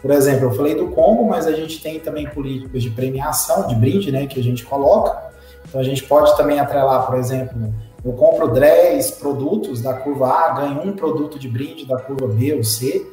Por 0.00 0.10
exemplo, 0.10 0.46
eu 0.46 0.52
falei 0.52 0.74
do 0.74 0.88
combo, 0.88 1.24
mas 1.26 1.46
a 1.46 1.52
gente 1.52 1.82
tem 1.82 2.00
também 2.00 2.26
políticas 2.28 2.82
de 2.82 2.90
premiação, 2.90 3.66
de 3.66 3.74
brinde, 3.74 4.10
né, 4.10 4.26
que 4.26 4.40
a 4.40 4.42
gente 4.42 4.64
coloca. 4.64 5.30
Então 5.68 5.80
a 5.80 5.84
gente 5.84 6.02
pode 6.04 6.36
também 6.36 6.58
atrelar, 6.58 7.06
por 7.06 7.16
exemplo, 7.16 7.72
eu 8.04 8.12
compro 8.12 8.48
10 8.48 9.10
produtos 9.12 9.82
da 9.82 9.92
curva 9.92 10.28
A, 10.28 10.50
ganho 10.50 10.80
um 10.80 10.92
produto 10.92 11.40
de 11.40 11.48
brinde 11.48 11.84
da 11.84 11.98
curva 11.98 12.28
B 12.28 12.54
ou 12.54 12.62
C. 12.62 13.04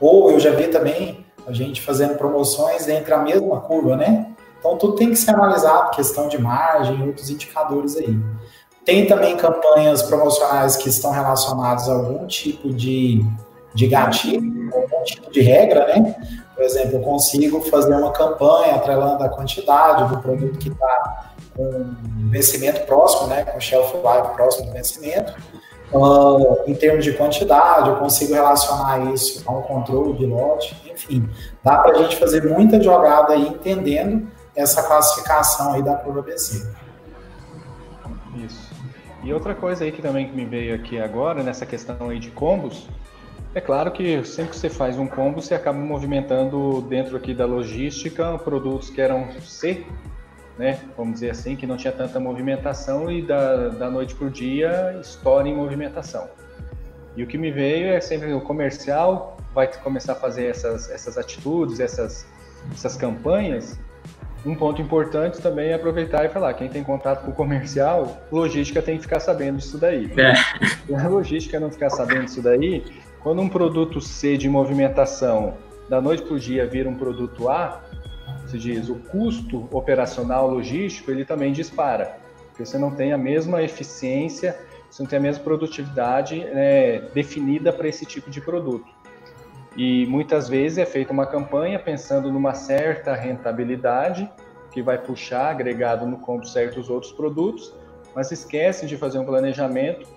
Ou 0.00 0.30
eu 0.30 0.38
já 0.38 0.52
vi 0.52 0.68
também 0.68 1.25
a 1.46 1.52
gente 1.52 1.80
fazendo 1.80 2.16
promoções 2.16 2.88
entre 2.88 3.14
a 3.14 3.18
mesma 3.18 3.60
curva, 3.60 3.96
né? 3.96 4.26
Então 4.58 4.76
tudo 4.76 4.96
tem 4.96 5.10
que 5.10 5.16
ser 5.16 5.30
analisado, 5.30 5.90
questão 5.90 6.28
de 6.28 6.38
margem, 6.38 7.06
outros 7.06 7.30
indicadores 7.30 7.96
aí. 7.96 8.18
Tem 8.84 9.06
também 9.06 9.36
campanhas 9.36 10.02
promocionais 10.02 10.76
que 10.76 10.88
estão 10.88 11.10
relacionadas 11.10 11.88
a 11.88 11.92
algum 11.92 12.26
tipo 12.26 12.72
de, 12.72 13.24
de 13.74 13.86
gatilho, 13.86 14.70
algum 14.74 15.02
tipo 15.04 15.30
de 15.30 15.40
regra, 15.40 15.86
né? 15.86 16.14
Por 16.54 16.64
exemplo, 16.64 16.96
eu 16.96 17.00
consigo 17.00 17.60
fazer 17.62 17.94
uma 17.94 18.12
campanha 18.12 18.76
atrelando 18.76 19.22
a 19.22 19.28
quantidade 19.28 20.08
do 20.08 20.20
produto 20.22 20.58
que 20.58 20.68
está 20.68 21.32
com 21.54 21.94
vencimento 22.30 22.86
próximo, 22.86 23.28
né? 23.28 23.44
Com 23.44 23.60
shelf 23.60 23.92
life 23.94 24.34
próximo 24.34 24.66
do 24.66 24.72
vencimento. 24.72 25.34
Uh, 25.92 26.64
em 26.66 26.74
termos 26.74 27.04
de 27.04 27.12
quantidade, 27.12 27.88
eu 27.88 27.96
consigo 27.96 28.34
relacionar 28.34 29.12
isso 29.12 29.42
a 29.46 29.52
um 29.52 29.62
controle 29.62 30.14
de 30.14 30.26
lote, 30.26 30.76
enfim, 30.92 31.28
dá 31.62 31.78
para 31.78 31.92
a 31.92 32.02
gente 32.02 32.16
fazer 32.16 32.44
muita 32.44 32.82
jogada 32.82 33.34
aí 33.34 33.46
entendendo 33.46 34.28
essa 34.54 34.82
classificação 34.82 35.74
aí 35.74 35.82
da 35.82 35.94
curva 35.94 36.22
BC. 36.22 36.66
Isso. 38.44 38.74
E 39.22 39.32
outra 39.32 39.54
coisa 39.54 39.84
aí 39.84 39.92
que 39.92 40.02
também 40.02 40.30
me 40.32 40.44
veio 40.44 40.74
aqui 40.74 41.00
agora, 41.00 41.42
nessa 41.42 41.64
questão 41.64 42.10
aí 42.10 42.18
de 42.18 42.30
combos, 42.30 42.88
é 43.54 43.60
claro 43.60 43.90
que 43.90 44.24
sempre 44.24 44.50
que 44.50 44.56
você 44.56 44.68
faz 44.68 44.98
um 44.98 45.06
combo, 45.06 45.40
você 45.40 45.54
acaba 45.54 45.78
movimentando 45.78 46.82
dentro 46.82 47.16
aqui 47.16 47.32
da 47.32 47.46
logística 47.46 48.36
produtos 48.38 48.90
que 48.90 49.00
eram 49.00 49.28
C 49.40 49.86
né? 50.58 50.80
Vamos 50.96 51.14
dizer 51.14 51.30
assim, 51.30 51.56
que 51.56 51.66
não 51.66 51.76
tinha 51.76 51.92
tanta 51.92 52.18
movimentação 52.18 53.10
e 53.10 53.22
da, 53.22 53.68
da 53.68 53.90
noite 53.90 54.14
para 54.14 54.26
o 54.26 54.30
dia 54.30 54.96
estoura 55.00 55.48
em 55.48 55.54
movimentação. 55.54 56.28
E 57.16 57.22
o 57.22 57.26
que 57.26 57.38
me 57.38 57.50
veio 57.50 57.88
é 57.88 58.00
sempre 58.00 58.32
o 58.32 58.40
comercial 58.40 59.36
vai 59.54 59.66
começar 59.78 60.12
a 60.12 60.16
fazer 60.16 60.46
essas, 60.46 60.90
essas 60.90 61.16
atitudes, 61.16 61.80
essas, 61.80 62.26
essas 62.70 62.96
campanhas. 62.96 63.78
Um 64.44 64.54
ponto 64.54 64.80
importante 64.80 65.40
também 65.40 65.70
é 65.70 65.74
aproveitar 65.74 66.24
e 66.24 66.28
falar, 66.28 66.52
quem 66.54 66.68
tem 66.68 66.84
contato 66.84 67.24
com 67.24 67.30
o 67.30 67.34
comercial, 67.34 68.22
logística 68.30 68.82
tem 68.82 68.96
que 68.96 69.02
ficar 69.02 69.18
sabendo 69.18 69.56
disso 69.56 69.78
daí. 69.78 70.12
É. 70.16 70.34
Se 70.86 70.94
a 70.94 71.08
logística 71.08 71.58
não 71.58 71.70
ficar 71.70 71.90
sabendo 71.90 72.26
disso 72.26 72.42
daí, 72.42 72.84
quando 73.20 73.40
um 73.40 73.48
produto 73.48 74.00
C 74.00 74.36
de 74.36 74.48
movimentação 74.48 75.54
da 75.88 76.00
noite 76.00 76.22
para 76.22 76.34
o 76.34 76.38
dia 76.38 76.66
vira 76.66 76.88
um 76.88 76.94
produto 76.94 77.48
A, 77.48 77.80
se 78.46 78.58
diz, 78.58 78.88
o 78.88 78.96
custo 78.96 79.68
operacional 79.70 80.48
logístico, 80.48 81.10
ele 81.10 81.24
também 81.24 81.52
dispara, 81.52 82.18
porque 82.48 82.64
você 82.64 82.78
não 82.78 82.90
tem 82.90 83.12
a 83.12 83.18
mesma 83.18 83.62
eficiência, 83.62 84.58
você 84.90 85.02
não 85.02 85.10
tem 85.10 85.18
a 85.18 85.22
mesma 85.22 85.42
produtividade 85.42 86.44
né, 86.44 87.00
definida 87.12 87.72
para 87.72 87.88
esse 87.88 88.06
tipo 88.06 88.30
de 88.30 88.40
produto. 88.40 88.86
E 89.76 90.06
muitas 90.06 90.48
vezes 90.48 90.78
é 90.78 90.86
feita 90.86 91.12
uma 91.12 91.26
campanha 91.26 91.78
pensando 91.78 92.32
numa 92.32 92.54
certa 92.54 93.14
rentabilidade, 93.14 94.30
que 94.70 94.82
vai 94.82 94.98
puxar 94.98 95.50
agregado 95.50 96.06
no 96.06 96.18
combo 96.18 96.46
certos 96.46 96.88
outros 96.88 97.12
produtos, 97.12 97.74
mas 98.14 98.30
esquece 98.30 98.86
de 98.86 98.96
fazer 98.96 99.18
um 99.18 99.24
planejamento 99.24 100.08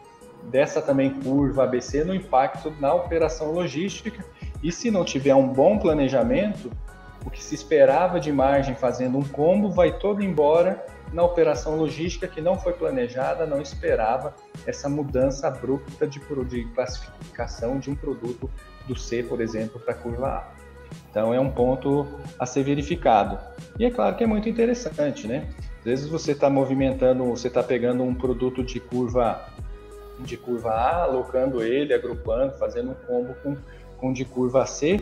dessa 0.43 0.81
também 0.81 1.13
curva 1.21 1.63
ABC 1.63 2.03
no 2.03 2.13
impacto 2.15 2.73
na 2.79 2.93
operação 2.93 3.51
logística. 3.51 4.23
E 4.63 4.71
se 4.71 4.89
não 4.89 5.03
tiver 5.03 5.35
um 5.35 5.47
bom 5.47 5.77
planejamento, 5.77 6.71
o 7.25 7.29
que 7.29 7.43
se 7.43 7.53
esperava 7.53 8.19
de 8.19 8.31
margem 8.31 8.75
fazendo 8.75 9.17
um 9.17 9.23
combo 9.23 9.69
vai 9.69 9.97
todo 9.97 10.23
embora 10.23 10.85
na 11.11 11.23
operação 11.23 11.75
logística 11.75 12.27
que 12.27 12.39
não 12.39 12.57
foi 12.57 12.73
planejada, 12.73 13.45
não 13.45 13.61
esperava 13.61 14.33
essa 14.65 14.87
mudança 14.87 15.47
abrupta 15.47 16.07
de, 16.07 16.19
de 16.45 16.65
classificação 16.73 17.79
de 17.79 17.89
um 17.89 17.95
produto 17.95 18.49
do 18.87 18.95
C, 18.95 19.23
por 19.23 19.41
exemplo, 19.41 19.79
para 19.79 19.93
a 19.93 19.97
curva 19.97 20.27
A. 20.27 20.47
Então 21.09 21.33
é 21.33 21.39
um 21.39 21.49
ponto 21.49 22.07
a 22.37 22.45
ser 22.45 22.63
verificado. 22.63 23.39
E 23.77 23.85
é 23.85 23.91
claro 23.91 24.15
que 24.15 24.23
é 24.23 24.27
muito 24.27 24.47
interessante, 24.47 25.27
né? 25.27 25.47
Às 25.79 25.85
vezes 25.85 26.07
você 26.07 26.33
está 26.33 26.49
movimentando, 26.49 27.25
você 27.25 27.47
está 27.47 27.63
pegando 27.63 28.03
um 28.03 28.13
produto 28.13 28.63
de 28.63 28.79
curva 28.79 29.47
de 30.19 30.35
curva 30.35 30.71
A, 30.71 31.03
alocando 31.03 31.63
ele, 31.63 31.93
agrupando, 31.93 32.53
fazendo 32.57 32.91
um 32.91 32.93
combo 32.93 33.33
com, 33.41 33.55
com 33.97 34.11
de 34.11 34.25
curva 34.25 34.65
C 34.65 34.99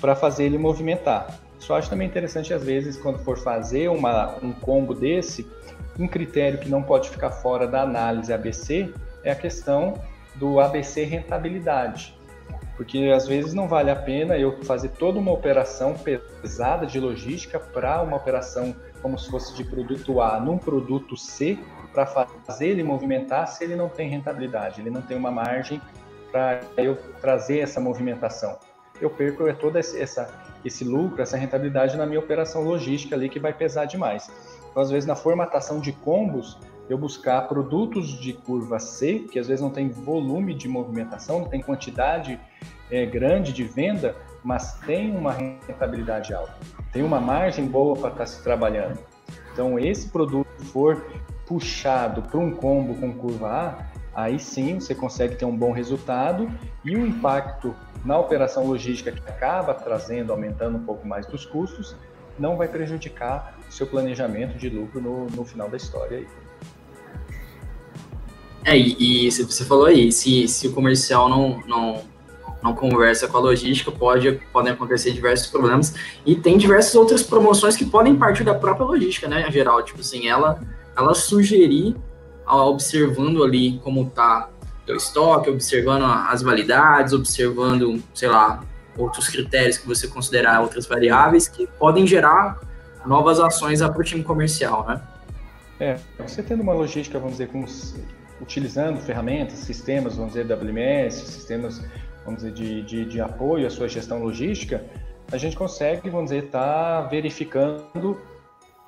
para 0.00 0.16
fazer 0.16 0.44
ele 0.44 0.58
movimentar. 0.58 1.45
Só 1.66 1.76
acho 1.76 1.90
também 1.90 2.06
interessante, 2.06 2.54
às 2.54 2.62
vezes, 2.62 2.96
quando 2.96 3.18
for 3.18 3.36
fazer 3.36 3.88
uma, 3.88 4.36
um 4.40 4.52
combo 4.52 4.94
desse, 4.94 5.50
um 5.98 6.06
critério 6.06 6.60
que 6.60 6.68
não 6.68 6.80
pode 6.80 7.10
ficar 7.10 7.32
fora 7.32 7.66
da 7.66 7.82
análise 7.82 8.32
ABC 8.32 8.94
é 9.24 9.32
a 9.32 9.34
questão 9.34 9.94
do 10.36 10.60
ABC 10.60 11.02
rentabilidade. 11.02 12.16
Porque 12.76 13.10
às 13.12 13.26
vezes 13.26 13.52
não 13.52 13.66
vale 13.66 13.90
a 13.90 13.96
pena 13.96 14.38
eu 14.38 14.62
fazer 14.62 14.90
toda 14.90 15.18
uma 15.18 15.32
operação 15.32 15.94
pesada 15.94 16.86
de 16.86 17.00
logística 17.00 17.58
para 17.58 18.00
uma 18.00 18.16
operação 18.16 18.72
como 19.02 19.18
se 19.18 19.28
fosse 19.28 19.52
de 19.56 19.64
produto 19.64 20.20
A 20.20 20.38
num 20.38 20.58
produto 20.58 21.16
C 21.16 21.58
para 21.92 22.06
fazer 22.06 22.68
ele 22.68 22.84
movimentar 22.84 23.48
se 23.48 23.64
ele 23.64 23.74
não 23.74 23.88
tem 23.88 24.08
rentabilidade, 24.08 24.80
ele 24.80 24.90
não 24.90 25.02
tem 25.02 25.16
uma 25.16 25.32
margem 25.32 25.82
para 26.30 26.60
eu 26.76 26.94
trazer 27.20 27.58
essa 27.58 27.80
movimentação. 27.80 28.56
Eu 29.00 29.10
perco 29.10 29.52
toda 29.54 29.80
essa, 29.80 30.28
esse 30.64 30.84
lucro, 30.84 31.22
essa 31.22 31.36
rentabilidade 31.36 31.96
na 31.96 32.06
minha 32.06 32.18
operação 32.18 32.62
logística 32.62 33.14
ali 33.14 33.28
que 33.28 33.38
vai 33.38 33.52
pesar 33.52 33.84
demais. 33.84 34.30
Então, 34.70 34.82
às 34.82 34.90
vezes, 34.90 35.06
na 35.06 35.16
formatação 35.16 35.80
de 35.80 35.92
combos, 35.92 36.58
eu 36.88 36.96
buscar 36.96 37.48
produtos 37.48 38.08
de 38.08 38.32
curva 38.32 38.78
C, 38.78 39.26
que 39.30 39.38
às 39.38 39.48
vezes 39.48 39.62
não 39.62 39.70
tem 39.70 39.88
volume 39.88 40.54
de 40.54 40.68
movimentação, 40.68 41.40
não 41.40 41.48
tem 41.48 41.60
quantidade 41.60 42.38
é, 42.90 43.04
grande 43.04 43.52
de 43.52 43.64
venda, 43.64 44.14
mas 44.44 44.74
tem 44.80 45.16
uma 45.16 45.32
rentabilidade 45.32 46.32
alta, 46.32 46.54
tem 46.92 47.02
uma 47.02 47.20
margem 47.20 47.66
boa 47.66 47.96
para 47.96 48.08
estar 48.08 48.20
tá 48.20 48.26
se 48.26 48.42
trabalhando. 48.42 48.98
Então, 49.52 49.78
esse 49.78 50.08
produto 50.08 50.46
for 50.66 51.04
puxado 51.46 52.22
para 52.22 52.38
um 52.38 52.50
combo 52.50 52.94
com 52.94 53.12
curva 53.12 53.48
A, 53.48 53.95
aí 54.16 54.38
sim 54.38 54.80
você 54.80 54.94
consegue 54.94 55.36
ter 55.36 55.44
um 55.44 55.54
bom 55.54 55.72
resultado 55.72 56.50
e 56.82 56.96
o 56.96 57.06
impacto 57.06 57.76
na 58.02 58.18
operação 58.18 58.66
logística 58.66 59.12
que 59.12 59.20
acaba 59.28 59.74
trazendo, 59.74 60.32
aumentando 60.32 60.78
um 60.78 60.84
pouco 60.84 61.06
mais 61.06 61.26
dos 61.26 61.44
custos, 61.44 61.94
não 62.38 62.56
vai 62.56 62.66
prejudicar 62.66 63.58
o 63.68 63.72
seu 63.72 63.86
planejamento 63.86 64.56
de 64.56 64.70
lucro 64.70 65.02
no, 65.02 65.26
no 65.26 65.44
final 65.44 65.68
da 65.68 65.76
história. 65.76 66.18
Aí. 66.18 66.26
É, 68.64 68.76
e, 68.76 69.26
e 69.26 69.30
você 69.30 69.64
falou 69.64 69.84
aí, 69.84 70.10
se, 70.10 70.48
se 70.48 70.68
o 70.68 70.72
comercial 70.72 71.28
não, 71.28 71.60
não, 71.66 72.04
não 72.62 72.74
conversa 72.74 73.28
com 73.28 73.36
a 73.36 73.40
logística, 73.40 73.90
pode, 73.92 74.40
podem 74.52 74.72
acontecer 74.72 75.12
diversos 75.12 75.48
problemas. 75.48 75.94
E 76.24 76.34
tem 76.34 76.56
diversas 76.56 76.94
outras 76.94 77.22
promoções 77.22 77.76
que 77.76 77.84
podem 77.84 78.16
partir 78.16 78.44
da 78.44 78.54
própria 78.54 78.86
logística, 78.86 79.28
né, 79.28 79.50
geral. 79.50 79.82
Tipo 79.84 80.00
assim, 80.00 80.26
ela, 80.26 80.60
ela 80.96 81.14
sugerir, 81.14 81.94
observando 82.46 83.42
ali 83.42 83.78
como 83.80 84.08
tá 84.10 84.48
o 84.88 84.92
estoque, 84.92 85.50
observando 85.50 86.04
as 86.04 86.42
validades, 86.42 87.12
observando, 87.12 88.02
sei 88.14 88.28
lá, 88.28 88.62
outros 88.96 89.28
critérios 89.28 89.78
que 89.78 89.86
você 89.86 90.06
considerar 90.06 90.60
outras 90.60 90.86
variáveis 90.86 91.48
que 91.48 91.66
podem 91.66 92.06
gerar 92.06 92.58
novas 93.04 93.40
ações 93.40 93.80
para 93.80 93.98
o 93.98 94.02
time 94.02 94.22
comercial, 94.22 94.86
né? 94.86 95.00
É, 95.78 95.98
você 96.18 96.42
tendo 96.42 96.62
uma 96.62 96.72
logística, 96.72 97.18
vamos 97.18 97.36
dizer, 97.36 97.48
com, 97.48 97.64
utilizando 98.40 98.98
ferramentas, 99.00 99.58
sistemas, 99.58 100.16
vamos 100.16 100.32
dizer, 100.32 100.46
WMS, 100.50 101.14
sistemas, 101.26 101.82
vamos 102.24 102.42
dizer, 102.42 102.52
de, 102.52 102.82
de, 102.82 103.04
de 103.04 103.20
apoio 103.20 103.66
à 103.66 103.70
sua 103.70 103.88
gestão 103.88 104.22
logística, 104.22 104.84
a 105.30 105.36
gente 105.36 105.56
consegue, 105.56 106.08
vamos 106.08 106.30
dizer, 106.30 106.44
estar 106.44 107.02
tá 107.02 107.08
verificando 107.08 108.18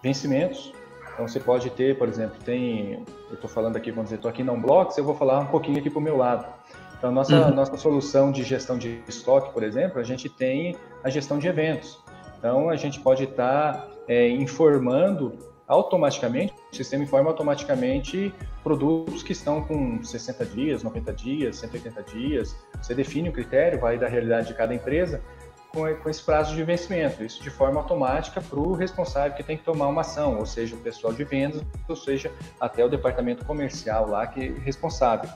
vencimentos. 0.02 0.72
Então 1.18 1.26
você 1.26 1.40
pode 1.40 1.68
ter, 1.70 1.98
por 1.98 2.08
exemplo, 2.08 2.36
tem, 2.44 3.04
eu 3.28 3.34
estou 3.34 3.50
falando 3.50 3.76
aqui, 3.76 3.90
vamos 3.90 4.04
dizer, 4.04 4.16
estou 4.16 4.28
aqui 4.28 4.44
na 4.44 4.52
Unblocks, 4.52 4.96
eu 4.96 5.02
vou 5.02 5.16
falar 5.16 5.40
um 5.40 5.46
pouquinho 5.46 5.76
aqui 5.76 5.90
para 5.90 5.98
o 5.98 6.02
meu 6.02 6.16
lado. 6.16 6.46
Então, 6.96 7.10
nossa, 7.10 7.48
uhum. 7.48 7.54
nossa 7.56 7.76
solução 7.76 8.30
de 8.30 8.44
gestão 8.44 8.78
de 8.78 9.02
estoque, 9.08 9.52
por 9.52 9.64
exemplo, 9.64 9.98
a 9.98 10.04
gente 10.04 10.28
tem 10.28 10.76
a 11.02 11.10
gestão 11.10 11.40
de 11.40 11.48
eventos. 11.48 11.98
Então, 12.38 12.70
a 12.70 12.76
gente 12.76 13.00
pode 13.00 13.24
estar 13.24 13.72
tá, 13.72 13.88
é, 14.06 14.28
informando 14.28 15.32
automaticamente, 15.66 16.54
o 16.72 16.76
sistema 16.76 17.02
informa 17.02 17.30
automaticamente 17.30 18.32
produtos 18.62 19.24
que 19.24 19.32
estão 19.32 19.60
com 19.60 20.00
60 20.04 20.44
dias, 20.46 20.84
90 20.84 21.12
dias, 21.14 21.56
180 21.56 22.02
dias. 22.04 22.56
Você 22.80 22.94
define 22.94 23.28
o 23.28 23.32
critério, 23.32 23.80
vai 23.80 23.98
da 23.98 24.06
realidade 24.06 24.46
de 24.46 24.54
cada 24.54 24.72
empresa, 24.72 25.20
com, 25.72 25.94
com 25.94 26.10
esse 26.10 26.22
prazo 26.22 26.54
de 26.54 26.62
vencimento. 26.62 27.22
Isso 27.22 27.42
de 27.42 27.50
forma 27.50 27.80
automática 27.80 28.40
para 28.40 28.58
o 28.58 28.74
responsável 28.74 29.36
que 29.36 29.42
tem 29.42 29.56
que 29.56 29.64
tomar 29.64 29.88
uma 29.88 30.00
ação, 30.00 30.38
ou 30.38 30.46
seja, 30.46 30.74
o 30.74 30.78
pessoal 30.78 31.12
de 31.12 31.24
vendas, 31.24 31.62
ou 31.88 31.96
seja, 31.96 32.30
até 32.60 32.84
o 32.84 32.88
departamento 32.88 33.44
comercial 33.44 34.08
lá 34.08 34.26
que 34.26 34.40
é 34.40 34.60
responsável. 34.60 35.28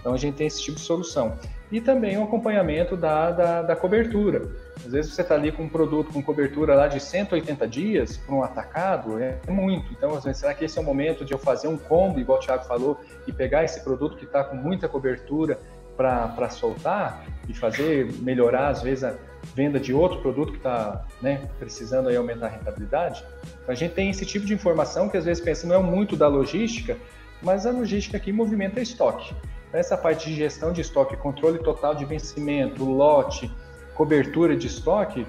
Então 0.00 0.14
a 0.14 0.16
gente 0.16 0.36
tem 0.36 0.46
esse 0.46 0.62
tipo 0.62 0.76
de 0.76 0.84
solução. 0.84 1.36
E 1.70 1.80
também 1.80 2.16
o 2.16 2.24
acompanhamento 2.24 2.96
da, 2.96 3.30
da, 3.30 3.62
da 3.62 3.76
cobertura. 3.76 4.48
Às 4.76 4.92
vezes 4.92 5.12
você 5.12 5.20
está 5.20 5.34
ali 5.34 5.52
com 5.52 5.64
um 5.64 5.68
produto 5.68 6.12
com 6.12 6.22
cobertura 6.22 6.74
lá 6.74 6.88
de 6.88 6.98
180 6.98 7.68
dias 7.68 8.16
para 8.16 8.34
um 8.34 8.42
atacado, 8.42 9.18
é 9.22 9.38
muito. 9.48 9.92
Então, 9.92 10.14
às 10.14 10.24
vezes, 10.24 10.40
será 10.40 10.54
que 10.54 10.64
esse 10.64 10.78
é 10.78 10.80
o 10.80 10.84
momento 10.84 11.24
de 11.24 11.32
eu 11.32 11.38
fazer 11.38 11.68
um 11.68 11.76
combo, 11.76 12.18
igual 12.18 12.38
o 12.38 12.40
Thiago 12.40 12.64
falou, 12.64 12.98
e 13.26 13.32
pegar 13.32 13.64
esse 13.64 13.82
produto 13.84 14.16
que 14.16 14.24
está 14.24 14.42
com 14.44 14.56
muita 14.56 14.88
cobertura 14.88 15.58
para 15.94 16.48
soltar 16.48 17.26
e 17.48 17.52
fazer 17.52 18.10
melhorar, 18.20 18.68
às 18.68 18.80
vezes, 18.80 19.04
a 19.04 19.14
venda 19.54 19.78
de 19.80 19.92
outro 19.92 20.20
produto 20.20 20.52
que 20.52 20.58
está 20.58 21.04
né, 21.20 21.48
precisando 21.58 22.08
aí 22.08 22.16
aumentar 22.16 22.46
a 22.46 22.50
rentabilidade? 22.50 23.24
Então, 23.62 23.72
a 23.72 23.74
gente 23.74 23.94
tem 23.94 24.10
esse 24.10 24.24
tipo 24.24 24.46
de 24.46 24.54
informação 24.54 25.08
que 25.08 25.16
às 25.16 25.24
vezes 25.24 25.42
pensa 25.42 25.66
não 25.66 25.76
é 25.76 25.82
muito 25.82 26.16
da 26.16 26.28
logística, 26.28 26.96
mas 27.42 27.66
a 27.66 27.70
logística 27.70 28.16
aqui 28.16 28.32
movimenta 28.32 28.80
estoque. 28.80 29.34
Essa 29.72 29.96
parte 29.96 30.30
de 30.30 30.36
gestão 30.36 30.72
de 30.72 30.80
estoque, 30.80 31.16
controle 31.16 31.58
total 31.58 31.94
de 31.94 32.04
vencimento, 32.04 32.84
lote, 32.84 33.50
cobertura 33.94 34.56
de 34.56 34.66
estoque, 34.66 35.26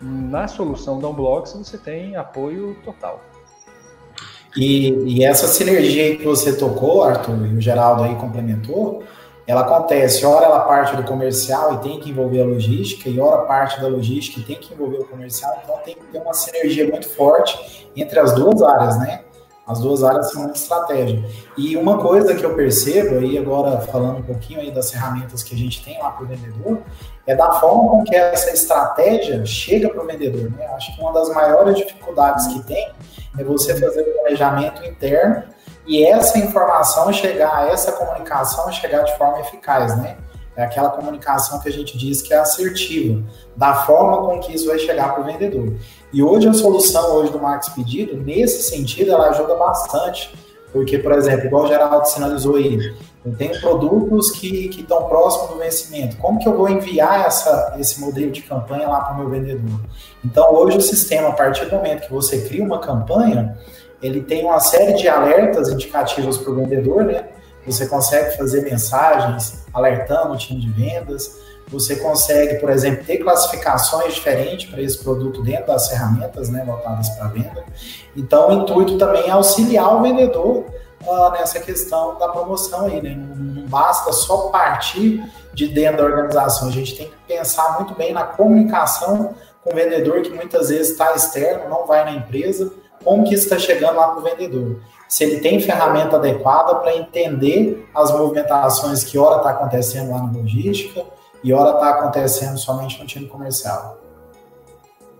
na 0.00 0.48
solução 0.48 0.98
da 0.98 1.08
Unblocks 1.08 1.52
você 1.52 1.78
tem 1.78 2.16
apoio 2.16 2.76
total. 2.84 3.20
E, 4.56 4.90
e, 5.06 5.24
essa 5.24 5.46
sinergia 5.46 6.16
que 6.16 6.24
você 6.24 6.54
tocou, 6.54 7.02
Arthur, 7.02 7.46
e 7.46 7.56
o 7.56 7.60
Geraldo 7.60 8.02
aí 8.02 8.14
complementou, 8.16 9.02
ela 9.46 9.62
acontece, 9.62 10.24
ora 10.24 10.46
ela 10.46 10.60
parte 10.60 10.94
do 10.94 11.02
comercial 11.02 11.74
e 11.74 11.78
tem 11.78 12.00
que 12.00 12.10
envolver 12.10 12.42
a 12.42 12.44
logística, 12.44 13.08
e 13.08 13.18
ora 13.18 13.42
parte 13.42 13.80
da 13.80 13.88
logística 13.88 14.40
e 14.40 14.44
tem 14.44 14.56
que 14.56 14.72
envolver 14.72 14.98
o 14.98 15.04
comercial, 15.04 15.60
então 15.62 15.76
tem 15.84 15.94
que 15.94 16.04
ter 16.04 16.18
uma 16.18 16.32
sinergia 16.32 16.88
muito 16.88 17.08
forte 17.08 17.88
entre 17.96 18.18
as 18.20 18.32
duas 18.32 18.62
áreas, 18.62 18.98
né? 18.98 19.22
As 19.66 19.80
duas 19.80 20.02
áreas 20.02 20.30
são 20.32 20.42
uma 20.42 20.52
estratégia. 20.52 21.24
E 21.56 21.76
uma 21.76 21.98
coisa 21.98 22.34
que 22.34 22.44
eu 22.44 22.54
percebo, 22.54 23.18
aí 23.18 23.38
agora 23.38 23.80
falando 23.80 24.18
um 24.18 24.22
pouquinho 24.22 24.60
aí 24.60 24.72
das 24.72 24.90
ferramentas 24.90 25.42
que 25.42 25.54
a 25.54 25.58
gente 25.58 25.84
tem 25.84 26.00
lá 26.00 26.10
para 26.10 26.24
o 26.24 26.26
vendedor, 26.26 26.78
é 27.26 27.34
da 27.34 27.52
forma 27.52 27.90
com 27.90 28.04
que 28.04 28.14
essa 28.14 28.50
estratégia 28.50 29.46
chega 29.46 29.88
para 29.88 30.02
o 30.02 30.06
vendedor. 30.06 30.50
Né? 30.50 30.66
Acho 30.74 30.94
que 30.94 31.00
uma 31.00 31.12
das 31.12 31.28
maiores 31.32 31.76
dificuldades 31.76 32.48
que 32.48 32.62
tem 32.64 32.92
é 33.38 33.44
você 33.44 33.74
fazer 33.78 34.02
o 34.02 34.12
planejamento 34.14 34.84
interno 34.84 35.44
e 35.86 36.04
essa 36.04 36.38
informação 36.38 37.12
chegar, 37.12 37.68
essa 37.68 37.92
comunicação 37.92 38.70
chegar 38.72 39.02
de 39.02 39.16
forma 39.16 39.40
eficaz, 39.40 39.96
né? 39.96 40.16
É 40.54 40.64
aquela 40.64 40.90
comunicação 40.90 41.58
que 41.60 41.68
a 41.68 41.72
gente 41.72 41.96
diz 41.96 42.20
que 42.20 42.34
é 42.34 42.38
assertiva, 42.38 43.22
da 43.56 43.74
forma 43.86 44.18
com 44.18 44.38
que 44.38 44.54
isso 44.54 44.66
vai 44.66 44.78
chegar 44.78 45.14
para 45.14 45.22
o 45.22 45.24
vendedor. 45.24 45.74
E 46.12 46.22
hoje 46.22 46.46
a 46.46 46.52
solução 46.52 47.14
hoje 47.14 47.32
do 47.32 47.40
Max 47.40 47.70
Pedido, 47.70 48.16
nesse 48.16 48.62
sentido, 48.62 49.12
ela 49.12 49.30
ajuda 49.30 49.54
bastante. 49.54 50.32
Porque, 50.70 50.98
por 50.98 51.12
exemplo, 51.12 51.46
igual 51.46 51.64
o 51.64 51.68
Geraldo 51.68 52.06
sinalizou 52.06 52.56
aí, 52.56 52.78
eu 53.24 53.34
tenho 53.36 53.58
produtos 53.60 54.30
que 54.32 54.68
estão 54.68 55.04
próximos 55.04 55.50
do 55.50 55.58
vencimento. 55.58 56.16
Como 56.16 56.38
que 56.38 56.48
eu 56.48 56.56
vou 56.56 56.68
enviar 56.68 57.26
essa, 57.26 57.76
esse 57.78 58.00
modelo 58.00 58.30
de 58.30 58.42
campanha 58.42 58.88
lá 58.88 59.00
para 59.00 59.14
o 59.14 59.18
meu 59.18 59.28
vendedor? 59.28 59.80
Então, 60.24 60.52
hoje 60.54 60.78
o 60.78 60.82
sistema, 60.82 61.28
a 61.28 61.32
partir 61.32 61.66
do 61.66 61.76
momento 61.76 62.06
que 62.06 62.12
você 62.12 62.40
cria 62.40 62.64
uma 62.64 62.78
campanha, 62.78 63.56
ele 64.02 64.20
tem 64.20 64.44
uma 64.44 64.58
série 64.58 64.94
de 64.94 65.08
alertas 65.08 65.68
indicativos 65.68 66.36
para 66.36 66.50
o 66.50 66.56
vendedor, 66.56 67.04
né? 67.04 67.24
Você 67.64 67.86
consegue 67.86 68.36
fazer 68.36 68.62
mensagens 68.62 69.64
alertando 69.72 70.32
o 70.32 70.36
time 70.36 70.60
de 70.60 70.68
vendas, 70.70 71.40
você 71.68 71.96
consegue, 71.96 72.56
por 72.56 72.68
exemplo, 72.68 73.04
ter 73.04 73.18
classificações 73.18 74.14
diferentes 74.14 74.68
para 74.68 74.82
esse 74.82 74.98
produto 75.02 75.42
dentro 75.42 75.68
das 75.68 75.88
ferramentas 75.88 76.50
né, 76.50 76.62
voltadas 76.66 77.08
para 77.10 77.28
venda. 77.28 77.64
Então, 78.16 78.48
o 78.48 78.52
intuito 78.52 78.98
também 78.98 79.28
é 79.28 79.30
auxiliar 79.30 79.96
o 79.96 80.02
vendedor 80.02 80.66
uh, 81.06 81.30
nessa 81.30 81.60
questão 81.60 82.18
da 82.18 82.28
promoção 82.28 82.86
aí, 82.86 83.00
né? 83.00 83.14
Não, 83.16 83.66
basta 83.66 84.12
só 84.12 84.48
partir 84.48 85.22
de 85.54 85.68
dentro 85.68 85.98
da 85.98 86.04
organização, 86.04 86.68
a 86.68 86.72
gente 86.72 86.96
tem 86.96 87.06
que 87.08 87.34
pensar 87.34 87.76
muito 87.78 87.94
bem 87.94 88.12
na 88.12 88.24
comunicação 88.24 89.34
com 89.62 89.70
o 89.70 89.74
vendedor 89.74 90.22
que 90.22 90.30
muitas 90.30 90.68
vezes 90.68 90.90
está 90.92 91.14
externo, 91.14 91.70
não 91.70 91.86
vai 91.86 92.04
na 92.04 92.12
empresa, 92.12 92.72
como 93.04 93.24
que 93.24 93.34
isso 93.34 93.44
está 93.44 93.58
chegando 93.58 93.96
lá 93.96 94.08
para 94.08 94.20
o 94.20 94.22
vendedor. 94.22 94.80
Se 95.08 95.24
ele 95.24 95.40
tem 95.40 95.60
ferramenta 95.60 96.16
adequada 96.16 96.76
para 96.76 96.96
entender 96.96 97.88
as 97.94 98.10
movimentações 98.10 99.04
que 99.04 99.18
hora 99.18 99.36
está 99.36 99.50
acontecendo 99.50 100.10
lá 100.10 100.22
na 100.22 100.32
logística, 100.32 101.04
e 101.44 101.52
hora 101.52 101.74
está 101.74 101.90
acontecendo 101.90 102.56
somente 102.58 103.00
no 103.00 103.06
time 103.06 103.26
comercial. 103.26 103.98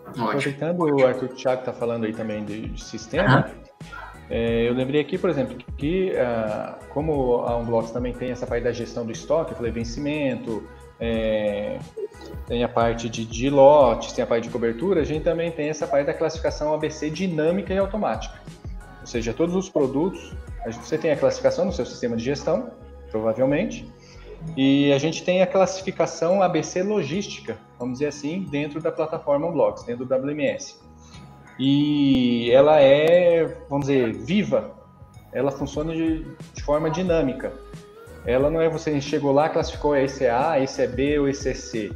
Aproveitando 0.07 0.80
o 0.80 1.07
Arthur 1.07 1.28
Thiago 1.30 1.61
está 1.61 1.72
falando 1.72 2.05
aí 2.05 2.12
também 2.12 2.45
de, 2.45 2.68
de 2.68 2.85
sistema, 2.85 3.47
uhum. 3.47 3.87
é, 4.30 4.68
eu 4.68 4.74
lembrei 4.74 5.01
aqui, 5.01 5.16
por 5.16 5.30
exemplo, 5.30 5.57
que 5.76 6.12
uh, 6.12 6.74
como 6.91 7.43
a 7.47 7.57
Unblocks 7.57 7.91
também 7.91 8.12
tem 8.12 8.30
essa 8.30 8.47
parte 8.47 8.62
da 8.64 8.72
gestão 8.72 9.07
do 9.07 9.12
estoque, 9.12 9.53
eu 9.53 9.57
falei 9.57 9.72
vencimento, 9.72 10.62
é, 11.05 11.80
tem 12.46 12.62
a 12.62 12.68
parte 12.68 13.09
de, 13.09 13.24
de 13.24 13.50
lotes, 13.50 14.12
tem 14.12 14.22
a 14.22 14.26
parte 14.26 14.44
de 14.44 14.50
cobertura, 14.50 15.00
a 15.00 15.05
gente 15.05 15.24
também 15.24 15.50
tem 15.50 15.68
essa 15.68 15.84
parte 15.84 16.07
da 16.07 16.14
classificação 16.14 16.72
ABC 16.72 17.11
dinâmica 17.11 17.74
e 17.74 17.78
automática. 17.78 18.40
Ou 19.00 19.07
seja, 19.07 19.34
todos 19.34 19.57
os 19.57 19.68
produtos, 19.68 20.32
você 20.64 20.96
tem 20.96 21.11
a 21.11 21.16
classificação 21.16 21.64
no 21.64 21.72
seu 21.72 21.84
sistema 21.84 22.16
de 22.16 22.22
gestão, 22.22 22.70
provavelmente, 23.11 23.90
e 24.57 24.92
a 24.92 24.98
gente 24.98 25.24
tem 25.24 25.42
a 25.42 25.46
classificação 25.46 26.40
ABC 26.40 26.84
logística, 26.84 27.59
vamos 27.80 27.94
dizer 27.94 28.07
assim, 28.07 28.46
dentro 28.48 28.80
da 28.80 28.92
plataforma 28.92 29.50
Blocks, 29.50 29.82
dentro 29.82 30.05
do 30.05 30.14
WMS. 30.14 30.80
E 31.59 32.48
ela 32.53 32.80
é, 32.80 33.57
vamos 33.68 33.88
dizer, 33.88 34.12
viva. 34.12 34.72
Ela 35.32 35.50
funciona 35.50 35.92
de, 35.92 36.24
de 36.55 36.62
forma 36.62 36.90
dinâmica. 36.90 37.53
Ela 38.25 38.51
não 38.51 38.61
é 38.61 38.68
você 38.68 39.01
chegou 39.01 39.33
lá, 39.33 39.49
classificou 39.49 39.97
esse 39.97 40.25
é 40.25 40.31
A, 40.31 40.61
esse 40.61 40.81
é 40.81 40.87
B 40.87 41.18
ou 41.18 41.29
esse 41.29 41.51
é 41.51 41.55
C. 41.55 41.93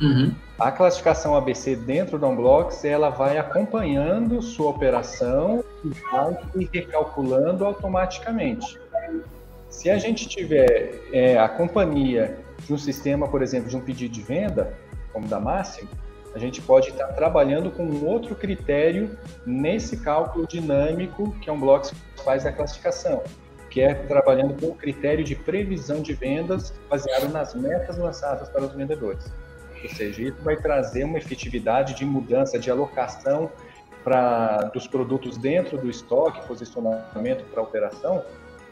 Uhum. 0.00 0.32
A 0.58 0.70
classificação 0.70 1.36
ABC 1.36 1.74
dentro 1.74 2.18
do 2.18 2.26
Unblocks, 2.26 2.84
ela 2.84 3.10
vai 3.10 3.38
acompanhando 3.38 4.40
sua 4.40 4.70
operação 4.70 5.64
e 5.84 5.88
vai 5.88 6.68
recalculando 6.72 7.64
automaticamente. 7.64 8.78
Se 9.68 9.90
a 9.90 9.98
gente 9.98 10.28
tiver 10.28 11.00
é, 11.12 11.36
a 11.36 11.48
companhia 11.48 12.38
de 12.64 12.72
um 12.72 12.78
sistema, 12.78 13.26
por 13.26 13.42
exemplo, 13.42 13.68
de 13.68 13.76
um 13.76 13.80
pedido 13.80 14.14
de 14.14 14.22
venda, 14.22 14.72
como 15.12 15.26
da 15.26 15.40
Máximo, 15.40 15.88
a 16.34 16.38
gente 16.38 16.60
pode 16.60 16.90
estar 16.90 17.08
trabalhando 17.08 17.70
com 17.70 17.84
um 17.84 18.06
outro 18.06 18.34
critério 18.34 19.16
nesse 19.46 19.96
cálculo 19.98 20.46
dinâmico 20.46 21.32
que 21.40 21.48
é 21.48 21.52
um 21.52 21.58
bloco 21.58 21.88
que 21.88 22.24
faz 22.24 22.44
a 22.44 22.52
classificação, 22.52 23.22
que 23.74 23.80
é 23.80 23.92
trabalhando 23.92 24.54
com 24.60 24.68
o 24.68 24.74
critério 24.76 25.24
de 25.24 25.34
previsão 25.34 26.00
de 26.00 26.14
vendas 26.14 26.72
baseado 26.88 27.28
nas 27.32 27.56
metas 27.56 27.98
lançadas 27.98 28.48
para 28.48 28.62
os 28.62 28.72
vendedores. 28.72 29.24
Ou 29.82 29.88
seja, 29.88 30.22
isso 30.22 30.40
vai 30.42 30.56
trazer 30.56 31.02
uma 31.02 31.18
efetividade 31.18 31.94
de 31.94 32.04
mudança 32.04 32.56
de 32.56 32.70
alocação 32.70 33.50
para 34.04 34.58
dos 34.72 34.86
produtos 34.86 35.36
dentro 35.36 35.76
do 35.76 35.90
estoque, 35.90 36.46
posicionamento 36.46 37.44
para 37.50 37.60
operação, 37.60 38.24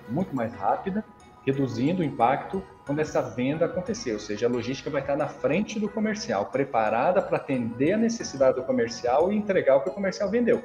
muito 0.08 0.36
mais 0.36 0.54
rápida 0.54 1.04
reduzindo 1.44 2.02
o 2.02 2.04
impacto 2.04 2.62
quando 2.86 3.00
essa 3.00 3.20
venda 3.20 3.64
acontecer, 3.64 4.12
ou 4.12 4.20
seja, 4.20 4.46
a 4.46 4.48
logística 4.48 4.88
vai 4.88 5.00
estar 5.00 5.16
na 5.16 5.26
frente 5.26 5.80
do 5.80 5.88
comercial, 5.88 6.46
preparada 6.46 7.20
para 7.20 7.38
atender 7.38 7.94
a 7.94 7.96
necessidade 7.96 8.54
do 8.54 8.62
comercial 8.62 9.32
e 9.32 9.36
entregar 9.36 9.74
o 9.74 9.80
que 9.80 9.88
o 9.88 9.92
comercial 9.92 10.30
vendeu, 10.30 10.62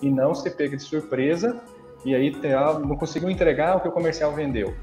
e 0.00 0.08
não 0.08 0.32
ser 0.32 0.52
pego 0.52 0.76
de 0.76 0.82
surpresa 0.84 1.60
e 2.04 2.14
aí 2.14 2.34
não 2.84 2.96
conseguiu 2.96 3.30
entregar 3.30 3.76
o 3.76 3.80
que 3.80 3.88
o 3.88 3.92
comercial 3.92 4.32
vendeu, 4.32 4.74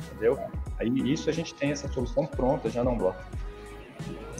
entendeu? 0.00 0.38
Aí 0.78 0.88
isso 1.10 1.28
a 1.28 1.32
gente 1.32 1.54
tem 1.54 1.70
essa 1.70 1.88
solução 1.88 2.26
pronta 2.26 2.70
já 2.70 2.84
não 2.84 2.96
bloco. 2.96 3.18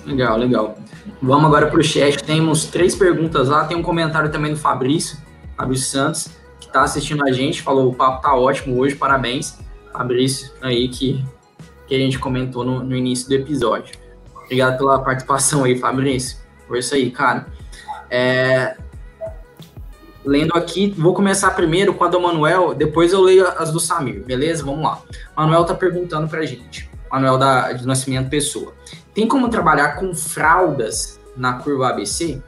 Legal, 0.05 0.39
legal. 0.39 0.79
Vamos 1.21 1.47
agora 1.47 1.67
para 1.67 1.81
o 1.81 1.83
chat. 1.83 2.23
Temos 2.23 2.67
três 2.67 2.95
perguntas 2.95 3.49
lá. 3.49 3.65
Tem 3.67 3.77
um 3.77 3.83
comentário 3.83 4.31
também 4.31 4.53
do 4.53 4.59
Fabrício, 4.59 5.19
Fabrício 5.57 5.87
Santos, 5.87 6.31
que 6.61 6.67
está 6.67 6.83
assistindo 6.83 7.27
a 7.27 7.33
gente. 7.33 7.61
Falou: 7.61 7.91
o 7.91 7.95
papo 7.95 8.23
tá 8.23 8.35
ótimo 8.35 8.79
hoje, 8.79 8.95
parabéns. 8.95 9.59
Fabrício, 9.93 10.53
aí 10.63 10.89
que, 10.89 11.25
que 11.87 11.95
a 11.95 11.99
gente 11.99 12.19
comentou 12.19 12.65
no, 12.65 12.83
no 12.83 12.97
início 12.97 13.29
do 13.29 13.35
episódio. 13.35 13.97
Obrigado 14.45 14.79
pela 14.79 14.99
participação 15.03 15.65
aí, 15.65 15.79
Fabrício. 15.79 16.39
Por 16.67 16.79
isso 16.79 16.95
aí, 16.95 17.11
cara. 17.11 17.47
É, 18.11 18.77
lendo 20.29 20.53
aqui, 20.55 20.95
vou 20.99 21.15
começar 21.15 21.53
primeiro 21.53 21.95
com 21.95 22.05
a 22.05 22.09
do 22.09 22.21
Manuel, 22.21 22.75
depois 22.75 23.15
eu 23.15 23.23
leio 23.23 23.49
as 23.49 23.73
do 23.73 23.81
Samir, 23.81 24.23
beleza? 24.23 24.63
Vamos 24.63 24.83
lá. 24.83 25.01
Manuel 25.35 25.65
tá 25.65 25.75
perguntando 25.75 26.29
pra 26.29 26.45
gente. 26.45 26.89
Manuel 27.11 27.39
da, 27.39 27.73
de 27.73 27.87
Nascimento 27.87 28.29
Pessoa. 28.29 28.75
Tem 29.15 29.27
como 29.27 29.49
trabalhar 29.49 29.97
com 29.97 30.15
fraldas 30.15 31.19
na 31.35 31.55
curva 31.55 31.89
ABC? 31.89 32.43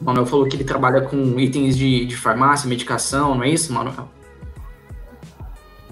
O 0.00 0.04
Manuel 0.04 0.26
falou 0.26 0.48
que 0.48 0.56
ele 0.56 0.64
trabalha 0.64 1.02
com 1.02 1.38
itens 1.38 1.76
de, 1.76 2.04
de 2.04 2.16
farmácia, 2.16 2.68
medicação, 2.68 3.36
não 3.36 3.44
é 3.44 3.50
isso, 3.50 3.72
Manuel? 3.72 4.08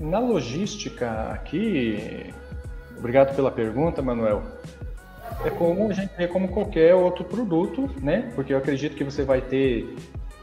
Na 0.01 0.19
logística 0.19 1.31
aqui, 1.33 2.35
obrigado 2.99 3.37
pela 3.37 3.53
pergunta, 3.53 4.03
Manuel. 4.03 4.43
É 5.45 5.51
como 5.51 5.91
a 5.91 5.93
gente 5.93 6.11
vê 6.17 6.27
como 6.27 6.49
qualquer 6.49 6.95
outro 6.95 7.25
produto, 7.25 7.91
né? 8.03 8.33
Porque 8.35 8.53
eu 8.53 8.59
acredito 8.59 8.97
que 8.97 9.05
você 9.05 9.23
vai 9.23 9.41
ter 9.41 9.95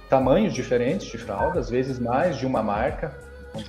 tamanhos 0.10 0.54
diferentes 0.54 1.08
de 1.08 1.18
fralda, 1.18 1.60
às 1.60 1.70
vezes 1.70 2.00
mais 2.00 2.38
de 2.38 2.46
uma 2.46 2.62
marca, 2.62 3.18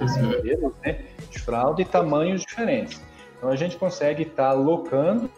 assim, 0.01 0.23
uhum. 0.23 0.73
né? 0.85 1.05
de 1.31 1.39
fralda 1.41 1.81
e 1.83 1.85
tamanhos 1.85 2.43
diferentes. 2.43 3.01
Então 3.37 3.49
a 3.53 3.57
gente 3.57 3.77
consegue 3.77 4.23
estar 4.23 4.45
tá 4.45 4.51
alocando 4.51 5.31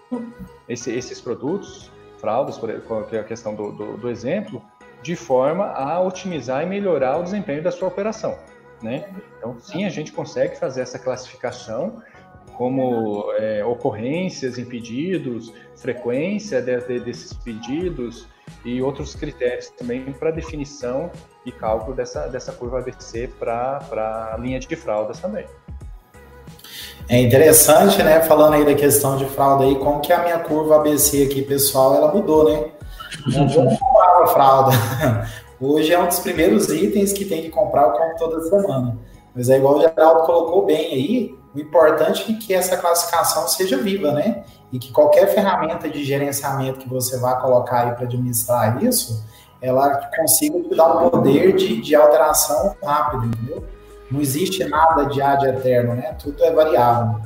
esse, 0.69 0.93
esses 0.93 1.21
produtos, 1.21 1.91
fraldas, 2.19 2.59
por, 2.59 2.71
que 3.09 3.17
é 3.17 3.21
a 3.21 3.25
questão 3.25 3.55
do, 3.55 3.73
do, 3.73 3.97
do, 3.97 4.11
exemplo, 4.11 4.63
de 5.03 5.17
forma 5.17 5.67
a 5.67 6.01
otimizar 6.01 6.63
e 6.63 6.67
melhorar 6.67 7.19
o 7.19 7.23
desempenho 7.23 7.63
da 7.63 7.71
sua 7.71 7.89
operação. 7.89 8.39
Né? 8.83 9.09
Então, 9.39 9.57
sim, 9.59 9.85
a 9.85 9.89
gente 9.89 10.13
consegue 10.13 10.57
fazer 10.57 10.83
essa 10.83 10.99
classificação 10.99 12.03
como 12.57 13.33
é, 13.39 13.65
ocorrências 13.65 14.59
em 14.59 14.65
pedidos, 14.65 15.53
frequência 15.77 16.63
de, 16.63 16.79
de, 16.81 17.01
desses 17.01 17.33
pedidos 17.33 18.27
e 18.65 18.81
outros 18.81 19.15
critérios 19.15 19.69
também 19.71 20.05
para 20.13 20.31
definição 20.31 21.11
e 21.45 21.53
cálculo 21.53 21.95
dessa, 21.95 22.27
dessa 22.29 22.53
curva 22.53 22.79
ABC 22.79 23.29
para 23.39 23.81
a 24.33 24.37
linha 24.39 24.59
de 24.59 24.77
fraldas 24.77 25.21
também. 25.21 25.45
É 27.09 27.21
interessante, 27.21 28.03
né, 28.03 28.21
falando 28.23 28.55
aí 28.55 28.65
da 28.65 28.75
questão 28.75 29.17
de 29.17 29.27
fralda 29.27 29.65
aí, 29.65 29.77
como 29.77 30.01
que 30.01 30.13
a 30.13 30.23
minha 30.23 30.39
curva 30.41 30.77
ABC 30.77 31.23
aqui, 31.25 31.43
pessoal, 31.43 31.95
ela 31.95 32.13
mudou, 32.13 32.51
né? 32.51 32.73
Não 33.27 33.47
vou 33.49 33.65
comprar 33.65 34.23
a 34.23 34.27
fralda. 34.27 34.71
Hoje 35.61 35.93
é 35.93 35.99
um 35.99 36.09
dos 36.09 36.19
primeiros 36.19 36.69
itens 36.69 37.13
que 37.13 37.25
tem 37.25 37.43
que 37.43 37.49
comprar, 37.49 37.83
eu 37.83 37.93
compro 37.93 38.19
toda 38.19 38.41
semana. 38.43 38.99
Mas 39.35 39.49
é 39.49 39.57
igual 39.57 39.77
o 39.77 39.81
Geraldo 39.81 40.25
colocou 40.25 40.65
bem 40.65 40.93
aí, 40.93 41.35
o 41.57 41.61
importante 41.61 42.31
é 42.31 42.39
que 42.39 42.53
essa 42.53 42.77
classificação 42.77 43.49
seja 43.49 43.79
viva, 43.79 44.13
né? 44.13 44.45
E 44.71 44.79
que 44.79 44.93
qualquer 44.93 45.27
ferramenta 45.29 45.89
de 45.89 46.05
gerenciamento 46.05 46.81
que 46.81 46.89
você 46.89 47.19
vá 47.19 47.37
colocar 47.37 47.87
aí 47.87 47.95
para 47.95 48.05
administrar 48.05 48.83
isso, 48.85 49.25
ela 49.61 50.07
consiga 50.15 50.61
te 50.63 50.75
dar 50.75 50.97
um 50.99 51.09
poder 51.09 51.57
de, 51.57 51.81
de 51.81 51.95
alteração 51.95 52.77
rápido, 52.85 53.27
entendeu? 53.27 53.65
Não 54.11 54.21
existe 54.21 54.65
nada 54.65 55.07
de 55.07 55.23
ad 55.23 55.47
eterno, 55.47 55.95
né? 55.95 56.15
Tudo 56.23 56.45
é 56.45 56.53
variável. 56.53 57.21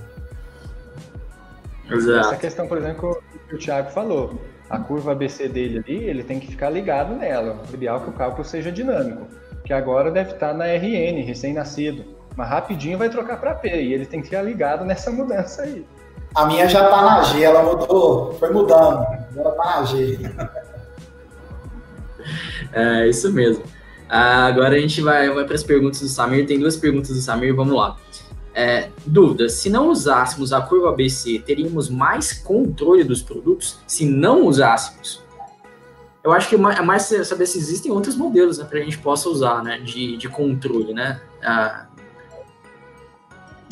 Exato. 1.90 2.18
Essa 2.20 2.36
questão, 2.36 2.68
por 2.68 2.78
exemplo, 2.78 3.20
que 3.48 3.56
o 3.56 3.58
Thiago 3.58 3.90
falou, 3.90 4.40
a 4.68 4.78
curva 4.78 5.10
ABC 5.10 5.48
dele 5.48 5.82
ali, 5.84 6.04
ele 6.04 6.22
tem 6.22 6.38
que 6.38 6.46
ficar 6.46 6.70
ligado 6.70 7.16
nela. 7.16 7.60
O 7.68 7.74
ideal 7.74 7.98
é 7.98 8.00
que 8.04 8.10
o 8.10 8.12
cálculo 8.12 8.44
seja 8.44 8.70
dinâmico, 8.70 9.26
que 9.64 9.72
agora 9.72 10.08
deve 10.08 10.34
estar 10.34 10.54
na 10.54 10.66
RN, 10.66 11.20
recém-nascido 11.24 12.19
mas 12.40 12.48
rapidinho 12.48 12.96
vai 12.96 13.10
trocar 13.10 13.38
para 13.38 13.54
P 13.54 13.68
e 13.68 13.92
ele 13.92 14.06
tem 14.06 14.20
que 14.20 14.28
ficar 14.28 14.40
ligado 14.40 14.82
nessa 14.82 15.10
mudança 15.10 15.62
aí. 15.62 15.86
A 16.34 16.46
minha 16.46 16.66
já 16.66 16.88
tá 16.88 17.02
na 17.02 17.22
G, 17.24 17.42
ela 17.42 17.62
mudou, 17.62 18.32
foi 18.38 18.50
mudando, 18.50 19.06
agora 19.30 19.50
tá 19.56 19.80
na 19.80 19.84
G. 19.84 20.18
É 22.72 23.08
isso 23.08 23.32
mesmo. 23.32 23.64
Ah, 24.08 24.46
agora 24.46 24.76
a 24.76 24.78
gente 24.78 25.00
vai, 25.00 25.28
vai 25.30 25.44
para 25.44 25.56
as 25.56 25.64
perguntas 25.64 26.00
do 26.00 26.08
Samir. 26.08 26.46
Tem 26.46 26.58
duas 26.58 26.76
perguntas 26.76 27.10
do 27.10 27.20
Samir, 27.20 27.54
vamos 27.54 27.74
lá. 27.74 27.96
É, 28.54 28.90
dúvida: 29.04 29.48
se 29.48 29.68
não 29.68 29.88
usássemos 29.88 30.52
a 30.52 30.60
curva 30.60 30.90
ABC, 30.90 31.42
teríamos 31.44 31.88
mais 31.88 32.32
controle 32.32 33.02
dos 33.02 33.22
produtos? 33.22 33.80
Se 33.88 34.04
não 34.04 34.46
usássemos? 34.46 35.24
Eu 36.22 36.32
acho 36.32 36.48
que 36.48 36.54
é 36.54 36.82
mais 36.82 37.02
saber 37.02 37.46
se 37.46 37.58
existem 37.58 37.90
outros 37.90 38.14
modelos 38.14 38.58
né, 38.58 38.64
para 38.64 38.78
a 38.78 38.82
gente 38.82 38.98
possa 38.98 39.28
usar 39.28 39.64
né, 39.64 39.78
de, 39.78 40.18
de 40.18 40.28
controle, 40.28 40.92
né? 40.92 41.20
Ah, 41.42 41.86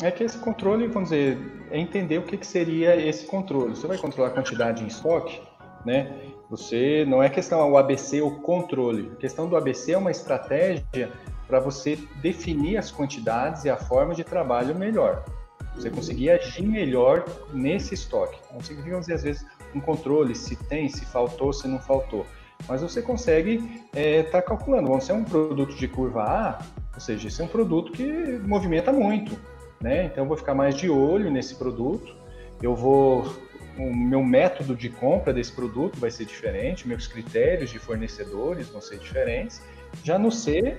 é 0.01 0.11
que 0.11 0.23
esse 0.23 0.37
controle, 0.37 0.87
vamos 0.87 1.09
dizer, 1.09 1.37
é 1.71 1.77
entender 1.77 2.17
o 2.17 2.23
que, 2.23 2.37
que 2.37 2.47
seria 2.47 2.95
esse 2.95 3.25
controle. 3.25 3.75
Você 3.75 3.85
vai 3.85 3.97
controlar 3.97 4.29
a 4.29 4.31
quantidade 4.31 4.83
em 4.83 4.87
estoque, 4.87 5.41
né? 5.85 6.15
Você 6.49 7.05
não 7.07 7.21
é 7.21 7.29
questão 7.29 7.69
o 7.69 7.77
ABC 7.77 8.21
ou 8.21 8.39
controle. 8.39 9.11
A 9.13 9.15
questão 9.17 9.47
do 9.47 9.55
ABC 9.55 9.91
é 9.91 9.97
uma 9.97 10.09
estratégia 10.09 11.11
para 11.47 11.59
você 11.59 11.97
definir 12.21 12.77
as 12.77 12.91
quantidades 12.91 13.65
e 13.65 13.69
a 13.69 13.77
forma 13.77 14.15
de 14.15 14.23
trabalho 14.23 14.73
melhor. 14.75 15.23
Você 15.75 15.89
conseguir 15.89 16.31
agir 16.31 16.65
melhor 16.65 17.25
nesse 17.53 17.93
estoque. 17.93 18.39
Não 18.51 18.61
significa 18.61 18.99
dizer 18.99 19.13
às 19.13 19.23
vezes 19.23 19.45
um 19.75 19.79
controle 19.79 20.33
se 20.33 20.55
tem, 20.55 20.89
se 20.89 21.05
faltou, 21.05 21.53
se 21.53 21.67
não 21.67 21.79
faltou. 21.79 22.25
Mas 22.67 22.81
você 22.81 23.01
consegue 23.01 23.55
estar 23.87 23.99
é, 23.99 24.23
tá 24.23 24.41
calculando. 24.41 24.87
Vamos 24.87 25.03
ser 25.03 25.13
um 25.13 25.23
produto 25.23 25.75
de 25.75 25.87
curva 25.87 26.23
A, 26.23 26.59
ou 26.93 26.99
seja, 26.99 27.27
esse 27.27 27.41
é 27.41 27.45
um 27.45 27.47
produto 27.47 27.91
que 27.91 28.03
movimenta 28.45 28.91
muito 28.91 29.39
né? 29.81 30.05
Então 30.05 30.23
eu 30.23 30.27
vou 30.27 30.37
ficar 30.37 30.53
mais 30.53 30.75
de 30.75 30.89
olho 30.89 31.31
nesse 31.31 31.55
produto. 31.55 32.15
Eu 32.61 32.75
vou 32.75 33.25
o 33.79 33.95
meu 33.95 34.21
método 34.21 34.75
de 34.75 34.89
compra 34.89 35.31
desse 35.31 35.53
produto 35.53 35.97
vai 35.97 36.11
ser 36.11 36.25
diferente, 36.25 36.85
meus 36.85 37.07
critérios 37.07 37.69
de 37.69 37.79
fornecedores 37.79 38.67
vão 38.67 38.81
ser 38.81 38.97
diferentes. 38.97 39.61
Já 40.03 40.19
no 40.19 40.31
C, 40.31 40.77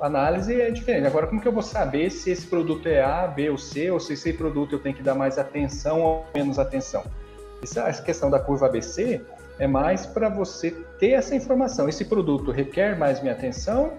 a 0.00 0.06
análise 0.06 0.58
é 0.60 0.70
diferente. 0.70 1.06
Agora, 1.06 1.26
como 1.26 1.40
que 1.40 1.46
eu 1.46 1.52
vou 1.52 1.62
saber 1.62 2.10
se 2.10 2.30
esse 2.30 2.46
produto 2.46 2.88
é 2.88 3.02
A, 3.02 3.26
B 3.26 3.50
ou 3.50 3.58
C, 3.58 3.90
ou 3.90 4.00
se 4.00 4.14
esse 4.14 4.32
produto 4.32 4.74
eu 4.74 4.78
tenho 4.78 4.96
que 4.96 5.02
dar 5.02 5.14
mais 5.14 5.38
atenção 5.38 6.00
ou 6.00 6.26
menos 6.34 6.58
atenção? 6.58 7.04
Essa 7.62 8.02
questão 8.02 8.30
da 8.30 8.40
curva 8.40 8.66
ABC 8.66 9.20
é 9.58 9.66
mais 9.66 10.06
para 10.06 10.28
você 10.28 10.70
ter 10.98 11.10
essa 11.10 11.34
informação. 11.34 11.88
Esse 11.88 12.04
produto 12.06 12.50
requer 12.50 12.98
mais 12.98 13.20
minha 13.20 13.34
atenção 13.34 13.92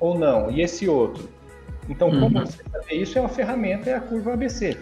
ou 0.00 0.18
não? 0.18 0.50
E 0.50 0.62
esse 0.62 0.88
outro? 0.88 1.28
Então, 1.88 2.10
como 2.10 2.38
uhum. 2.38 2.46
você 2.46 2.62
saber 2.70 2.94
isso 2.94 3.18
é 3.18 3.20
uma 3.20 3.30
ferramenta, 3.30 3.90
é 3.90 3.94
a 3.94 4.00
curva 4.00 4.34
ABC. 4.34 4.76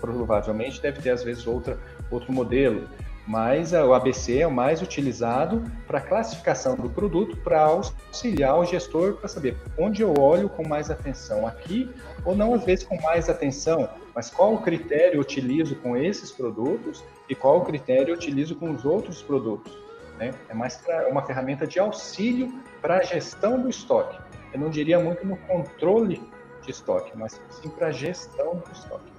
Provavelmente 0.00 0.80
deve 0.80 1.00
ter, 1.00 1.10
às 1.10 1.24
vezes, 1.24 1.46
outra, 1.46 1.78
outro 2.10 2.32
modelo, 2.32 2.88
mas 3.28 3.74
o 3.74 3.92
ABC 3.92 4.38
é 4.38 4.46
o 4.46 4.50
mais 4.50 4.80
utilizado 4.80 5.62
para 5.86 6.00
classificação 6.00 6.74
do 6.76 6.88
produto, 6.88 7.36
para 7.36 7.60
auxiliar 7.60 8.58
o 8.58 8.64
gestor 8.64 9.14
para 9.14 9.28
saber 9.28 9.54
onde 9.76 10.00
eu 10.00 10.14
olho 10.18 10.48
com 10.48 10.66
mais 10.66 10.90
atenção 10.90 11.46
aqui, 11.46 11.90
ou 12.24 12.34
não 12.34 12.54
às 12.54 12.64
vezes 12.64 12.86
com 12.86 12.98
mais 13.02 13.28
atenção, 13.28 13.86
mas 14.14 14.30
qual 14.30 14.54
o 14.54 14.62
critério 14.62 15.16
eu 15.16 15.20
utilizo 15.20 15.76
com 15.76 15.94
esses 15.94 16.32
produtos 16.32 17.04
e 17.28 17.34
qual 17.34 17.58
o 17.58 17.64
critério 17.66 18.12
eu 18.12 18.14
utilizo 18.14 18.56
com 18.56 18.70
os 18.70 18.86
outros 18.86 19.20
produtos. 19.20 19.76
Né? 20.18 20.32
É 20.48 20.54
mais 20.54 20.76
pra, 20.78 21.06
uma 21.08 21.20
ferramenta 21.20 21.66
de 21.66 21.78
auxílio 21.78 22.50
para 22.80 22.96
a 22.96 23.02
gestão 23.02 23.60
do 23.60 23.68
estoque 23.68 24.16
eu 24.52 24.60
não 24.60 24.70
diria 24.70 24.98
muito 24.98 25.26
no 25.26 25.36
controle 25.36 26.22
de 26.62 26.70
estoque, 26.70 27.12
mas 27.14 27.40
sim 27.50 27.68
para 27.68 27.88
a 27.88 27.90
gestão 27.90 28.56
do 28.56 28.72
estoque. 28.72 29.18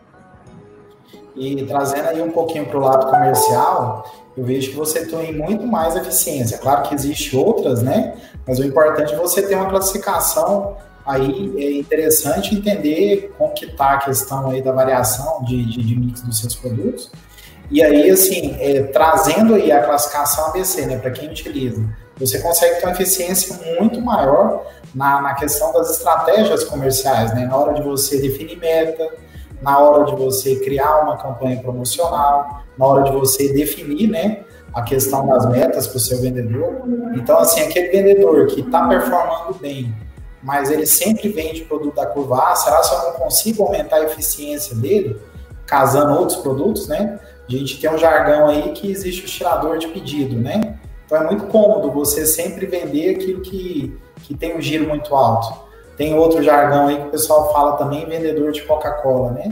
E 1.35 1.65
trazendo 1.65 2.07
aí 2.09 2.21
um 2.21 2.31
pouquinho 2.31 2.65
para 2.65 2.77
o 2.77 2.81
lado 2.81 3.09
comercial, 3.09 4.05
eu 4.35 4.43
vejo 4.43 4.71
que 4.71 4.75
você 4.75 5.05
tem 5.05 5.33
muito 5.33 5.65
mais 5.65 5.95
eficiência. 5.95 6.57
Claro 6.57 6.83
que 6.83 6.95
existem 6.95 7.39
outras, 7.39 7.81
né? 7.81 8.17
Mas 8.47 8.59
o 8.59 8.63
importante 8.63 9.13
é 9.13 9.17
você 9.17 9.41
ter 9.41 9.55
uma 9.55 9.69
classificação 9.69 10.77
aí 11.05 11.53
é 11.57 11.79
interessante 11.79 12.53
entender 12.53 13.33
como 13.37 13.53
que 13.53 13.65
está 13.65 13.93
a 13.93 13.97
questão 13.97 14.51
aí 14.51 14.61
da 14.61 14.71
variação 14.71 15.43
de, 15.43 15.65
de, 15.65 15.83
de 15.83 15.95
mix 15.95 16.21
dos 16.21 16.37
seus 16.39 16.55
produtos. 16.55 17.11
E 17.71 17.83
aí, 17.83 18.09
assim, 18.09 18.55
é, 18.59 18.83
trazendo 18.83 19.55
aí 19.55 19.71
a 19.71 19.83
classificação 19.83 20.47
ABC, 20.47 20.85
né, 20.85 20.97
para 20.97 21.11
quem 21.11 21.29
utiliza, 21.29 21.83
você 22.19 22.39
consegue 22.39 22.79
ter 22.79 22.85
uma 22.85 22.91
eficiência 22.91 23.55
muito 23.79 24.01
maior 24.01 24.65
na, 24.93 25.21
na 25.21 25.33
questão 25.35 25.71
das 25.71 25.89
estratégias 25.91 26.63
comerciais, 26.63 27.33
né? 27.33 27.45
Na 27.45 27.55
hora 27.55 27.73
de 27.73 27.81
você 27.81 28.19
definir 28.19 28.57
meta, 28.57 29.09
na 29.61 29.79
hora 29.79 30.05
de 30.05 30.15
você 30.15 30.57
criar 30.57 31.03
uma 31.03 31.17
campanha 31.17 31.61
promocional, 31.61 32.63
na 32.77 32.85
hora 32.85 33.03
de 33.03 33.11
você 33.11 33.53
definir, 33.53 34.09
né? 34.09 34.43
A 34.73 34.81
questão 34.81 35.25
das 35.27 35.45
metas 35.47 35.87
para 35.87 35.97
o 35.97 35.99
seu 35.99 36.21
vendedor. 36.21 36.83
Então, 37.15 37.37
assim, 37.39 37.61
aquele 37.61 37.89
vendedor 37.89 38.47
que 38.47 38.61
está 38.61 38.87
performando 38.87 39.53
bem, 39.55 39.93
mas 40.43 40.69
ele 40.69 40.85
sempre 40.85 41.29
vende 41.29 41.65
produto 41.65 41.95
da 41.95 42.05
curva 42.05 42.51
A, 42.51 42.55
será 42.55 42.81
que 42.81 42.93
eu 42.93 43.11
não 43.11 43.13
consigo 43.13 43.63
aumentar 43.63 43.97
a 43.97 44.03
eficiência 44.03 44.75
dele, 44.75 45.19
casando 45.65 46.13
outros 46.19 46.37
produtos, 46.39 46.87
né? 46.87 47.19
A 47.47 47.51
gente 47.51 47.79
tem 47.81 47.89
um 47.89 47.97
jargão 47.97 48.47
aí 48.47 48.71
que 48.73 48.91
existe 48.91 49.23
o 49.23 49.27
tirador 49.27 49.77
de 49.77 49.87
pedido, 49.87 50.35
né? 50.35 50.78
Então 51.09 51.23
é 51.23 51.25
muito 51.25 51.47
cômodo 51.47 51.89
você 51.89 52.23
sempre 52.23 52.67
vender 52.67 53.15
aquilo 53.15 53.41
que, 53.41 53.99
que 54.21 54.35
tem 54.35 54.55
um 54.55 54.61
giro 54.61 54.87
muito 54.87 55.15
alto. 55.15 55.51
Tem 55.97 56.13
outro 56.13 56.43
jargão 56.43 56.87
aí 56.87 56.97
que 56.97 57.07
o 57.07 57.09
pessoal 57.09 57.51
fala 57.51 57.77
também, 57.77 58.05
vendedor 58.05 58.51
de 58.51 58.61
Coca-Cola, 58.61 59.31
né? 59.31 59.51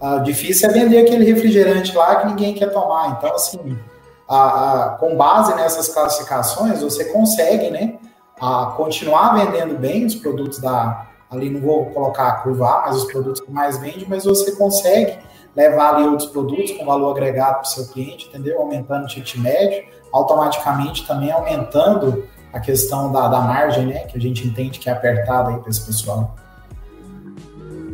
Ah, 0.00 0.16
difícil 0.20 0.70
é 0.70 0.72
vender 0.72 1.00
aquele 1.00 1.30
refrigerante 1.30 1.94
lá 1.94 2.16
que 2.16 2.28
ninguém 2.28 2.54
quer 2.54 2.72
tomar. 2.72 3.10
Então, 3.10 3.34
assim, 3.34 3.78
a, 4.26 4.84
a, 4.84 4.88
com 4.92 5.14
base 5.16 5.54
nessas 5.54 5.86
classificações, 5.88 6.80
você 6.80 7.04
consegue, 7.04 7.68
né, 7.68 7.98
a 8.40 8.72
continuar 8.74 9.34
vendendo 9.34 9.78
bem 9.78 10.06
os 10.06 10.14
produtos 10.14 10.60
da. 10.60 11.08
Ali 11.30 11.50
não 11.50 11.60
vou 11.60 11.86
colocar 11.86 12.28
a 12.28 12.32
curva 12.36 12.68
A, 12.68 12.82
mas 12.86 12.96
os 12.96 13.04
produtos 13.12 13.42
que 13.42 13.50
mais 13.50 13.76
vende, 13.78 14.06
mas 14.08 14.24
você 14.24 14.52
consegue 14.52 15.18
levar 15.54 15.96
ali 15.96 16.06
outros 16.08 16.30
produtos 16.30 16.70
com 16.72 16.86
valor 16.86 17.10
agregado 17.10 17.54
para 17.56 17.62
o 17.62 17.66
seu 17.66 17.86
cliente, 17.88 18.28
entendeu? 18.28 18.60
Aumentando 18.60 19.04
o 19.04 19.06
ticket 19.06 19.36
médio, 19.36 19.84
automaticamente 20.12 21.06
também 21.06 21.30
aumentando 21.30 22.24
a 22.52 22.60
questão 22.60 23.12
da, 23.12 23.28
da 23.28 23.40
margem, 23.40 23.86
né? 23.86 24.00
Que 24.00 24.16
a 24.16 24.20
gente 24.20 24.46
entende 24.46 24.78
que 24.78 24.88
é 24.88 24.92
apertada 24.92 25.50
aí 25.50 25.58
para 25.58 25.70
esse 25.70 25.84
pessoal. 25.84 26.34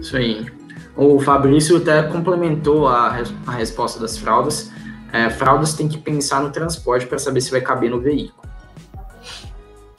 Isso 0.01 0.17
aí. 0.17 0.47
O 0.97 1.19
Fabrício 1.21 1.77
até 1.79 2.03
complementou 2.03 2.87
a, 2.87 3.19
a 3.47 3.53
resposta 3.53 3.99
das 3.99 4.17
fraldas. 4.17 4.71
É, 5.13 5.29
fraldas 5.31 5.75
tem 5.75 5.89
que 5.89 5.99
pensar 5.99 6.41
no 6.41 6.51
transporte 6.51 7.07
para 7.07 7.19
saber 7.19 7.41
se 7.41 7.51
vai 7.51 7.61
caber 7.61 7.91
no 7.91 8.01
veículo. 8.01 8.43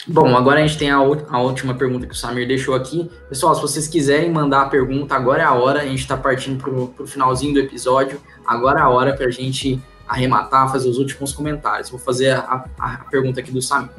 Bom, 0.06 0.36
agora 0.36 0.60
a 0.60 0.68
gente 0.68 0.78
tem 0.78 0.92
a, 0.92 0.98
a, 0.98 1.42
última 1.42 1.74
pergunta 1.74 2.06
que 2.06 2.14
o 2.14 2.18
Samir 2.18 2.46
deixou 2.46 2.76
aqui. 2.76 3.10
Pessoal, 3.30 3.56
se 3.56 3.62
vocês 3.62 3.88
quiserem 3.88 4.30
mandar 4.30 4.64
a 4.64 4.66
pergunta, 4.66 5.16
agora 5.16 5.44
é 5.44 5.46
a 5.46 5.54
hora. 5.54 5.80
A 5.80 5.86
gente 5.86 6.00
está 6.00 6.18
partindo 6.18 6.62
para 6.62 7.04
o 7.04 7.08
finalzinho 7.08 7.54
do 7.54 7.60
episódio. 7.60 8.20
Agora 8.46 8.80
é 8.80 8.84
a 8.84 8.90
hora 8.90 9.14
para 9.14 9.28
a 9.28 9.32
gente 9.32 9.82
arrematar, 10.14 10.72
fazer 10.72 10.88
os 10.88 10.98
últimos 10.98 11.34
comentários. 11.34 11.90
Vou 11.90 12.00
fazer 12.00 12.32
a, 12.32 12.66
a, 12.80 12.98
pergunta 13.10 13.40
aqui 13.40 13.52
do 13.52 13.62
Samir. 13.62 13.90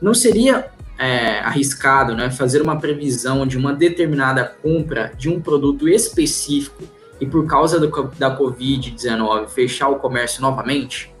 Não 0.00 0.12
seria 0.12 0.70
é, 0.98 1.40
arriscado 1.40 2.14
né, 2.14 2.30
fazer 2.30 2.60
uma 2.60 2.78
previsão 2.78 3.46
de 3.46 3.56
uma 3.56 3.72
determinada 3.72 4.44
compra 4.62 5.12
de 5.16 5.30
um 5.30 5.40
produto 5.40 5.88
específico 5.88 6.84
e 7.18 7.26
por 7.26 7.46
causa 7.46 7.80
do, 7.80 7.88
da 8.18 8.36
Covid-19 8.36 9.48
fechar 9.48 9.88
o 9.88 9.96
comércio 9.96 10.42
novamente? 10.42 11.12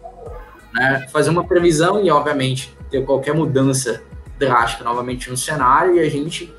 Né? 0.74 1.08
Fazer 1.10 1.30
uma 1.30 1.44
previsão 1.44 2.04
e, 2.04 2.10
obviamente, 2.10 2.76
ter 2.90 3.04
qualquer 3.04 3.34
mudança 3.34 4.02
drástica 4.38 4.84
novamente 4.84 5.30
no 5.30 5.36
cenário 5.36 5.96
e 5.96 6.00
a 6.00 6.08
gente 6.08 6.54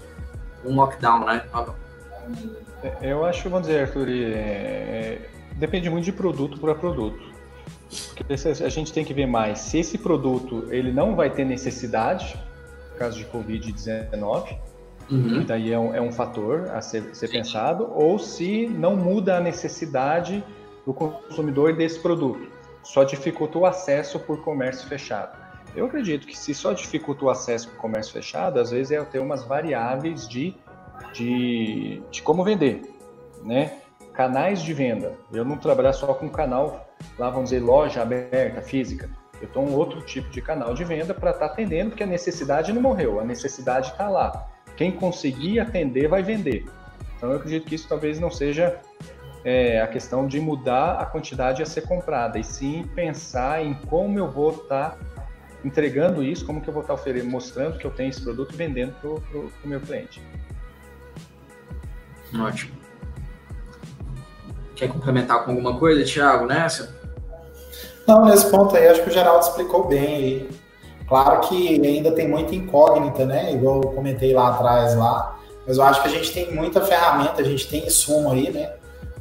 um 0.65 0.75
lockdown, 0.75 1.25
né? 1.25 1.43
É, 2.83 3.11
eu 3.13 3.23
acho, 3.23 3.49
vamos 3.49 3.67
dizer, 3.67 3.81
Arthur, 3.81 4.09
é, 4.09 4.11
é, 4.11 5.29
depende 5.55 5.89
muito 5.89 6.05
de 6.05 6.11
produto 6.11 6.59
para 6.59 6.75
produto. 6.75 7.28
Porque 7.89 8.23
a 8.63 8.69
gente 8.69 8.93
tem 8.93 9.03
que 9.03 9.13
ver 9.13 9.25
mais 9.25 9.59
se 9.59 9.79
esse 9.79 9.97
produto 9.97 10.67
ele 10.69 10.91
não 10.91 11.15
vai 11.15 11.29
ter 11.29 11.43
necessidade, 11.43 12.37
no 12.91 12.97
caso 12.97 13.17
de 13.17 13.25
Covid-19, 13.25 14.57
uhum. 15.09 15.43
daí 15.43 15.73
é 15.73 15.79
um, 15.79 15.95
é 15.95 16.01
um, 16.01 16.11
fator 16.11 16.69
a 16.69 16.81
ser, 16.81 17.15
ser 17.15 17.29
pensado, 17.29 17.89
ou 17.91 18.19
se 18.19 18.67
não 18.67 18.95
muda 18.95 19.37
a 19.37 19.39
necessidade 19.39 20.43
do 20.85 20.93
consumidor 20.93 21.75
desse 21.75 21.99
produto, 21.99 22.47
só 22.83 23.03
dificulta 23.03 23.57
o 23.57 23.65
acesso 23.65 24.19
por 24.19 24.43
comércio 24.43 24.87
fechado. 24.87 25.37
Eu 25.75 25.85
acredito 25.85 26.27
que 26.27 26.37
se 26.37 26.53
só 26.53 26.73
dificulta 26.73 27.25
o 27.25 27.29
acesso 27.29 27.69
o 27.69 27.75
comércio 27.75 28.13
fechado, 28.13 28.59
às 28.59 28.71
vezes 28.71 28.91
é 28.91 29.03
ter 29.03 29.19
umas 29.19 29.43
variáveis 29.43 30.27
de, 30.27 30.55
de, 31.13 32.01
de 32.09 32.21
como 32.21 32.43
vender, 32.43 32.81
né? 33.43 33.81
Canais 34.19 34.61
de 34.61 34.73
venda. 34.73 35.13
Eu 35.31 35.45
não 35.45 35.55
trabalhar 35.55 35.93
só 35.93 36.13
com 36.13 36.27
canal, 36.27 36.89
lá 37.17 37.29
vamos 37.29 37.51
dizer, 37.51 37.61
loja 37.61 38.01
aberta, 38.01 38.61
física. 38.61 39.09
Eu 39.39 39.47
estou 39.47 39.65
um 39.65 39.73
outro 39.73 40.01
tipo 40.01 40.29
de 40.29 40.41
canal 40.41 40.73
de 40.73 40.83
venda 40.83 41.13
para 41.13 41.31
estar 41.31 41.47
tá 41.47 41.53
atendendo, 41.53 41.91
porque 41.91 42.03
a 42.03 42.05
necessidade 42.05 42.73
não 42.73 42.81
morreu, 42.81 43.21
a 43.21 43.23
necessidade 43.23 43.91
está 43.91 44.09
lá. 44.09 44.49
Quem 44.75 44.91
conseguir 44.91 45.61
atender 45.61 46.09
vai 46.09 46.21
vender. 46.21 46.65
Então 47.15 47.31
eu 47.31 47.37
acredito 47.37 47.65
que 47.65 47.75
isso 47.75 47.87
talvez 47.87 48.19
não 48.19 48.29
seja 48.29 48.81
é, 49.45 49.79
a 49.79 49.87
questão 49.87 50.27
de 50.27 50.37
mudar 50.37 50.99
a 50.99 51.05
quantidade 51.05 51.63
a 51.63 51.65
ser 51.65 51.87
comprada, 51.87 52.37
e 52.37 52.43
sim 52.43 52.83
pensar 52.93 53.63
em 53.63 53.73
como 53.73 54.19
eu 54.19 54.29
vou 54.29 54.49
estar 54.49 54.97
tá 54.97 55.25
entregando 55.63 56.21
isso, 56.21 56.45
como 56.45 56.59
que 56.59 56.67
eu 56.67 56.73
vou 56.73 56.81
estar 56.81 56.93
oferecendo, 56.93 57.31
mostrando 57.31 57.77
que 57.77 57.85
eu 57.85 57.91
tenho 57.91 58.09
esse 58.09 58.21
produto 58.21 58.53
vendendo 58.53 58.91
para 58.99 59.39
o 59.39 59.49
meu 59.63 59.79
cliente. 59.79 60.21
Ótimo. 62.37 62.78
Quer 64.79 64.87
complementar 64.87 65.43
com 65.43 65.51
alguma 65.51 65.77
coisa, 65.77 66.03
Thiago, 66.05 66.45
nessa? 66.45 66.95
Não, 68.07 68.25
nesse 68.25 68.49
ponto 68.49 68.75
aí, 68.75 68.87
acho 68.87 69.03
que 69.03 69.09
o 69.09 69.13
Geraldo 69.13 69.45
explicou 69.45 69.87
bem. 69.87 70.47
Claro 71.07 71.41
que 71.41 71.85
ainda 71.85 72.11
tem 72.11 72.27
muita 72.27 72.55
incógnita, 72.55 73.25
né? 73.25 73.51
Igual 73.51 73.81
eu 73.81 73.89
comentei 73.89 74.33
lá 74.33 74.49
atrás 74.49 74.95
lá. 74.95 75.37
Mas 75.67 75.77
eu 75.77 75.83
acho 75.83 76.01
que 76.01 76.07
a 76.07 76.11
gente 76.11 76.31
tem 76.31 76.55
muita 76.55 76.81
ferramenta, 76.81 77.41
a 77.41 77.43
gente 77.43 77.67
tem 77.67 77.85
insumo 77.85 78.31
aí, 78.31 78.49
né? 78.49 78.71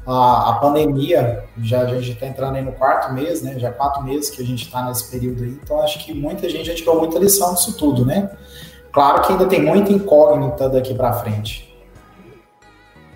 a, 0.09 0.50
a 0.50 0.52
pandemia, 0.54 1.44
já 1.62 1.82
a 1.82 1.86
gente 1.86 2.12
está 2.12 2.26
entrando 2.26 2.56
aí 2.56 2.64
no 2.64 2.72
quarto 2.72 3.12
mês, 3.12 3.42
né? 3.42 3.59
Já 3.59 3.70
quatro 3.70 4.02
meses 4.02 4.30
que 4.30 4.40
a 4.40 4.44
gente 4.44 4.64
está 4.64 4.82
nesse 4.82 5.11
período 5.11 5.44
aí, 5.44 5.50
então 5.62 5.82
acho 5.82 5.98
que 5.98 6.14
muita 6.14 6.48
gente 6.48 6.64
já 6.64 6.74
tirou 6.74 6.98
muita 6.98 7.18
lição 7.18 7.52
disso 7.52 7.76
tudo, 7.76 8.06
né? 8.06 8.30
Claro 8.90 9.20
que 9.20 9.32
ainda 9.32 9.44
tem 9.44 9.62
muita 9.62 9.92
incógnita 9.92 10.66
daqui 10.70 10.94
para 10.94 11.12
frente. 11.12 11.67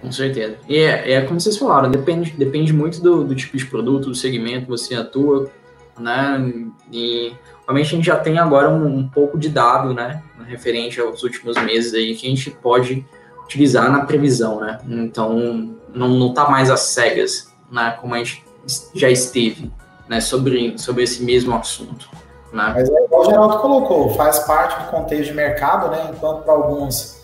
Com 0.03 0.11
certeza. 0.11 0.57
E 0.68 0.78
é, 0.78 1.12
é 1.12 1.20
como 1.22 1.40
vocês 1.40 1.57
falaram, 1.57 1.88
depende, 1.88 2.32
depende 2.32 2.72
muito 2.72 3.00
do, 3.00 3.22
do 3.22 3.34
tipo 3.36 3.57
de 3.57 3.64
produto, 3.64 4.09
do 4.09 4.14
segmento 4.14 4.64
que 4.64 4.70
você 4.70 4.96
atua, 4.96 5.48
né? 5.98 6.64
E 6.92 7.32
realmente 7.64 7.86
a 7.86 7.96
gente 7.96 8.05
já 8.07 8.16
tem 8.16 8.36
agora 8.36 8.68
um, 8.68 8.98
um 8.98 9.09
pouco 9.09 9.38
de 9.38 9.48
dado, 9.48 9.94
né? 9.94 10.20
Referente 10.46 11.00
aos 11.00 11.22
últimos 11.22 11.57
meses 11.62 11.94
aí 11.94 12.16
que 12.16 12.26
a 12.26 12.30
gente 12.30 12.50
pode 12.50 13.07
utilizar 13.44 13.90
na 13.90 14.05
previsão, 14.05 14.61
né? 14.61 14.78
Então, 14.88 15.76
não, 15.94 16.09
não 16.09 16.34
tá 16.34 16.50
mais 16.50 16.68
às 16.68 16.80
cegas, 16.80 17.55
né? 17.70 17.96
Como 18.00 18.14
a 18.14 18.18
gente 18.18 18.44
já 18.94 19.09
esteve, 19.09 19.70
né? 20.09 20.20
Sobre, 20.20 20.76
sobre 20.78 21.05
esse 21.05 21.22
mesmo 21.22 21.55
assunto. 21.55 22.09
Né? 22.53 22.72
Mas 22.74 22.90
é 22.90 23.05
igual 23.05 23.22
o 23.22 23.24
Geraldo 23.24 23.59
colocou, 23.59 24.11
faz 24.11 24.40
parte 24.40 24.82
do 24.82 24.90
contexto 24.90 25.30
de 25.30 25.34
mercado, 25.34 25.90
né? 25.90 26.11
Enquanto 26.12 26.42
para 26.42 26.53
alguns 26.53 27.22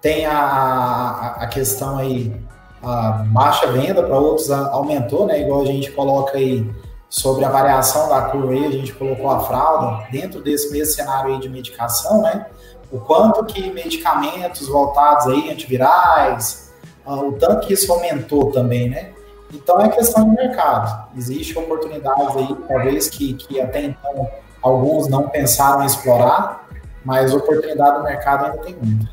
tem 0.00 0.26
a, 0.26 0.38
a, 0.38 1.36
a, 1.42 1.46
questão 1.46 1.98
aí, 1.98 2.34
a 2.82 3.24
baixa 3.26 3.66
venda, 3.72 4.02
para 4.02 4.18
outros 4.18 4.50
aumentou, 4.50 5.26
né? 5.26 5.40
Igual 5.40 5.62
a 5.62 5.66
gente 5.66 5.90
coloca 5.92 6.36
aí 6.36 6.68
sobre 7.08 7.44
a 7.44 7.48
variação 7.48 8.08
da 8.08 8.22
curva 8.22 8.52
aí, 8.52 8.66
a 8.66 8.70
gente 8.70 8.92
colocou 8.92 9.30
a 9.30 9.40
fralda 9.40 10.06
dentro 10.10 10.42
desse 10.42 10.70
mesmo 10.72 10.94
cenário 10.94 11.34
aí 11.34 11.40
de 11.40 11.48
medicação, 11.48 12.22
né? 12.22 12.46
o 12.90 12.98
quanto 13.00 13.44
que 13.44 13.70
medicamentos 13.70 14.68
voltados 14.68 15.26
aí, 15.26 15.50
antivirais, 15.50 16.72
uh, 17.04 17.28
o 17.28 17.32
tanto 17.32 17.66
que 17.66 17.74
isso 17.74 17.92
aumentou 17.92 18.52
também, 18.52 18.88
né? 18.88 19.12
Então 19.52 19.80
é 19.80 19.88
questão 19.88 20.28
de 20.28 20.34
mercado. 20.34 21.08
Existem 21.16 21.62
oportunidades 21.62 22.36
aí, 22.36 22.56
talvez 22.68 23.08
que, 23.08 23.34
que 23.34 23.60
até 23.60 23.82
então 23.82 24.28
alguns 24.62 25.08
não 25.08 25.28
pensaram 25.28 25.82
em 25.82 25.86
explorar, 25.86 26.68
mas 27.04 27.32
oportunidade 27.32 27.98
do 27.98 28.04
mercado 28.04 28.46
ainda 28.46 28.58
tem 28.58 28.74
muito. 28.74 29.08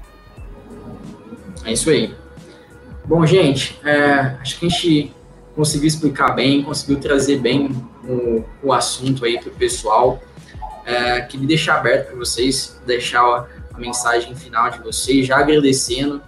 É 1.65 1.71
isso 1.71 1.89
aí. 1.89 2.13
Bom, 3.05 3.25
gente, 3.25 3.79
é, 3.83 4.37
acho 4.41 4.59
que 4.59 4.65
a 4.65 4.69
gente 4.69 5.13
conseguiu 5.55 5.87
explicar 5.87 6.31
bem, 6.31 6.63
conseguiu 6.63 6.99
trazer 6.99 7.37
bem 7.37 7.69
o, 8.03 8.43
o 8.61 8.73
assunto 8.73 9.25
aí 9.25 9.39
para 9.39 9.49
o 9.49 9.53
pessoal. 9.53 10.21
É, 10.85 11.21
queria 11.21 11.47
deixar 11.47 11.77
aberto 11.77 12.07
para 12.07 12.15
vocês, 12.15 12.79
deixar 12.85 13.21
a 13.73 13.77
mensagem 13.77 14.35
final 14.35 14.69
de 14.69 14.79
vocês, 14.79 15.25
já 15.25 15.37
agradecendo 15.37 16.21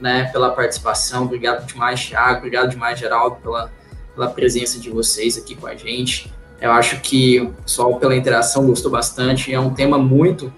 né, 0.00 0.24
pela 0.32 0.50
participação. 0.50 1.24
Obrigado 1.24 1.66
demais, 1.66 2.04
Thiago. 2.06 2.38
Obrigado 2.38 2.70
demais, 2.70 2.98
Geraldo, 2.98 3.36
pela, 3.36 3.72
pela 4.14 4.28
presença 4.28 4.78
de 4.78 4.90
vocês 4.90 5.38
aqui 5.38 5.54
com 5.54 5.66
a 5.66 5.74
gente. 5.74 6.32
Eu 6.60 6.72
acho 6.72 7.00
que 7.00 7.40
o 7.40 7.52
pessoal, 7.52 7.98
pela 7.98 8.14
interação, 8.14 8.66
gostou 8.66 8.90
bastante. 8.90 9.52
É 9.52 9.58
um 9.58 9.72
tema 9.72 9.98
muito, 9.98 10.52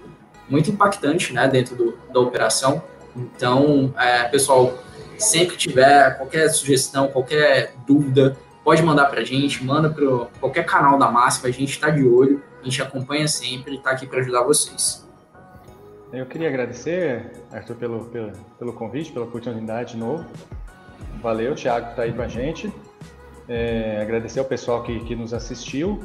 muito 0.49 0.69
impactante 0.69 1.33
né, 1.33 1.47
dentro 1.47 1.75
do, 1.75 1.97
da 2.13 2.19
operação. 2.19 2.81
Então, 3.17 3.93
é, 3.97 4.23
pessoal, 4.25 4.77
sempre 5.17 5.57
tiver 5.57 6.17
qualquer 6.17 6.47
sugestão, 6.49 7.07
qualquer 7.07 7.73
dúvida, 7.87 8.37
pode 8.63 8.81
mandar 8.83 9.05
para 9.05 9.21
a 9.21 9.23
gente, 9.23 9.63
manda 9.63 9.89
para 9.89 10.05
qualquer 10.39 10.65
canal 10.65 10.99
da 10.99 11.09
Máxima, 11.09 11.49
a 11.49 11.51
gente 11.51 11.71
está 11.71 11.89
de 11.89 12.03
olho 12.07 12.41
gente 12.67 12.81
acompanha 12.81 13.27
sempre 13.27 13.73
e 13.73 13.77
está 13.77 13.91
aqui 13.91 14.05
para 14.05 14.19
ajudar 14.19 14.43
vocês. 14.43 15.07
Eu 16.11 16.25
queria 16.25 16.47
agradecer, 16.47 17.31
Arthur, 17.51 17.75
pelo, 17.75 18.05
pelo, 18.05 18.31
pelo 18.57 18.73
convite, 18.73 19.11
pela 19.11 19.25
oportunidade 19.25 19.93
de 19.93 19.97
novo. 19.97 20.25
Valeu, 21.21 21.55
Thiago, 21.55 21.87
que 21.87 21.91
está 21.91 22.03
aí 22.03 22.13
com 22.13 22.21
a 22.21 22.27
gente. 22.27 22.71
É, 23.47 24.01
agradecer 24.01 24.39
ao 24.39 24.45
pessoal 24.45 24.83
que, 24.83 24.99
que 25.01 25.15
nos 25.15 25.33
assistiu. 25.33 26.01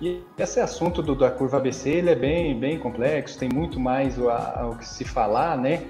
E 0.00 0.22
esse 0.38 0.60
assunto 0.60 1.02
do, 1.02 1.14
da 1.14 1.30
curva 1.30 1.58
ABC 1.58 1.90
ele 1.90 2.10
é 2.10 2.14
bem, 2.14 2.58
bem 2.58 2.78
complexo, 2.78 3.38
tem 3.38 3.48
muito 3.52 3.78
mais 3.78 4.18
o, 4.18 4.28
a, 4.28 4.68
o 4.70 4.76
que 4.76 4.86
se 4.86 5.04
falar, 5.04 5.56
né? 5.56 5.84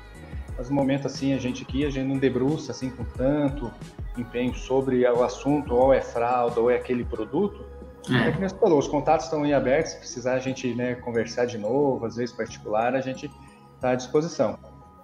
Mas 0.56 0.68
no 0.68 0.74
momento 0.74 1.06
assim, 1.06 1.34
a 1.34 1.38
gente 1.38 1.62
aqui, 1.62 1.84
a 1.84 1.90
gente 1.90 2.06
não 2.06 2.18
debruça 2.18 2.72
assim 2.72 2.90
com 2.90 3.04
tanto 3.04 3.70
empenho 4.16 4.54
sobre 4.54 5.06
o 5.06 5.22
assunto, 5.22 5.74
ou 5.74 5.92
é 5.92 6.00
fralda, 6.00 6.60
ou 6.60 6.70
é 6.70 6.76
aquele 6.76 7.04
produto. 7.04 7.64
É, 8.10 8.28
é 8.28 8.32
que 8.32 8.40
você 8.40 8.54
falou, 8.56 8.78
os 8.78 8.86
contatos 8.86 9.26
estão 9.26 9.42
aí 9.42 9.52
abertos, 9.52 9.92
se 9.92 9.98
precisar 9.98 10.34
a 10.34 10.38
gente 10.38 10.74
né, 10.74 10.94
conversar 10.96 11.46
de 11.46 11.58
novo, 11.58 12.04
às 12.04 12.16
vezes 12.16 12.34
particular, 12.34 12.94
a 12.94 13.00
gente 13.00 13.30
está 13.74 13.90
à 13.90 13.94
disposição. 13.94 14.58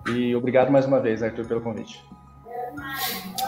E 0.09 0.34
obrigado 0.34 0.70
mais 0.70 0.86
uma 0.86 1.01
vez, 1.01 1.22
Arthur, 1.22 1.46
pelo 1.46 1.61
convite. 1.61 2.03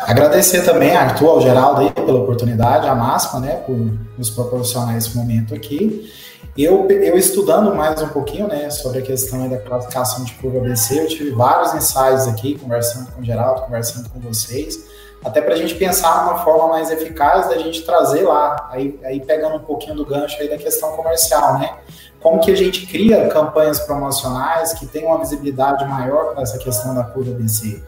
Agradecer 0.06 0.64
também 0.64 0.96
Arthur, 0.96 1.28
ao 1.28 1.40
Geraldo 1.40 1.82
aí 1.82 1.90
pela 1.92 2.20
oportunidade, 2.20 2.88
a 2.88 2.94
Máxima, 2.94 3.40
né, 3.40 3.56
por 3.58 3.76
nos 4.18 4.30
proporcionar 4.30 4.96
esse 4.96 5.16
momento 5.16 5.54
aqui. 5.54 6.10
Eu, 6.56 6.86
eu 6.86 7.16
estudando 7.16 7.74
mais 7.74 8.02
um 8.02 8.08
pouquinho, 8.08 8.46
né, 8.46 8.68
sobre 8.68 8.98
a 8.98 9.02
questão 9.02 9.48
da 9.48 9.56
classificação 9.56 10.22
de 10.22 10.34
curva 10.34 10.58
ABC, 10.58 11.00
eu 11.00 11.08
tive 11.08 11.30
vários 11.30 11.74
ensaios 11.74 12.28
aqui, 12.28 12.58
conversando 12.58 13.10
com 13.10 13.22
o 13.22 13.24
Geraldo, 13.24 13.62
conversando 13.62 14.10
com 14.10 14.20
vocês, 14.20 14.84
até 15.24 15.40
para 15.40 15.54
a 15.54 15.56
gente 15.56 15.74
pensar 15.76 16.24
uma 16.24 16.44
forma 16.44 16.68
mais 16.68 16.90
eficaz 16.90 17.48
da 17.48 17.56
gente 17.56 17.80
trazer 17.86 18.24
lá, 18.24 18.68
aí, 18.70 19.00
aí 19.02 19.20
pegando 19.20 19.56
um 19.56 19.60
pouquinho 19.60 19.94
do 19.94 20.04
gancho 20.04 20.36
aí 20.42 20.48
da 20.50 20.58
questão 20.58 20.92
comercial, 20.92 21.58
né? 21.58 21.74
Como 22.20 22.38
que 22.38 22.50
a 22.50 22.56
gente 22.56 22.86
cria 22.86 23.28
campanhas 23.28 23.80
promocionais 23.80 24.74
que 24.74 24.84
tenham 24.84 25.08
uma 25.08 25.20
visibilidade 25.20 25.86
maior 25.86 26.34
para 26.34 26.42
essa 26.42 26.58
questão 26.58 26.94
da 26.94 27.02
curva 27.02 27.30
ABC? 27.30 27.82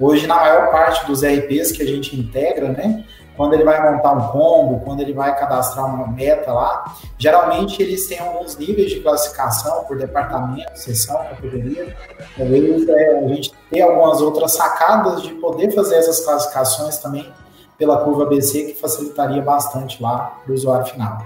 Hoje, 0.00 0.26
na 0.26 0.36
maior 0.36 0.70
parte 0.70 1.06
dos 1.06 1.22
RPs 1.22 1.70
que 1.70 1.82
a 1.82 1.86
gente 1.86 2.18
integra, 2.18 2.68
né, 2.68 3.04
quando 3.36 3.54
ele 3.54 3.64
vai 3.64 3.92
montar 3.92 4.12
um 4.12 4.28
combo, 4.28 4.80
quando 4.84 5.00
ele 5.00 5.12
vai 5.12 5.38
cadastrar 5.38 5.84
uma 5.86 6.08
meta 6.08 6.52
lá, 6.52 6.94
geralmente 7.18 7.82
eles 7.82 8.06
têm 8.06 8.18
alguns 8.18 8.56
níveis 8.56 8.90
de 8.90 9.00
classificação 9.00 9.84
por 9.84 9.98
departamento, 9.98 10.70
seção, 10.74 11.16
categoria. 11.18 11.94
Talvez 12.36 12.88
é, 12.88 13.18
a 13.18 13.28
gente 13.28 13.52
ter 13.70 13.82
algumas 13.82 14.20
outras 14.22 14.52
sacadas 14.52 15.22
de 15.22 15.34
poder 15.34 15.70
fazer 15.72 15.96
essas 15.96 16.20
classificações 16.20 16.96
também 16.98 17.30
pela 17.78 17.98
curva 17.98 18.24
BC, 18.24 18.64
que 18.64 18.74
facilitaria 18.74 19.42
bastante 19.42 20.02
lá 20.02 20.38
para 20.42 20.50
o 20.50 20.54
usuário 20.54 20.86
final. 20.86 21.18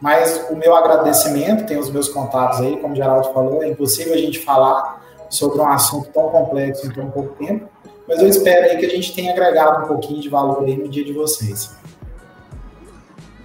Mas 0.00 0.46
o 0.50 0.56
meu 0.56 0.74
agradecimento, 0.74 1.66
tem 1.66 1.78
os 1.78 1.90
meus 1.90 2.08
contatos 2.08 2.60
aí, 2.60 2.76
como 2.78 2.94
o 2.94 2.96
Geraldo 2.96 3.32
falou, 3.32 3.62
é 3.62 3.68
impossível 3.68 4.14
a 4.14 4.18
gente 4.18 4.38
falar 4.38 5.02
sobre 5.28 5.60
um 5.60 5.68
assunto 5.68 6.08
tão 6.10 6.30
complexo 6.30 6.86
em 6.86 6.90
tão 6.90 7.10
pouco 7.10 7.34
tempo, 7.34 7.68
mas 8.08 8.20
eu 8.20 8.28
espero 8.28 8.70
aí 8.70 8.78
que 8.78 8.86
a 8.86 8.88
gente 8.88 9.14
tenha 9.14 9.32
agregado 9.32 9.84
um 9.84 9.88
pouquinho 9.88 10.20
de 10.20 10.28
valor 10.28 10.64
aí 10.64 10.76
no 10.76 10.88
dia 10.88 11.04
de 11.04 11.12
vocês. 11.12 11.76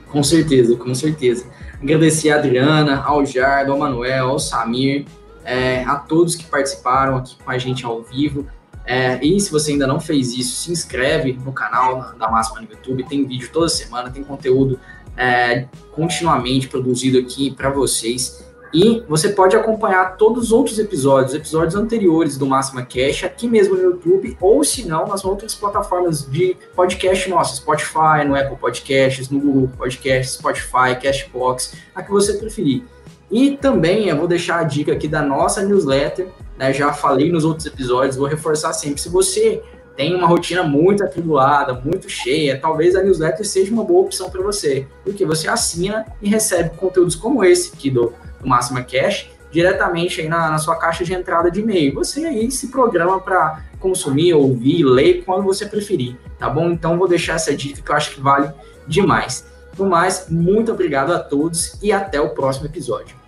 Com 0.09 0.23
certeza, 0.23 0.75
com 0.77 0.95
certeza. 0.95 1.45
Agradecer 1.81 2.29
a 2.29 2.35
Adriana, 2.35 3.03
ao 3.03 3.25
Jardo, 3.25 3.73
ao 3.73 3.77
Manuel, 3.77 4.29
ao 4.29 4.39
Samir, 4.39 5.05
é, 5.43 5.83
a 5.83 5.95
todos 5.95 6.35
que 6.35 6.45
participaram 6.45 7.17
aqui 7.17 7.35
com 7.43 7.51
a 7.51 7.57
gente 7.57 7.85
ao 7.85 8.01
vivo. 8.01 8.47
É, 8.85 9.19
e 9.25 9.39
se 9.39 9.51
você 9.51 9.71
ainda 9.71 9.87
não 9.87 9.99
fez 9.99 10.33
isso, 10.33 10.55
se 10.55 10.71
inscreve 10.71 11.33
no 11.33 11.51
canal 11.51 12.13
da 12.17 12.29
Máxima 12.29 12.61
no 12.61 12.69
YouTube. 12.69 13.03
Tem 13.03 13.25
vídeo 13.25 13.49
toda 13.51 13.67
semana, 13.67 14.09
tem 14.09 14.23
conteúdo 14.23 14.79
é, 15.17 15.65
continuamente 15.91 16.67
produzido 16.67 17.17
aqui 17.17 17.51
para 17.51 17.69
vocês. 17.69 18.45
E 18.73 19.03
você 19.07 19.29
pode 19.29 19.55
acompanhar 19.55 20.17
todos 20.17 20.45
os 20.45 20.51
outros 20.51 20.79
episódios, 20.79 21.35
episódios 21.35 21.75
anteriores 21.75 22.37
do 22.37 22.45
Máxima 22.47 22.81
Cash, 22.81 23.23
aqui 23.23 23.47
mesmo 23.47 23.75
no 23.75 23.81
YouTube, 23.83 24.35
ou 24.41 24.63
se 24.63 24.87
não, 24.87 25.07
nas 25.07 25.23
outras 25.23 25.53
plataformas 25.53 26.25
de 26.25 26.57
podcast 26.75 27.29
nossas, 27.29 27.57
Spotify, 27.57 28.25
no 28.25 28.35
Apple 28.35 28.57
Podcasts, 28.57 29.29
no 29.29 29.39
Google 29.39 29.69
Podcasts, 29.77 30.33
Spotify, 30.33 30.99
Cashbox, 30.99 31.75
a 31.93 32.01
que 32.01 32.09
você 32.09 32.33
preferir. 32.33 32.83
E 33.29 33.57
também 33.57 34.09
eu 34.09 34.17
vou 34.17 34.27
deixar 34.27 34.59
a 34.59 34.63
dica 34.63 34.91
aqui 34.91 35.07
da 35.07 35.21
nossa 35.21 35.61
newsletter, 35.61 36.29
né? 36.57 36.73
Já 36.73 36.93
falei 36.93 37.31
nos 37.31 37.45
outros 37.45 37.65
episódios, 37.65 38.15
vou 38.15 38.27
reforçar 38.27 38.73
sempre. 38.73 39.01
Se 39.01 39.09
você 39.09 39.61
tem 39.95 40.15
uma 40.15 40.27
rotina 40.27 40.63
muito 40.63 41.03
atribulada, 41.03 41.73
muito 41.73 42.09
cheia, 42.09 42.59
talvez 42.59 42.95
a 42.95 43.03
newsletter 43.03 43.45
seja 43.45 43.71
uma 43.71 43.83
boa 43.83 44.01
opção 44.01 44.29
para 44.29 44.41
você, 44.41 44.87
porque 45.03 45.25
você 45.25 45.47
assina 45.47 46.05
e 46.21 46.27
recebe 46.27 46.71
conteúdos 46.77 47.15
como 47.15 47.43
esse 47.43 47.73
aqui 47.73 47.91
do 47.91 48.13
do 48.43 48.49
Máxima 48.49 48.83
Cash, 48.83 49.29
diretamente 49.49 50.21
aí 50.21 50.27
na, 50.27 50.51
na 50.51 50.57
sua 50.57 50.75
caixa 50.75 51.03
de 51.03 51.13
entrada 51.13 51.49
de 51.49 51.61
e-mail. 51.61 51.95
Você 51.95 52.25
aí 52.25 52.51
se 52.51 52.67
programa 52.67 53.19
para 53.19 53.63
consumir, 53.79 54.33
ouvir, 54.33 54.83
ler 54.83 55.23
quando 55.25 55.43
você 55.43 55.65
preferir, 55.65 56.15
tá 56.37 56.49
bom? 56.49 56.69
Então 56.69 56.97
vou 56.97 57.07
deixar 57.07 57.35
essa 57.35 57.55
dica 57.55 57.81
que 57.81 57.89
eu 57.89 57.95
acho 57.95 58.11
que 58.13 58.21
vale 58.21 58.51
demais. 58.87 59.45
No 59.77 59.85
mais, 59.85 60.27
muito 60.29 60.71
obrigado 60.71 61.11
a 61.11 61.19
todos 61.19 61.79
e 61.81 61.91
até 61.91 62.21
o 62.21 62.29
próximo 62.29 62.67
episódio. 62.67 63.22